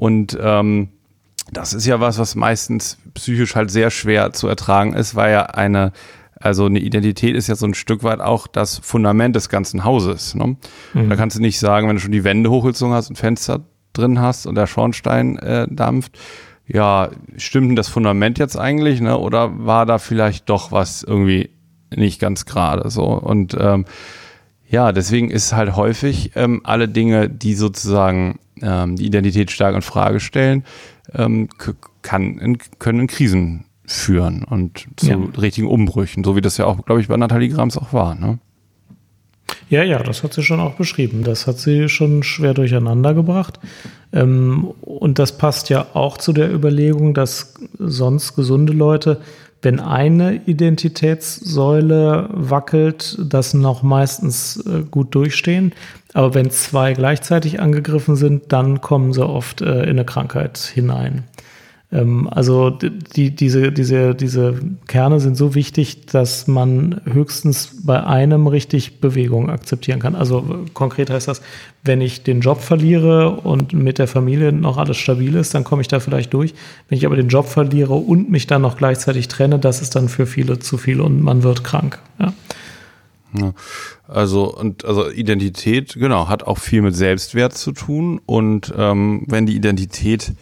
Und 0.00 0.38
ähm, 0.40 0.88
das 1.52 1.74
ist 1.74 1.84
ja 1.84 2.00
was, 2.00 2.18
was 2.18 2.34
meistens 2.34 2.96
psychisch 3.12 3.54
halt 3.54 3.70
sehr 3.70 3.90
schwer 3.90 4.32
zu 4.32 4.48
ertragen 4.48 4.94
ist, 4.94 5.14
weil 5.14 5.30
ja 5.30 5.42
eine, 5.42 5.92
also 6.36 6.64
eine 6.64 6.78
Identität 6.78 7.36
ist 7.36 7.48
ja 7.48 7.54
so 7.54 7.66
ein 7.66 7.74
Stück 7.74 8.02
weit 8.02 8.20
auch 8.20 8.46
das 8.46 8.78
Fundament 8.78 9.36
des 9.36 9.50
ganzen 9.50 9.84
Hauses. 9.84 10.34
Ne? 10.34 10.56
Mhm. 10.94 11.10
Da 11.10 11.16
kannst 11.16 11.36
du 11.36 11.42
nicht 11.42 11.58
sagen, 11.58 11.86
wenn 11.86 11.96
du 11.96 12.00
schon 12.00 12.12
die 12.12 12.24
Wände 12.24 12.48
hochgezogen 12.48 12.94
hast 12.94 13.10
und 13.10 13.16
Fenster 13.16 13.60
drin 13.92 14.22
hast 14.22 14.46
und 14.46 14.54
der 14.54 14.66
Schornstein 14.66 15.36
äh, 15.36 15.66
dampft, 15.70 16.18
ja, 16.66 17.10
stimmt 17.36 17.68
denn 17.68 17.76
das 17.76 17.88
Fundament 17.88 18.38
jetzt 18.38 18.56
eigentlich, 18.56 19.02
ne? 19.02 19.18
Oder 19.18 19.66
war 19.66 19.84
da 19.84 19.98
vielleicht 19.98 20.48
doch 20.48 20.72
was 20.72 21.02
irgendwie 21.02 21.50
nicht 21.94 22.20
ganz 22.20 22.46
gerade 22.46 22.88
so? 22.88 23.04
Und 23.04 23.54
ähm, 23.60 23.84
ja, 24.70 24.92
deswegen 24.92 25.30
ist 25.30 25.52
halt 25.52 25.74
häufig 25.74 26.32
ähm, 26.36 26.60
alle 26.62 26.88
Dinge, 26.88 27.28
die 27.28 27.54
sozusagen 27.54 28.38
ähm, 28.62 28.96
die 28.96 29.06
Identität 29.06 29.50
stark 29.50 29.74
in 29.74 29.82
Frage 29.82 30.20
stellen, 30.20 30.64
ähm, 31.12 31.48
kann 32.02 32.38
in, 32.38 32.58
können 32.78 33.00
in 33.00 33.06
Krisen 33.08 33.64
führen 33.84 34.44
und 34.44 34.86
zu 34.96 35.10
ja. 35.10 35.18
richtigen 35.40 35.66
Umbrüchen, 35.66 36.22
so 36.22 36.36
wie 36.36 36.40
das 36.40 36.56
ja 36.56 36.66
auch, 36.66 36.84
glaube 36.84 37.00
ich, 37.00 37.08
bei 37.08 37.16
Nathalie 37.16 37.48
Grams 37.48 37.76
auch 37.76 37.92
war. 37.92 38.14
Ne? 38.14 38.38
Ja, 39.68 39.82
ja, 39.82 40.02
das 40.02 40.22
hat 40.22 40.34
sie 40.34 40.42
schon 40.42 40.60
auch 40.60 40.74
beschrieben. 40.74 41.24
Das 41.24 41.46
hat 41.46 41.58
sie 41.58 41.88
schon 41.88 42.22
schwer 42.22 42.54
durcheinander 42.54 43.14
gebracht. 43.14 43.58
Ähm, 44.12 44.72
und 44.80 45.18
das 45.18 45.38
passt 45.38 45.68
ja 45.68 45.86
auch 45.94 46.16
zu 46.18 46.32
der 46.32 46.52
Überlegung, 46.52 47.14
dass 47.14 47.54
sonst 47.78 48.36
gesunde 48.36 48.72
Leute 48.72 49.20
wenn 49.62 49.78
eine 49.78 50.36
Identitätssäule 50.46 52.28
wackelt, 52.32 53.18
das 53.20 53.54
noch 53.54 53.82
meistens 53.82 54.64
äh, 54.66 54.82
gut 54.90 55.14
durchstehen. 55.14 55.72
Aber 56.14 56.34
wenn 56.34 56.50
zwei 56.50 56.94
gleichzeitig 56.94 57.60
angegriffen 57.60 58.16
sind, 58.16 58.52
dann 58.52 58.80
kommen 58.80 59.12
sie 59.12 59.26
oft 59.26 59.60
äh, 59.60 59.82
in 59.82 59.90
eine 59.90 60.04
Krankheit 60.04 60.58
hinein. 60.58 61.24
Ähm, 61.92 62.28
also 62.30 62.70
die, 62.70 63.34
diese, 63.34 63.72
diese, 63.72 64.14
diese 64.14 64.60
Kerne 64.86 65.20
sind 65.20 65.36
so 65.36 65.54
wichtig, 65.54 66.06
dass 66.06 66.46
man 66.46 67.00
höchstens 67.04 67.82
bei 67.84 68.02
einem 68.04 68.46
richtig 68.46 69.00
Bewegung 69.00 69.50
akzeptieren 69.50 70.00
kann. 70.00 70.14
Also 70.14 70.64
konkret 70.74 71.10
heißt 71.10 71.28
das, 71.28 71.42
wenn 71.82 72.00
ich 72.00 72.22
den 72.22 72.40
Job 72.40 72.60
verliere 72.60 73.30
und 73.30 73.72
mit 73.72 73.98
der 73.98 74.06
Familie 74.06 74.52
noch 74.52 74.76
alles 74.76 74.98
stabil 74.98 75.34
ist, 75.34 75.54
dann 75.54 75.64
komme 75.64 75.82
ich 75.82 75.88
da 75.88 76.00
vielleicht 76.00 76.32
durch. 76.32 76.54
Wenn 76.88 76.98
ich 76.98 77.06
aber 77.06 77.16
den 77.16 77.28
Job 77.28 77.46
verliere 77.46 77.94
und 77.94 78.30
mich 78.30 78.46
dann 78.46 78.62
noch 78.62 78.76
gleichzeitig 78.76 79.28
trenne, 79.28 79.58
das 79.58 79.82
ist 79.82 79.96
dann 79.96 80.08
für 80.08 80.26
viele 80.26 80.58
zu 80.58 80.78
viel 80.78 81.00
und 81.00 81.22
man 81.22 81.42
wird 81.42 81.64
krank. 81.64 81.98
Ja. 82.18 82.32
Ja, 83.32 83.52
also 84.08 84.52
und 84.52 84.84
also 84.84 85.08
Identität 85.08 85.94
genau 85.94 86.28
hat 86.28 86.42
auch 86.42 86.58
viel 86.58 86.82
mit 86.82 86.96
Selbstwert 86.96 87.56
zu 87.56 87.70
tun 87.70 88.20
und 88.26 88.74
ähm, 88.76 89.22
wenn 89.28 89.46
die 89.46 89.54
Identität 89.54 90.32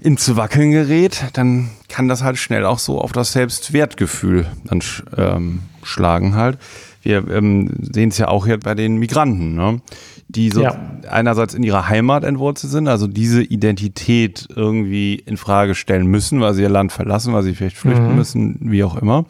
ins 0.00 0.36
Wackeln 0.36 0.70
gerät, 0.70 1.24
dann 1.32 1.70
kann 1.88 2.08
das 2.08 2.22
halt 2.22 2.38
schnell 2.38 2.64
auch 2.64 2.78
so 2.78 3.00
auf 3.00 3.12
das 3.12 3.32
Selbstwertgefühl 3.32 4.46
dann 4.64 4.82
ähm, 5.16 5.60
schlagen 5.82 6.34
halt. 6.34 6.58
Wir 7.02 7.28
ähm, 7.28 7.70
sehen 7.80 8.10
es 8.10 8.18
ja 8.18 8.28
auch 8.28 8.46
hier 8.46 8.58
bei 8.58 8.74
den 8.74 8.98
Migranten, 8.98 9.54
ne? 9.54 9.80
die 10.28 10.50
so 10.50 10.62
ja. 10.62 10.76
einerseits 11.08 11.54
in 11.54 11.62
ihrer 11.62 11.88
Heimat 11.88 12.22
entwurzelt 12.22 12.70
sind, 12.70 12.86
also 12.86 13.06
diese 13.06 13.42
Identität 13.42 14.46
irgendwie 14.54 15.14
in 15.14 15.36
Frage 15.36 15.74
stellen 15.74 16.06
müssen, 16.06 16.40
weil 16.40 16.54
sie 16.54 16.62
ihr 16.62 16.68
Land 16.68 16.92
verlassen, 16.92 17.32
weil 17.32 17.42
sie 17.42 17.54
vielleicht 17.54 17.78
flüchten 17.78 18.10
mhm. 18.10 18.16
müssen, 18.16 18.58
wie 18.60 18.84
auch 18.84 18.96
immer. 18.96 19.24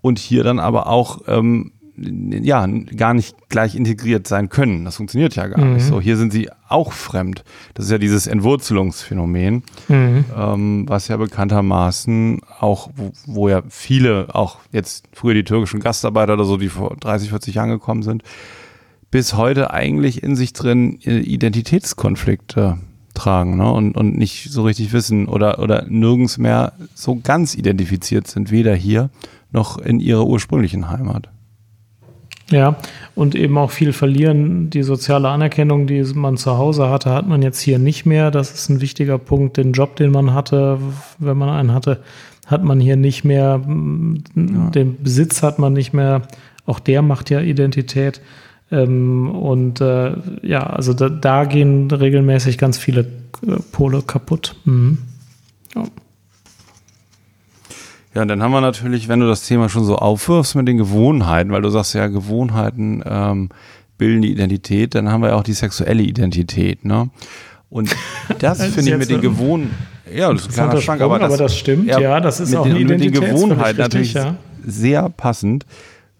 Und 0.00 0.18
hier 0.18 0.42
dann 0.42 0.58
aber 0.58 0.86
auch 0.86 1.20
ähm, 1.28 1.72
ja, 1.96 2.66
gar 2.96 3.14
nicht 3.14 3.36
gleich 3.48 3.74
integriert 3.74 4.26
sein 4.26 4.48
können. 4.48 4.84
Das 4.84 4.96
funktioniert 4.96 5.36
ja 5.36 5.46
gar 5.46 5.64
mhm. 5.64 5.74
nicht 5.74 5.84
so. 5.84 6.00
Hier 6.00 6.16
sind 6.16 6.32
sie 6.32 6.48
auch 6.68 6.92
fremd. 6.92 7.44
Das 7.74 7.84
ist 7.84 7.90
ja 7.90 7.98
dieses 7.98 8.26
Entwurzelungsphänomen, 8.26 9.62
mhm. 9.88 10.24
ähm, 10.36 10.84
was 10.88 11.08
ja 11.08 11.16
bekanntermaßen 11.18 12.40
auch, 12.60 12.90
wo, 12.96 13.12
wo, 13.26 13.48
ja 13.48 13.62
viele, 13.68 14.34
auch 14.34 14.58
jetzt 14.72 15.06
früher 15.12 15.34
die 15.34 15.44
türkischen 15.44 15.80
Gastarbeiter 15.80 16.34
oder 16.34 16.44
so, 16.44 16.56
die 16.56 16.70
vor 16.70 16.96
30, 16.98 17.28
40 17.28 17.54
Jahren 17.56 17.70
gekommen 17.70 18.02
sind, 18.02 18.22
bis 19.10 19.36
heute 19.36 19.70
eigentlich 19.70 20.22
in 20.22 20.36
sich 20.36 20.54
drin 20.54 20.94
Identitätskonflikte 20.94 22.78
tragen 23.14 23.56
ne? 23.56 23.70
und, 23.70 23.96
und 23.96 24.16
nicht 24.16 24.50
so 24.50 24.62
richtig 24.64 24.92
wissen 24.92 25.28
oder, 25.28 25.58
oder 25.58 25.84
nirgends 25.88 26.38
mehr 26.38 26.72
so 26.94 27.20
ganz 27.22 27.54
identifiziert 27.54 28.26
sind, 28.26 28.50
weder 28.50 28.74
hier 28.74 29.10
noch 29.50 29.78
in 29.78 30.00
ihrer 30.00 30.26
ursprünglichen 30.26 30.90
Heimat. 30.90 31.28
Ja, 32.52 32.76
und 33.14 33.34
eben 33.34 33.56
auch 33.56 33.70
viel 33.70 33.92
verlieren. 33.92 34.68
Die 34.68 34.82
soziale 34.82 35.28
Anerkennung, 35.28 35.86
die 35.86 36.02
man 36.14 36.36
zu 36.36 36.58
Hause 36.58 36.90
hatte, 36.90 37.10
hat 37.10 37.26
man 37.26 37.40
jetzt 37.42 37.60
hier 37.60 37.78
nicht 37.78 38.04
mehr. 38.04 38.30
Das 38.30 38.52
ist 38.52 38.68
ein 38.68 38.82
wichtiger 38.82 39.18
Punkt. 39.18 39.56
Den 39.56 39.72
Job, 39.72 39.96
den 39.96 40.12
man 40.12 40.34
hatte, 40.34 40.78
wenn 41.18 41.38
man 41.38 41.48
einen 41.48 41.72
hatte, 41.72 42.02
hat 42.46 42.62
man 42.62 42.78
hier 42.78 42.96
nicht 42.96 43.24
mehr. 43.24 43.60
Ja. 44.36 44.70
Den 44.70 45.02
Besitz 45.02 45.42
hat 45.42 45.58
man 45.58 45.72
nicht 45.72 45.94
mehr. 45.94 46.22
Auch 46.66 46.78
der 46.78 47.00
macht 47.00 47.30
ja 47.30 47.40
Identität. 47.40 48.20
Ähm, 48.70 49.30
und 49.30 49.80
äh, 49.80 50.12
ja, 50.42 50.62
also 50.62 50.92
da, 50.92 51.08
da, 51.08 51.44
gehen 51.44 51.90
regelmäßig 51.90 52.58
ganz 52.58 52.78
viele 52.78 53.00
äh, 53.46 53.56
Pole 53.72 54.02
kaputt. 54.02 54.56
Mhm. 54.64 54.98
Ja. 55.74 55.84
Ja, 58.14 58.22
und 58.22 58.28
dann 58.28 58.42
haben 58.42 58.52
wir 58.52 58.60
natürlich, 58.60 59.08
wenn 59.08 59.20
du 59.20 59.26
das 59.26 59.46
Thema 59.46 59.68
schon 59.68 59.84
so 59.84 59.96
aufwirfst 59.96 60.54
mit 60.54 60.68
den 60.68 60.76
Gewohnheiten, 60.76 61.50
weil 61.50 61.62
du 61.62 61.70
sagst 61.70 61.94
ja, 61.94 62.08
Gewohnheiten 62.08 63.02
ähm, 63.06 63.48
bilden 63.96 64.22
die 64.22 64.32
Identität, 64.32 64.94
dann 64.94 65.10
haben 65.10 65.22
wir 65.22 65.30
ja 65.30 65.36
auch 65.36 65.42
die 65.42 65.54
sexuelle 65.54 66.02
Identität, 66.02 66.84
ne? 66.84 67.08
Und 67.70 67.94
das 68.38 68.62
finde 68.62 68.90
ich 68.90 68.98
mit 68.98 69.08
den 69.08 69.22
Gewohnheiten, 69.22 69.74
ja, 70.14 70.30
das 70.30 70.42
ist 70.42 70.48
ein 70.48 70.68
kleiner 70.68 70.80
Schrank, 70.80 71.00
aber 71.00 71.18
das, 71.18 71.28
aber 71.28 71.36
das 71.38 71.56
stimmt, 71.56 71.86
ja, 71.86 71.98
ja 71.98 72.20
das 72.20 72.40
ist 72.40 72.54
auch 72.54 72.64
den, 72.64 72.76
eine. 72.76 72.84
Mit 72.84 73.00
den 73.00 73.12
Gewohnheiten 73.12 73.78
natürlich 73.78 74.12
ja. 74.12 74.36
sehr 74.62 75.08
passend, 75.08 75.64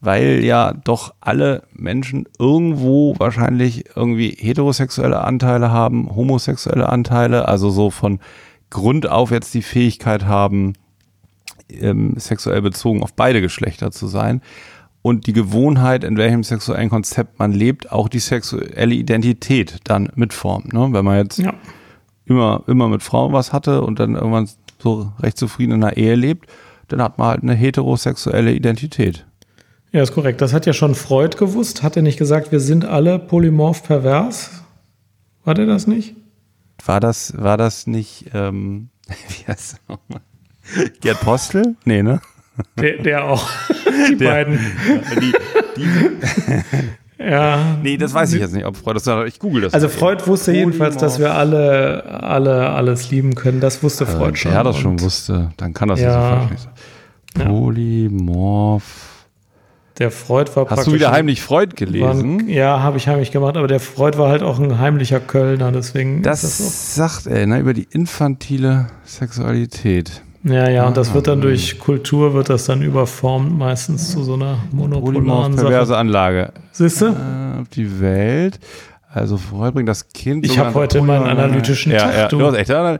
weil 0.01 0.43
ja 0.45 0.73
doch 0.85 1.13
alle 1.21 1.65
Menschen 1.75 2.27
irgendwo 2.39 3.15
wahrscheinlich 3.19 3.85
irgendwie 3.95 4.35
heterosexuelle 4.39 5.23
Anteile 5.23 5.71
haben, 5.71 6.15
homosexuelle 6.15 6.89
Anteile, 6.89 7.49
also 7.49 7.71
so 7.71 7.91
von 7.91 8.19
Grund 8.71 9.09
auf 9.09 9.31
jetzt 9.31 9.53
die 9.53 9.63
Fähigkeit 9.63 10.25
haben, 10.25 10.73
ähm, 11.81 12.15
sexuell 12.17 12.63
bezogen 12.63 13.03
auf 13.03 13.15
beide 13.15 13.41
Geschlechter 13.41 13.91
zu 13.91 14.07
sein. 14.07 14.41
Und 15.03 15.27
die 15.27 15.33
Gewohnheit, 15.33 16.05
in 16.05 16.17
welchem 16.17 16.45
sexuellen 16.45 16.89
Konzept 16.89 17.39
man 17.39 17.53
lebt, 17.53 17.91
auch 17.91 18.09
die 18.09 18.21
sexuelle 18.21 18.95
Identität 18.95 19.81
dann 19.85 20.11
mitformt. 20.15 20.73
Ne? 20.73 20.89
Wenn 20.93 21.05
man 21.05 21.17
jetzt 21.19 21.39
ja. 21.39 21.55
immer, 22.25 22.63
immer 22.69 22.89
mit 22.89 23.03
Frauen 23.03 23.33
was 23.33 23.53
hatte 23.53 23.83
und 23.83 23.99
dann 23.99 24.15
irgendwann 24.15 24.49
so 24.79 25.13
recht 25.19 25.39
zufrieden 25.39 25.73
in 25.73 25.85
einer 25.85 25.97
Ehe 25.97 26.15
lebt, 26.15 26.49
dann 26.89 27.03
hat 27.03 27.19
man 27.19 27.29
halt 27.29 27.43
eine 27.43 27.55
heterosexuelle 27.55 28.53
Identität. 28.53 29.27
Ja, 29.93 30.03
ist 30.03 30.15
korrekt. 30.15 30.41
Das 30.41 30.53
hat 30.53 30.67
ja 30.67 30.73
schon 30.73 30.95
Freud 30.95 31.37
gewusst. 31.37 31.83
Hat 31.83 31.97
er 31.97 32.03
nicht 32.03 32.19
gesagt, 32.19 32.53
wir 32.53 32.61
sind 32.61 32.85
alle 32.85 33.19
polymorph 33.19 33.83
pervers? 33.83 34.63
War 35.45 35.55
der 35.55 35.67
das 35.67 35.87
nicht? 35.87 36.15
War 36.85 37.01
das, 37.01 37.35
war 37.37 37.57
das 37.57 37.87
nicht, 37.87 38.31
ähm, 38.33 38.89
wie 39.07 39.47
heißt 39.47 39.75
das 39.75 39.81
nochmal? 39.89 40.23
Gerd 41.01 41.21
Postel? 41.21 41.77
Nee, 41.85 42.03
ne? 42.03 42.21
Der, 42.79 42.99
der 42.99 43.25
auch. 43.25 43.49
Die 44.11 44.17
der, 44.17 44.31
beiden. 44.31 44.59
Die, 45.21 45.33
die, 45.77 45.87
ja. 47.19 47.77
Nee, 47.83 47.97
das 47.97 48.15
weiß 48.15 48.33
ich 48.35 48.41
jetzt 48.41 48.55
nicht, 48.55 48.65
ob 48.65 48.77
Freud 48.77 48.95
das 48.97 49.05
sagt. 49.05 49.29
Ich 49.29 49.39
google 49.39 49.63
das. 49.63 49.75
Also 49.75 49.89
Freud 49.89 50.27
wusste 50.27 50.53
jedenfalls, 50.53 50.97
dass 50.97 51.19
wir 51.19 51.35
alle, 51.35 52.05
alle 52.23 52.71
alles 52.71 53.11
lieben 53.11 53.35
können. 53.35 53.61
Das 53.61 53.83
wusste 53.83 54.07
also, 54.07 54.19
Freud 54.19 54.37
schon. 54.37 54.53
Ja, 54.53 54.63
das 54.63 54.79
schon 54.79 55.01
wusste. 55.01 55.51
Dann 55.57 55.75
kann 55.75 55.89
das 55.89 56.01
ja, 56.01 56.13
so 56.13 56.37
falsch 56.37 56.51
nicht 56.51 56.63
sein. 56.63 57.49
Polymorph. 57.49 59.13
Der 59.99 60.11
Freud 60.11 60.51
war 60.55 60.69
Hast 60.71 60.87
du 60.87 60.95
wieder 60.95 61.13
heimlich 61.13 61.43
Freud 61.43 61.77
gelesen? 61.77 62.41
War, 62.41 62.49
ja, 62.49 62.81
habe 62.81 62.97
ich 62.97 63.09
heimlich 63.09 63.31
gemacht, 63.31 63.57
aber 63.57 63.69
der 63.69 63.81
Freud 63.81 64.17
war 64.17 64.31
halt 64.31 64.43
auch 64.43 64.59
ein 64.59 64.79
heimlicher 64.79 65.21
Kölner, 65.21 65.71
deswegen. 65.71 66.23
Das, 66.23 66.41
das 66.41 66.95
sagt 66.95 67.27
er, 67.27 67.47
ne, 67.47 67.61
über 67.61 67.75
die 67.75 67.87
infantile 67.91 68.89
Sexualität. 69.05 70.23
Ja, 70.45 70.69
ja, 70.69 70.87
und 70.89 70.97
das 70.97 71.15
wird 71.15 71.29
dann 71.29 71.41
durch 71.41 71.79
Kultur, 71.79 72.35
wird 72.35 72.51
das 72.51 72.65
dann 72.65 72.83
überformt, 72.83 73.57
meistens 73.57 74.11
zu 74.11 74.25
so 74.25 74.35
einer 74.35 74.59
monopolaren 74.73 75.55
perverse 75.55 75.97
Anlage. 75.97 76.53
Siehst 76.73 77.01
du? 77.01 77.07
Äh, 77.07 77.61
auf 77.61 77.69
die 77.69 78.01
Welt. 78.01 78.59
Also 79.15 79.39
bringt 79.51 79.89
das 79.89 80.09
Kind. 80.09 80.45
Ich 80.47 80.59
habe 80.59 80.75
heute 80.75 81.03
meinen 81.03 81.27
analytischen 81.27 81.93
ja, 81.93 81.99
Tag. 81.99 82.15
Ja, 82.15 82.29
du. 82.29 82.39
du 82.39 82.47
hast 82.47 82.55
echt 82.55 82.71
der 82.71 82.99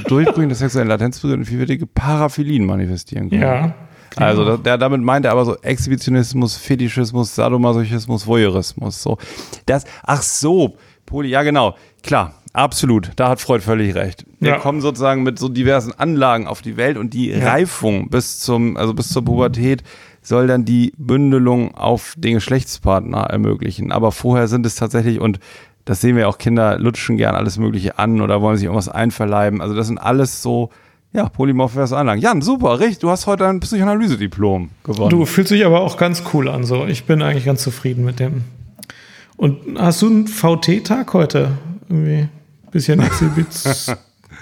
Durchbringen 0.00 0.50
des 0.50 0.58
sexuellen 0.58 0.88
Latenzbildung 0.88 1.40
und 1.40 1.44
vielfältige 1.46 1.86
Paraphilien 1.86 2.66
manifestieren 2.66 3.30
können. 3.30 3.42
Ja. 3.42 3.74
Also 4.16 4.56
der, 4.56 4.78
damit 4.78 5.02
meint 5.02 5.24
er 5.24 5.32
aber 5.32 5.44
so 5.44 5.56
Exhibitionismus, 5.56 6.56
Fetischismus, 6.56 7.34
Sadomasochismus, 7.34 8.26
Voyeurismus. 8.26 9.02
So. 9.02 9.18
Das, 9.64 9.84
ach 10.02 10.22
so, 10.22 10.76
Poli, 11.04 11.30
ja 11.30 11.42
genau, 11.42 11.74
klar. 12.02 12.34
Absolut, 12.56 13.10
da 13.16 13.28
hat 13.28 13.42
Freud 13.42 13.62
völlig 13.62 13.94
recht. 13.94 14.24
Wir 14.40 14.52
ja. 14.52 14.58
kommen 14.58 14.80
sozusagen 14.80 15.22
mit 15.22 15.38
so 15.38 15.50
diversen 15.50 15.92
Anlagen 15.92 16.46
auf 16.46 16.62
die 16.62 16.78
Welt 16.78 16.96
und 16.96 17.12
die 17.12 17.28
ja. 17.28 17.46
Reifung 17.46 18.08
bis 18.08 18.40
zum, 18.40 18.78
also 18.78 18.94
bis 18.94 19.10
zur 19.10 19.26
Pubertät 19.26 19.82
soll 20.22 20.46
dann 20.46 20.64
die 20.64 20.94
Bündelung 20.96 21.74
auf 21.74 22.14
den 22.16 22.32
Geschlechtspartner 22.32 23.24
ermöglichen. 23.24 23.92
Aber 23.92 24.10
vorher 24.10 24.48
sind 24.48 24.64
es 24.64 24.74
tatsächlich, 24.74 25.20
und 25.20 25.38
das 25.84 26.00
sehen 26.00 26.16
wir 26.16 26.30
auch, 26.30 26.38
Kinder 26.38 26.78
lutschen 26.78 27.18
gern 27.18 27.34
alles 27.34 27.58
Mögliche 27.58 27.98
an 27.98 28.22
oder 28.22 28.40
wollen 28.40 28.56
sich 28.56 28.64
irgendwas 28.64 28.88
einverleiben. 28.88 29.60
Also 29.60 29.74
das 29.74 29.88
sind 29.88 29.98
alles 29.98 30.40
so, 30.40 30.70
ja, 31.12 31.28
polymorphose 31.28 31.94
Anlagen. 31.94 32.22
Jan, 32.22 32.40
super, 32.40 32.80
richtig. 32.80 33.00
Du 33.00 33.10
hast 33.10 33.26
heute 33.26 33.46
ein 33.46 33.60
Psychoanalyse-Diplom 33.60 34.70
gewonnen. 34.82 35.10
Du 35.10 35.26
fühlst 35.26 35.50
dich 35.50 35.66
aber 35.66 35.82
auch 35.82 35.98
ganz 35.98 36.22
cool 36.32 36.48
an, 36.48 36.64
so. 36.64 36.86
Ich 36.86 37.04
bin 37.04 37.20
eigentlich 37.20 37.44
ganz 37.44 37.62
zufrieden 37.62 38.02
mit 38.02 38.18
dem. 38.18 38.44
Und 39.36 39.78
hast 39.78 40.00
du 40.00 40.06
einen 40.06 40.26
VT-Tag 40.26 41.12
heute? 41.12 41.58
Irgendwie? 41.90 42.30
Bisschen 42.76 43.00
Exhibits. 43.00 43.90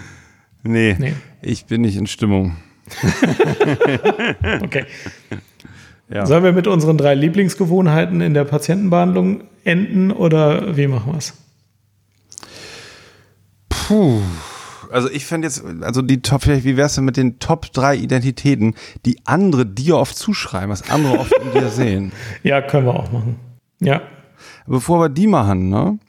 nee, 0.64 0.96
nee, 0.98 1.14
ich 1.40 1.66
bin 1.66 1.82
nicht 1.82 1.96
in 1.96 2.08
Stimmung. 2.08 2.56
okay. 4.60 4.86
Ja. 6.08 6.26
Sollen 6.26 6.42
wir 6.42 6.50
mit 6.50 6.66
unseren 6.66 6.98
drei 6.98 7.14
Lieblingsgewohnheiten 7.14 8.20
in 8.20 8.34
der 8.34 8.42
Patientenbehandlung 8.42 9.44
enden 9.62 10.10
oder 10.10 10.76
wie 10.76 10.88
machen 10.88 11.12
wir 11.12 11.18
es? 11.18 11.34
Puh. 13.68 14.20
Also 14.90 15.08
ich 15.10 15.26
fände 15.26 15.46
jetzt, 15.46 15.62
also 15.82 16.02
die 16.02 16.20
Top, 16.20 16.42
vielleicht, 16.42 16.64
wie 16.64 16.76
wär's 16.76 16.96
denn 16.96 17.04
mit 17.04 17.16
den 17.16 17.38
Top 17.38 17.72
drei 17.72 17.94
Identitäten, 17.94 18.74
die 19.06 19.18
andere 19.26 19.64
dir 19.64 19.96
oft 19.96 20.16
zuschreiben, 20.16 20.70
was 20.70 20.90
andere 20.90 21.20
oft 21.20 21.32
in 21.34 21.52
dir 21.52 21.68
sehen? 21.68 22.10
Ja, 22.42 22.60
können 22.62 22.86
wir 22.86 22.96
auch 22.96 23.12
machen. 23.12 23.36
Ja. 23.78 24.02
Bevor 24.66 24.98
wir 24.98 25.08
die 25.08 25.28
machen, 25.28 25.68
ne? 25.68 26.00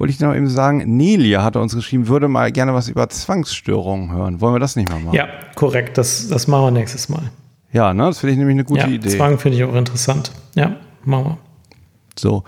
Wollte 0.00 0.14
ich 0.14 0.20
noch 0.20 0.34
eben 0.34 0.48
sagen, 0.48 0.96
Nelia 0.96 1.44
hatte 1.44 1.60
uns 1.60 1.74
geschrieben, 1.74 2.08
würde 2.08 2.26
mal 2.26 2.50
gerne 2.52 2.72
was 2.72 2.88
über 2.88 3.10
Zwangsstörungen 3.10 4.10
hören. 4.10 4.40
Wollen 4.40 4.54
wir 4.54 4.58
das 4.58 4.74
nicht 4.74 4.88
mal 4.88 4.98
machen? 4.98 5.14
Ja, 5.14 5.28
korrekt. 5.56 5.98
Das, 5.98 6.26
das 6.28 6.48
machen 6.48 6.64
wir 6.64 6.70
nächstes 6.70 7.10
Mal. 7.10 7.30
Ja, 7.70 7.92
ne? 7.92 8.04
Das 8.04 8.20
finde 8.20 8.32
ich 8.32 8.38
nämlich 8.38 8.54
eine 8.54 8.64
gute 8.64 8.80
ja, 8.80 8.88
Idee. 8.88 9.10
Zwang 9.10 9.38
finde 9.38 9.58
ich 9.58 9.64
auch 9.64 9.74
interessant. 9.74 10.32
Ja, 10.54 10.76
machen 11.04 11.24
wir. 11.24 11.38
So. 12.18 12.44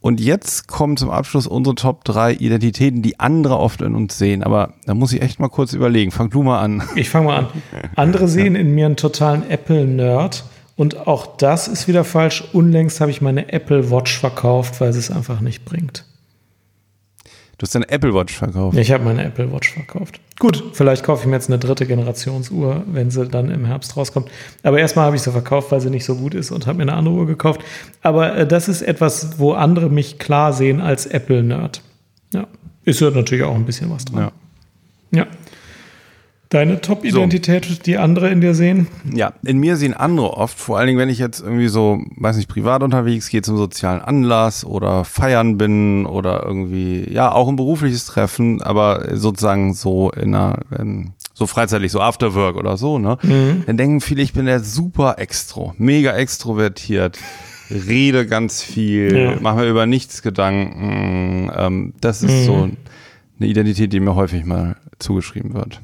Und 0.00 0.20
jetzt 0.20 0.66
kommen 0.66 0.96
zum 0.96 1.10
Abschluss 1.10 1.46
unsere 1.46 1.76
Top 1.76 2.02
3 2.02 2.32
Identitäten, 2.32 3.00
die 3.00 3.20
andere 3.20 3.58
oft 3.58 3.80
in 3.80 3.94
uns 3.94 4.18
sehen. 4.18 4.42
Aber 4.42 4.74
da 4.84 4.94
muss 4.94 5.12
ich 5.12 5.22
echt 5.22 5.38
mal 5.38 5.48
kurz 5.48 5.74
überlegen. 5.74 6.10
Fang 6.10 6.30
du 6.30 6.42
mal 6.42 6.58
an. 6.58 6.82
Ich 6.96 7.10
fange 7.10 7.26
mal 7.26 7.36
an. 7.36 7.46
Andere 7.94 8.26
sehen 8.28 8.56
in 8.56 8.74
mir 8.74 8.86
einen 8.86 8.96
totalen 8.96 9.48
Apple-Nerd. 9.48 10.42
Und 10.74 11.06
auch 11.06 11.36
das 11.36 11.68
ist 11.68 11.86
wieder 11.86 12.02
falsch. 12.02 12.42
Unlängst 12.52 13.00
habe 13.00 13.12
ich 13.12 13.20
meine 13.20 13.52
Apple 13.52 13.92
Watch 13.92 14.18
verkauft, 14.18 14.80
weil 14.80 14.92
sie 14.92 14.98
es 14.98 15.12
einfach 15.12 15.40
nicht 15.40 15.64
bringt. 15.64 16.04
Du 17.58 17.64
hast 17.64 17.74
deine 17.74 17.88
Apple 17.88 18.14
Watch 18.14 18.36
verkauft. 18.36 18.78
Ich 18.78 18.92
habe 18.92 19.02
meine 19.02 19.24
Apple 19.24 19.52
Watch 19.52 19.72
verkauft. 19.72 20.20
Gut, 20.38 20.62
vielleicht 20.74 21.02
kaufe 21.02 21.22
ich 21.22 21.26
mir 21.26 21.34
jetzt 21.34 21.48
eine 21.48 21.58
dritte 21.58 21.86
Generationsuhr, 21.86 22.84
wenn 22.86 23.10
sie 23.10 23.26
dann 23.26 23.50
im 23.50 23.64
Herbst 23.64 23.96
rauskommt. 23.96 24.30
Aber 24.62 24.78
erstmal 24.78 25.06
habe 25.06 25.16
ich 25.16 25.22
sie 25.22 25.32
verkauft, 25.32 25.72
weil 25.72 25.80
sie 25.80 25.90
nicht 25.90 26.04
so 26.04 26.14
gut 26.14 26.34
ist 26.34 26.52
und 26.52 26.68
habe 26.68 26.78
mir 26.78 26.84
eine 26.84 26.94
andere 26.94 27.16
Uhr 27.16 27.26
gekauft. 27.26 27.60
Aber 28.00 28.36
äh, 28.36 28.46
das 28.46 28.68
ist 28.68 28.82
etwas, 28.82 29.40
wo 29.40 29.54
andere 29.54 29.90
mich 29.90 30.20
klar 30.20 30.52
sehen 30.52 30.80
als 30.80 31.06
Apple-Nerd. 31.06 31.82
Ja, 32.32 32.46
ist 32.84 33.00
ja 33.00 33.10
natürlich 33.10 33.44
auch 33.44 33.56
ein 33.56 33.66
bisschen 33.66 33.90
was 33.90 34.04
dran. 34.04 34.30
Ja. 35.10 35.18
ja. 35.18 35.26
Deine 36.50 36.80
Top-Identität, 36.80 37.66
so. 37.66 37.74
die 37.84 37.98
andere 37.98 38.30
in 38.30 38.40
dir 38.40 38.54
sehen? 38.54 38.86
Ja, 39.12 39.34
in 39.44 39.58
mir 39.58 39.76
sehen 39.76 39.92
andere 39.92 40.34
oft, 40.34 40.58
vor 40.58 40.78
allen 40.78 40.86
Dingen, 40.86 40.98
wenn 40.98 41.10
ich 41.10 41.18
jetzt 41.18 41.40
irgendwie 41.40 41.68
so, 41.68 42.00
weiß 42.16 42.36
nicht, 42.36 42.48
privat 42.48 42.82
unterwegs 42.82 43.28
gehe 43.28 43.42
zum 43.42 43.58
sozialen 43.58 44.00
Anlass 44.00 44.64
oder 44.64 45.04
feiern 45.04 45.58
bin 45.58 46.06
oder 46.06 46.44
irgendwie, 46.46 47.06
ja, 47.12 47.30
auch 47.32 47.48
ein 47.48 47.56
berufliches 47.56 48.06
Treffen, 48.06 48.62
aber 48.62 49.16
sozusagen 49.16 49.74
so 49.74 50.10
in 50.10 50.34
einer, 50.34 50.60
ähm, 50.78 51.12
so 51.34 51.46
freizeitlich, 51.46 51.92
so 51.92 52.00
Afterwork 52.00 52.56
oder 52.56 52.78
so, 52.78 52.98
ne? 52.98 53.18
Mhm. 53.22 53.64
Dann 53.66 53.76
denken 53.76 54.00
viele, 54.00 54.22
ich 54.22 54.32
bin 54.32 54.46
der 54.46 54.60
super 54.60 55.16
Extro, 55.18 55.74
mega 55.76 56.12
extrovertiert, 56.12 57.18
rede 57.70 58.26
ganz 58.26 58.62
viel, 58.62 59.14
ja. 59.14 59.40
mache 59.40 59.56
mir 59.56 59.68
über 59.68 59.84
nichts 59.84 60.22
Gedanken. 60.22 61.50
Ähm, 61.54 61.92
das 62.00 62.22
ist 62.22 62.32
mhm. 62.32 62.44
so 62.44 62.54
eine 63.38 63.48
Identität, 63.48 63.92
die 63.92 64.00
mir 64.00 64.14
häufig 64.14 64.46
mal 64.46 64.76
zugeschrieben 64.98 65.52
wird. 65.52 65.82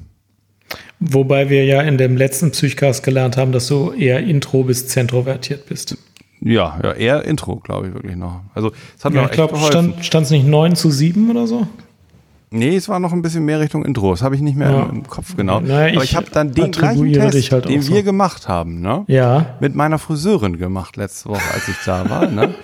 Wobei 1.00 1.50
wir 1.50 1.64
ja 1.64 1.82
in 1.82 1.98
dem 1.98 2.16
letzten 2.16 2.50
Psychcast 2.50 3.02
gelernt 3.02 3.36
haben, 3.36 3.52
dass 3.52 3.68
du 3.68 3.92
eher 3.92 4.20
intro 4.20 4.64
bis 4.64 4.88
zentrovertiert 4.88 5.66
bist. 5.66 5.96
Ja, 6.40 6.78
ja, 6.82 6.92
eher 6.92 7.24
Intro, 7.24 7.56
glaube 7.56 7.88
ich 7.88 7.94
wirklich 7.94 8.16
noch. 8.16 8.42
Also, 8.54 8.72
es 8.98 9.04
hat 9.04 9.14
ja, 9.14 9.22
mir 9.22 9.26
ich 9.26 9.32
glaube, 9.32 9.56
stand 10.02 10.26
es 10.26 10.30
nicht 10.30 10.46
9 10.46 10.76
zu 10.76 10.90
7 10.90 11.30
oder 11.30 11.46
so? 11.46 11.66
Nee, 12.50 12.76
es 12.76 12.88
war 12.88 13.00
noch 13.00 13.12
ein 13.12 13.22
bisschen 13.22 13.44
mehr 13.44 13.58
Richtung 13.58 13.84
Intro. 13.84 14.12
Das 14.12 14.22
habe 14.22 14.36
ich 14.36 14.40
nicht 14.40 14.56
mehr 14.56 14.70
ja. 14.70 14.82
im, 14.84 15.04
Kopf 15.08 15.36
genau. 15.36 15.60
Naja, 15.60 15.94
Aber 15.94 16.04
ich, 16.04 16.10
ich 16.10 16.16
habe 16.16 16.26
dann 16.30 16.52
den 16.52 16.70
gleichen 16.70 17.12
Test, 17.12 17.50
halt 17.50 17.68
den 17.68 17.82
so. 17.82 17.92
wir 17.92 18.02
gemacht 18.04 18.46
haben, 18.46 18.80
ne? 18.80 19.04
Ja. 19.08 19.56
Mit 19.58 19.74
meiner 19.74 19.98
Friseurin 19.98 20.58
gemacht 20.58 20.96
letzte 20.96 21.30
Woche, 21.30 21.42
als 21.52 21.66
ich 21.66 21.76
da 21.84 22.08
war, 22.08 22.28
ne? 22.28 22.54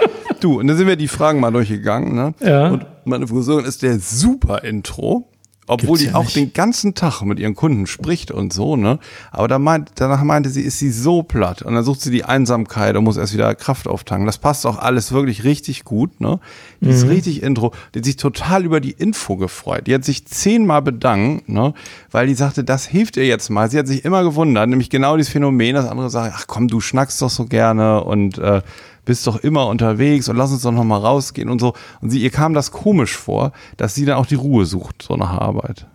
Du, 0.41 0.61
und 0.61 0.69
dann 0.69 0.77
sind 0.77 0.87
wir 0.87 0.97
die 0.97 1.09
Fragen 1.09 1.41
mal 1.41 1.51
durchgegangen, 1.51 2.15
ne? 2.15 2.35
Ja. 2.41 2.69
Und 2.69 2.87
meine 3.05 3.27
Friseurin 3.27 3.65
ist 3.65 3.83
der 3.83 3.99
super 3.99 4.63
Intro 4.63 5.30
obwohl 5.71 5.99
Gibt's 5.99 6.01
die 6.01 6.07
ja 6.09 6.15
auch 6.17 6.31
den 6.31 6.53
ganzen 6.53 6.95
Tag 6.95 7.23
mit 7.23 7.39
ihren 7.39 7.55
Kunden 7.55 7.87
spricht 7.87 8.33
und 8.33 8.53
so, 8.53 8.75
ne? 8.75 8.99
Aber 9.31 9.47
da 9.47 9.61
meint, 9.61 9.93
danach 9.95 10.23
meinte 10.25 10.51
sie, 10.51 10.63
ist 10.63 10.81
sie 10.81 10.91
so 10.91 11.23
platt. 11.23 11.63
Und 11.63 11.75
dann 11.75 11.85
sucht 11.85 12.01
sie 12.01 12.11
die 12.11 12.25
Einsamkeit 12.25 12.97
und 12.97 13.05
muss 13.05 13.17
erst 13.17 13.35
wieder 13.35 13.55
Kraft 13.55 13.87
auftanken. 13.87 14.27
Das 14.27 14.39
passt 14.39 14.67
auch 14.67 14.79
alles 14.79 15.13
wirklich 15.13 15.45
richtig 15.45 15.85
gut, 15.85 16.21
ne? 16.21 16.41
Die 16.81 16.87
mhm. 16.87 16.93
ist 16.93 17.07
richtig 17.07 17.45
Intro. 17.45 17.73
Die 17.95 18.01
hat 18.01 18.05
sich 18.05 18.17
total 18.17 18.65
über 18.65 18.81
die 18.81 18.91
Info 18.91 19.37
gefreut. 19.37 19.87
Die 19.87 19.95
hat 19.95 20.05
sich 20.05 20.27
zehnmal 20.27 20.83
bedankt, 20.83 21.49
ne? 21.49 21.73
Weil 22.11 22.27
die 22.27 22.35
sagte, 22.35 22.65
das 22.65 22.87
hilft 22.87 23.17
ihr 23.17 23.27
jetzt 23.27 23.49
mal. 23.49 23.71
Sie 23.71 23.79
hat 23.79 23.87
sich 23.87 24.05
immer 24.05 24.25
gewundert, 24.25 24.69
nämlich 24.69 24.91
genau 24.91 25.17
dieses 25.17 25.33
Phänomen, 25.33 25.77
dass 25.77 25.87
andere 25.87 26.11
sagen, 26.11 26.35
ach 26.37 26.47
komm, 26.49 26.67
du 26.67 26.81
schnackst 26.81 27.23
doch 27.23 27.31
so 27.31 27.45
gerne 27.45 28.03
und 28.03 28.39
äh, 28.39 28.63
bist 29.11 29.27
doch 29.27 29.43
immer 29.43 29.67
unterwegs 29.67 30.29
und 30.29 30.37
lass 30.37 30.53
uns 30.53 30.63
doch 30.63 30.71
noch 30.71 30.85
mal 30.85 30.99
rausgehen 30.99 31.51
und 31.51 31.61
so. 31.61 31.75
Und 32.01 32.11
sie, 32.11 32.23
ihr 32.23 32.31
kam 32.31 32.55
das 32.55 32.71
komisch 32.71 33.17
vor, 33.17 33.51
dass 33.77 33.93
sie 33.93 34.05
dann 34.05 34.15
auch 34.19 34.27
die 34.27 34.37
Ruhe 34.37 34.67
sucht, 34.67 35.03
so 35.03 35.17
nach 35.17 35.31
Arbeit. 35.31 35.87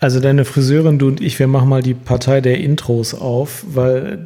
Also 0.00 0.18
deine 0.18 0.44
Friseurin, 0.44 0.98
du 0.98 1.06
und 1.06 1.20
ich, 1.20 1.38
wir 1.38 1.46
machen 1.46 1.68
mal 1.68 1.80
die 1.80 1.94
Partei 1.94 2.40
der 2.40 2.58
Intros 2.58 3.14
auf, 3.14 3.64
weil 3.68 4.24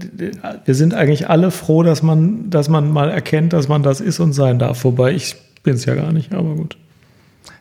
wir 0.65 0.75
sind 0.75 0.95
eigentlich 0.95 1.29
alle 1.29 1.51
froh, 1.51 1.83
dass 1.83 2.03
man, 2.03 2.49
dass 2.49 2.71
man 2.71 2.91
mal 2.91 3.11
erkennt, 3.11 3.53
dass 3.53 3.69
man 3.69 3.83
das 3.83 4.01
ist 4.01 4.21
und 4.21 4.33
sein 4.33 4.59
darf. 4.59 4.85
Wobei 4.85 5.13
ich 5.13 5.37
bin 5.63 5.75
es 5.75 5.85
ja 5.85 5.95
gar 5.95 6.11
nicht, 6.11 6.33
aber 6.33 6.55
gut. 6.55 6.79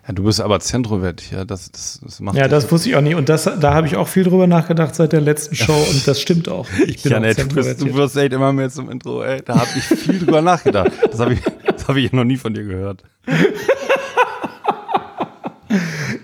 Ja, 0.10 0.14
du 0.14 0.24
bist 0.24 0.42
aber 0.42 0.60
Zentrovertiert, 0.60 1.52
das, 1.52 1.72
das, 1.72 2.02
das 2.04 2.20
macht 2.20 2.36
Ja, 2.36 2.48
das 2.48 2.72
wusste 2.72 2.90
ich 2.90 2.96
auch 2.96 3.02
nicht. 3.02 3.14
Und 3.14 3.30
das, 3.30 3.44
da 3.44 3.76
habe 3.76 3.86
ich 3.86 3.96
auch 3.96 4.08
viel 4.08 4.24
drüber 4.24 4.48
nachgedacht 4.48 4.96
seit 4.96 5.14
der 5.14 5.22
letzten 5.22 5.54
Show 5.54 5.72
und 5.72 6.08
das 6.08 6.20
stimmt 6.20 6.50
auch. 6.50 6.68
Ich 6.88 7.04
bin 7.04 7.12
ja, 7.12 7.20
auch 7.20 7.36
du, 7.36 7.48
bist, 7.48 7.80
du 7.80 7.94
wirst 7.94 8.18
echt 8.18 8.34
immer 8.34 8.52
mehr 8.52 8.72
zum 8.72 8.90
Intro, 8.90 9.22
ey. 9.22 9.44
Da 9.46 9.60
habe 9.60 9.70
ich 9.76 9.84
viel 9.84 10.18
drüber 10.26 10.42
nachgedacht. 10.42 10.92
Das 11.12 11.20
habe 11.20 11.34
ich, 11.34 11.42
hab 11.88 11.96
ich 11.96 12.12
noch 12.12 12.24
nie 12.24 12.38
von 12.38 12.56
dir 12.56 12.64
gehört. 12.64 13.04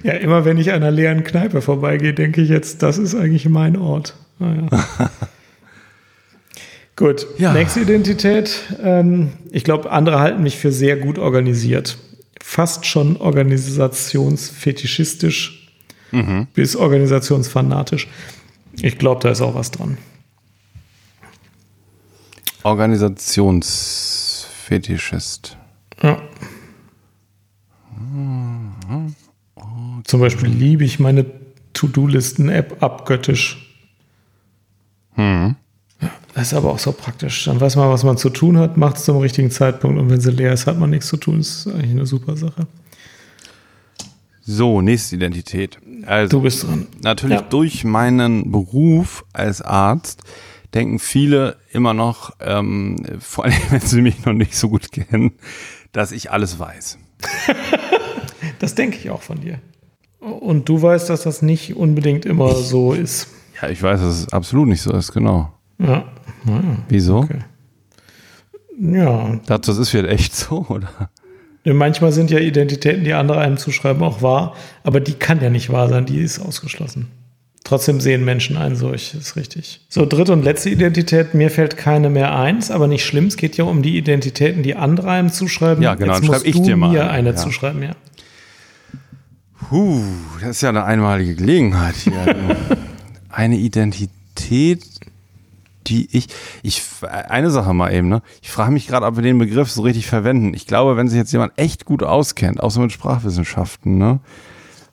ja, 0.01 0.13
immer 0.13 0.45
wenn 0.45 0.57
ich 0.57 0.71
an 0.71 0.77
einer 0.77 0.89
leeren 0.89 1.23
Kneipe 1.23 1.61
vorbeigehe, 1.61 2.15
denke 2.15 2.41
ich 2.41 2.49
jetzt, 2.49 2.81
das 2.81 2.97
ist 2.97 3.13
eigentlich 3.13 3.47
mein 3.47 3.77
Ort. 3.77 4.15
Naja. 4.39 4.65
Ah, 4.71 5.11
Gut, 6.95 7.27
ja. 7.37 7.53
nächste 7.53 7.81
Identität. 7.81 8.61
Ähm, 8.81 9.33
ich 9.51 9.63
glaube, 9.63 9.91
andere 9.91 10.17
halten 10.19 10.41
mich 10.41 10.57
für 10.57 10.71
sehr 10.71 10.95
gut 10.95 11.19
organisiert 11.19 11.99
fast 12.55 12.85
schon 12.85 13.17
organisationsfetischistisch 13.17 15.67
mhm. 16.11 16.47
bis 16.53 16.77
organisationsfanatisch. 16.77 18.07
Ich 18.81 18.97
glaube, 18.97 19.19
da 19.21 19.31
ist 19.31 19.41
auch 19.41 19.55
was 19.55 19.71
dran. 19.71 19.97
Organisationsfetischist. 22.63 25.57
Ja. 26.01 26.21
Zum 30.05 30.21
Beispiel 30.21 30.47
liebe 30.47 30.85
ich 30.85 31.01
meine 31.01 31.25
To-Do-Listen-App 31.73 32.81
abgöttisch. 32.81 33.75
Hm. 35.15 35.57
Das 36.33 36.47
ist 36.47 36.53
aber 36.53 36.71
auch 36.71 36.79
so 36.79 36.91
praktisch. 36.91 37.45
Dann 37.45 37.61
weiß 37.61 37.75
man, 37.77 37.89
was 37.89 38.03
man 38.03 38.17
zu 38.17 38.29
tun 38.29 38.57
hat, 38.57 38.77
macht 38.77 38.97
es 38.97 39.05
zum 39.05 39.17
richtigen 39.17 39.51
Zeitpunkt 39.51 39.99
und 39.99 40.09
wenn 40.09 40.19
sie 40.19 40.31
leer 40.31 40.53
ist, 40.53 40.67
hat 40.67 40.77
man 40.77 40.89
nichts 40.89 41.07
zu 41.07 41.17
tun. 41.17 41.37
Das 41.37 41.47
ist 41.47 41.67
eigentlich 41.67 41.91
eine 41.91 42.05
super 42.05 42.35
Sache. 42.35 42.67
So, 44.41 44.81
nächste 44.81 45.15
Identität. 45.15 45.79
Also, 46.05 46.37
du 46.37 46.43
bist 46.43 46.63
dran. 46.63 46.87
Natürlich 47.01 47.39
ja. 47.39 47.45
durch 47.49 47.83
meinen 47.83 48.51
Beruf 48.51 49.25
als 49.33 49.61
Arzt 49.61 50.21
denken 50.75 50.99
viele 50.99 51.57
immer 51.71 51.93
noch, 51.93 52.33
ähm, 52.41 52.97
vor 53.19 53.45
allem 53.45 53.55
wenn 53.69 53.81
sie 53.81 54.01
mich 54.01 54.25
noch 54.25 54.33
nicht 54.33 54.55
so 54.55 54.69
gut 54.69 54.91
kennen, 54.91 55.31
dass 55.93 56.11
ich 56.11 56.31
alles 56.31 56.59
weiß. 56.59 56.99
das 58.59 58.75
denke 58.75 58.97
ich 58.97 59.09
auch 59.09 59.21
von 59.21 59.39
dir. 59.39 59.59
Und 60.19 60.69
du 60.69 60.81
weißt, 60.81 61.09
dass 61.09 61.23
das 61.23 61.41
nicht 61.41 61.75
unbedingt 61.75 62.25
immer 62.25 62.51
ich, 62.51 62.67
so 62.67 62.93
ist. 62.93 63.27
Ja, 63.61 63.69
ich 63.69 63.81
weiß, 63.81 64.01
dass 64.01 64.19
es 64.19 64.29
absolut 64.33 64.67
nicht 64.67 64.81
so 64.81 64.91
ist, 64.91 65.11
genau. 65.11 65.54
Ja. 65.77 66.05
ja 66.45 66.61
Wieso? 66.89 67.17
Okay. 67.19 67.39
Ja. 68.79 69.39
Das 69.45 69.67
ist 69.67 69.89
vielleicht 69.89 70.13
echt 70.13 70.35
so, 70.35 70.65
oder? 70.69 71.09
Manchmal 71.65 72.11
sind 72.11 72.29
ja 72.29 72.39
Identitäten, 72.39 73.03
die 73.03 73.13
andere 73.13 73.39
einem 73.39 73.57
zuschreiben, 73.57 74.03
auch 74.03 74.21
wahr, 74.21 74.55
aber 74.83 74.99
die 74.99 75.13
kann 75.13 75.41
ja 75.41 75.49
nicht 75.49 75.71
wahr 75.71 75.89
sein, 75.89 76.05
die 76.05 76.19
ist 76.19 76.39
ausgeschlossen. 76.39 77.07
Trotzdem 77.63 77.99
sehen 77.99 78.23
Menschen 78.23 78.57
einen 78.57 78.75
solch, 78.75 79.15
ist 79.15 79.35
richtig. 79.35 79.81
So, 79.89 80.05
dritte 80.05 80.33
und 80.33 80.43
letzte 80.43 80.69
Identität, 80.69 81.33
mir 81.33 81.49
fällt 81.49 81.77
keine 81.77 82.11
mehr 82.11 82.35
eins, 82.37 82.69
aber 82.69 82.87
nicht 82.87 83.03
schlimm, 83.03 83.25
es 83.25 83.37
geht 83.37 83.57
ja 83.57 83.63
um 83.63 83.81
die 83.81 83.97
Identitäten, 83.97 84.61
die 84.61 84.75
andere 84.75 85.09
einem 85.09 85.31
zuschreiben. 85.31 85.83
Ja, 85.83 85.95
genau, 85.95 86.13
Jetzt 86.13 86.29
dann 86.29 86.35
schreibe 86.35 86.47
ich 86.47 86.61
dir 86.61 86.77
mal 86.77 86.91
mir 86.91 87.09
eine, 87.09 87.29
ja. 87.29 87.35
zuschreiben, 87.35 87.81
ja. 87.81 87.95
Puh, 89.67 90.03
das 90.41 90.51
ist 90.51 90.61
ja 90.61 90.69
eine 90.69 90.83
einmalige 90.83 91.33
Gelegenheit 91.33 91.95
hier. 91.95 92.13
eine 93.31 93.57
Identität, 93.57 94.83
die 95.87 96.07
ich, 96.15 96.27
ich, 96.63 96.81
eine 97.29 97.49
Sache 97.49 97.73
mal 97.73 97.93
eben, 97.93 98.09
ne? 98.09 98.21
Ich 98.41 98.51
frage 98.51 98.71
mich 98.71 98.87
gerade, 98.87 99.05
ob 99.05 99.15
wir 99.15 99.23
den 99.23 99.37
Begriff 99.37 99.71
so 99.71 99.81
richtig 99.81 100.07
verwenden. 100.07 100.53
Ich 100.53 100.67
glaube, 100.67 100.97
wenn 100.97 101.07
sich 101.07 101.17
jetzt 101.17 101.31
jemand 101.31 101.53
echt 101.57 101.85
gut 101.85 102.03
auskennt, 102.03 102.61
außer 102.61 102.81
mit 102.81 102.91
Sprachwissenschaften, 102.91 103.97
ne? 103.97 104.19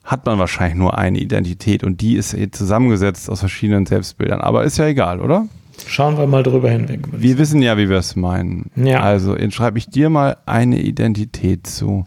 Hat 0.03 0.25
man 0.25 0.37
wahrscheinlich 0.37 0.77
nur 0.77 0.97
eine 0.97 1.17
Identität 1.17 1.83
und 1.83 2.01
die 2.01 2.15
ist 2.15 2.35
zusammengesetzt 2.51 3.29
aus 3.29 3.39
verschiedenen 3.39 3.85
Selbstbildern. 3.85 4.41
Aber 4.41 4.65
ist 4.65 4.77
ja 4.77 4.85
egal, 4.85 5.21
oder? 5.21 5.47
Schauen 5.87 6.17
wir 6.17 6.27
mal 6.27 6.43
drüber 6.43 6.69
hinweg. 6.69 7.07
Wir 7.11 7.37
wissen 7.37 7.61
ja, 7.61 7.77
wie 7.77 7.89
wir 7.89 7.97
es 7.97 8.15
meinen. 8.15 8.69
Ja. 8.75 8.99
Also, 8.99 9.37
jetzt 9.37 9.55
schreibe 9.55 9.77
ich 9.77 9.87
dir 9.87 10.09
mal 10.09 10.37
eine 10.45 10.79
Identität 10.81 11.67
zu. 11.67 12.05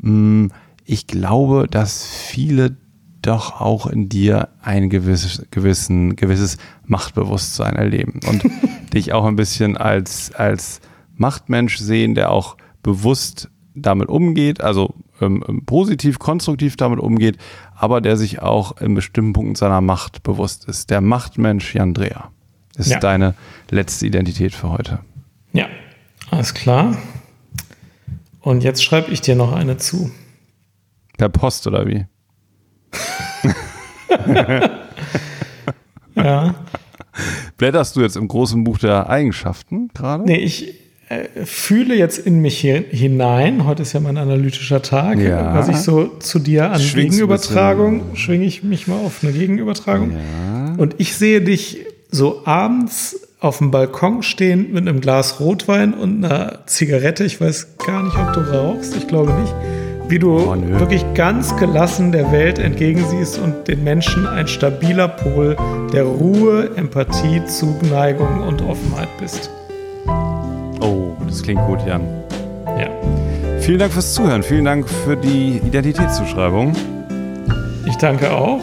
Hm, 0.00 0.50
ich 0.84 1.06
glaube, 1.06 1.66
dass 1.70 2.06
viele 2.06 2.76
doch 3.22 3.60
auch 3.60 3.86
in 3.86 4.08
dir 4.08 4.48
ein 4.62 4.90
gewisses, 4.90 5.46
gewissen, 5.50 6.16
gewisses 6.16 6.58
Machtbewusstsein 6.84 7.76
erleben 7.76 8.20
und 8.28 8.44
dich 8.94 9.12
auch 9.12 9.24
ein 9.24 9.36
bisschen 9.36 9.76
als, 9.76 10.32
als 10.34 10.80
Machtmensch 11.16 11.78
sehen, 11.78 12.14
der 12.14 12.30
auch 12.30 12.56
bewusst 12.82 13.48
damit 13.74 14.08
umgeht, 14.08 14.60
also 14.60 14.94
ähm, 15.20 15.44
ähm, 15.48 15.64
positiv, 15.64 16.18
konstruktiv 16.18 16.76
damit 16.76 16.98
umgeht, 16.98 17.38
aber 17.74 18.00
der 18.00 18.16
sich 18.16 18.42
auch 18.42 18.76
in 18.78 18.94
bestimmten 18.94 19.32
Punkten 19.32 19.54
seiner 19.54 19.80
Macht 19.80 20.22
bewusst 20.22 20.66
ist. 20.66 20.90
Der 20.90 21.00
Machtmensch 21.00 21.74
Jan 21.74 21.94
Dreher 21.94 22.30
ist 22.76 22.90
ja. 22.90 22.98
deine 22.98 23.34
letzte 23.70 24.06
Identität 24.06 24.54
für 24.54 24.70
heute. 24.70 25.00
Ja, 25.52 25.68
alles 26.30 26.54
klar. 26.54 26.96
Und 28.40 28.64
jetzt 28.64 28.82
schreibe 28.82 29.12
ich 29.12 29.20
dir 29.20 29.36
noch 29.36 29.52
eine 29.52 29.76
zu. 29.76 30.10
Per 31.16 31.28
Post 31.28 31.66
oder 31.66 31.86
wie? 31.86 32.06
Ja. 36.14 36.54
Blätterst 37.58 37.96
du 37.96 38.00
jetzt 38.00 38.16
im 38.16 38.28
großen 38.28 38.64
Buch 38.64 38.78
der 38.78 39.08
Eigenschaften 39.08 39.88
gerade? 39.94 40.24
Nee, 40.24 40.38
ich 40.38 40.74
äh, 41.08 41.44
fühle 41.44 41.94
jetzt 41.94 42.18
in 42.18 42.40
mich 42.40 42.58
hier 42.58 42.82
hinein. 42.90 43.66
Heute 43.66 43.82
ist 43.82 43.92
ja 43.92 44.00
mein 44.00 44.16
analytischer 44.16 44.82
Tag. 44.82 45.18
Ja. 45.18 45.54
Was 45.54 45.68
ich 45.68 45.76
so 45.76 46.06
zu 46.18 46.38
dir 46.38 46.70
an 46.70 46.80
Schwingst 46.80 47.18
Gegenübertragung, 47.18 48.14
schwinge 48.14 48.46
ich 48.46 48.62
mich 48.62 48.88
mal 48.88 48.96
auf 48.96 49.22
eine 49.22 49.32
Gegenübertragung. 49.32 50.12
Ja. 50.12 50.74
Und 50.78 50.94
ich 50.98 51.14
sehe 51.14 51.42
dich 51.42 51.84
so 52.10 52.46
abends 52.46 53.28
auf 53.40 53.58
dem 53.58 53.70
Balkon 53.70 54.22
stehen 54.22 54.72
mit 54.72 54.88
einem 54.88 55.00
Glas 55.00 55.40
Rotwein 55.40 55.94
und 55.94 56.24
einer 56.24 56.60
Zigarette. 56.66 57.24
Ich 57.24 57.40
weiß 57.40 57.76
gar 57.84 58.02
nicht, 58.04 58.16
ob 58.16 58.32
du 58.32 58.40
rauchst. 58.40 58.96
Ich 58.96 59.06
glaube 59.06 59.32
nicht 59.34 59.52
wie 60.12 60.18
du 60.18 60.36
oh, 60.36 60.54
wirklich 60.78 61.02
ganz 61.14 61.56
gelassen 61.56 62.12
der 62.12 62.30
Welt 62.32 62.58
entgegensiehst 62.58 63.38
und 63.38 63.66
den 63.66 63.82
Menschen 63.82 64.26
ein 64.26 64.46
stabiler 64.46 65.08
Pol 65.08 65.56
der 65.90 66.02
Ruhe, 66.04 66.68
Empathie, 66.76 67.42
Zuneigung 67.46 68.46
und 68.46 68.60
Offenheit 68.60 69.08
bist. 69.18 69.48
Oh, 70.80 71.12
das 71.26 71.42
klingt 71.42 71.66
gut, 71.66 71.78
Jan. 71.86 72.02
Ja. 72.78 72.90
Vielen 73.60 73.78
Dank 73.78 73.90
fürs 73.94 74.12
Zuhören. 74.12 74.42
Vielen 74.42 74.66
Dank 74.66 74.86
für 74.86 75.16
die 75.16 75.62
Identitätszuschreibung. 75.64 76.74
Ich 77.86 77.96
danke 77.96 78.32
auch. 78.32 78.60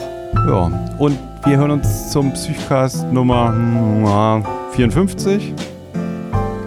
Ja, 0.48 0.72
und 1.00 1.18
wir 1.46 1.58
hören 1.58 1.72
uns 1.72 2.12
zum 2.12 2.32
Psychcast 2.34 3.12
Nummer 3.12 4.44
54. 4.74 5.56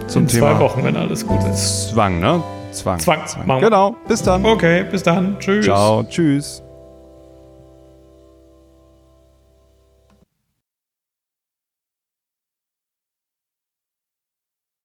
Zum 0.07 0.23
In 0.23 0.27
Thema 0.27 0.51
zwei 0.51 0.59
Wochen, 0.59 0.83
wenn 0.83 0.97
alles 0.97 1.25
gut 1.25 1.39
ist. 1.49 1.91
Zwang, 1.91 2.19
ne? 2.19 2.43
Zwang. 2.73 2.99
Zwang. 2.99 3.25
Zwang. 3.27 3.59
Genau. 3.59 3.95
Bis 4.07 4.21
dann. 4.23 4.45
Okay, 4.45 4.83
bis 4.89 5.03
dann. 5.03 5.37
Tschüss. 5.39 5.65
Ciao. 5.65 6.03
Tschüss. 6.03 6.63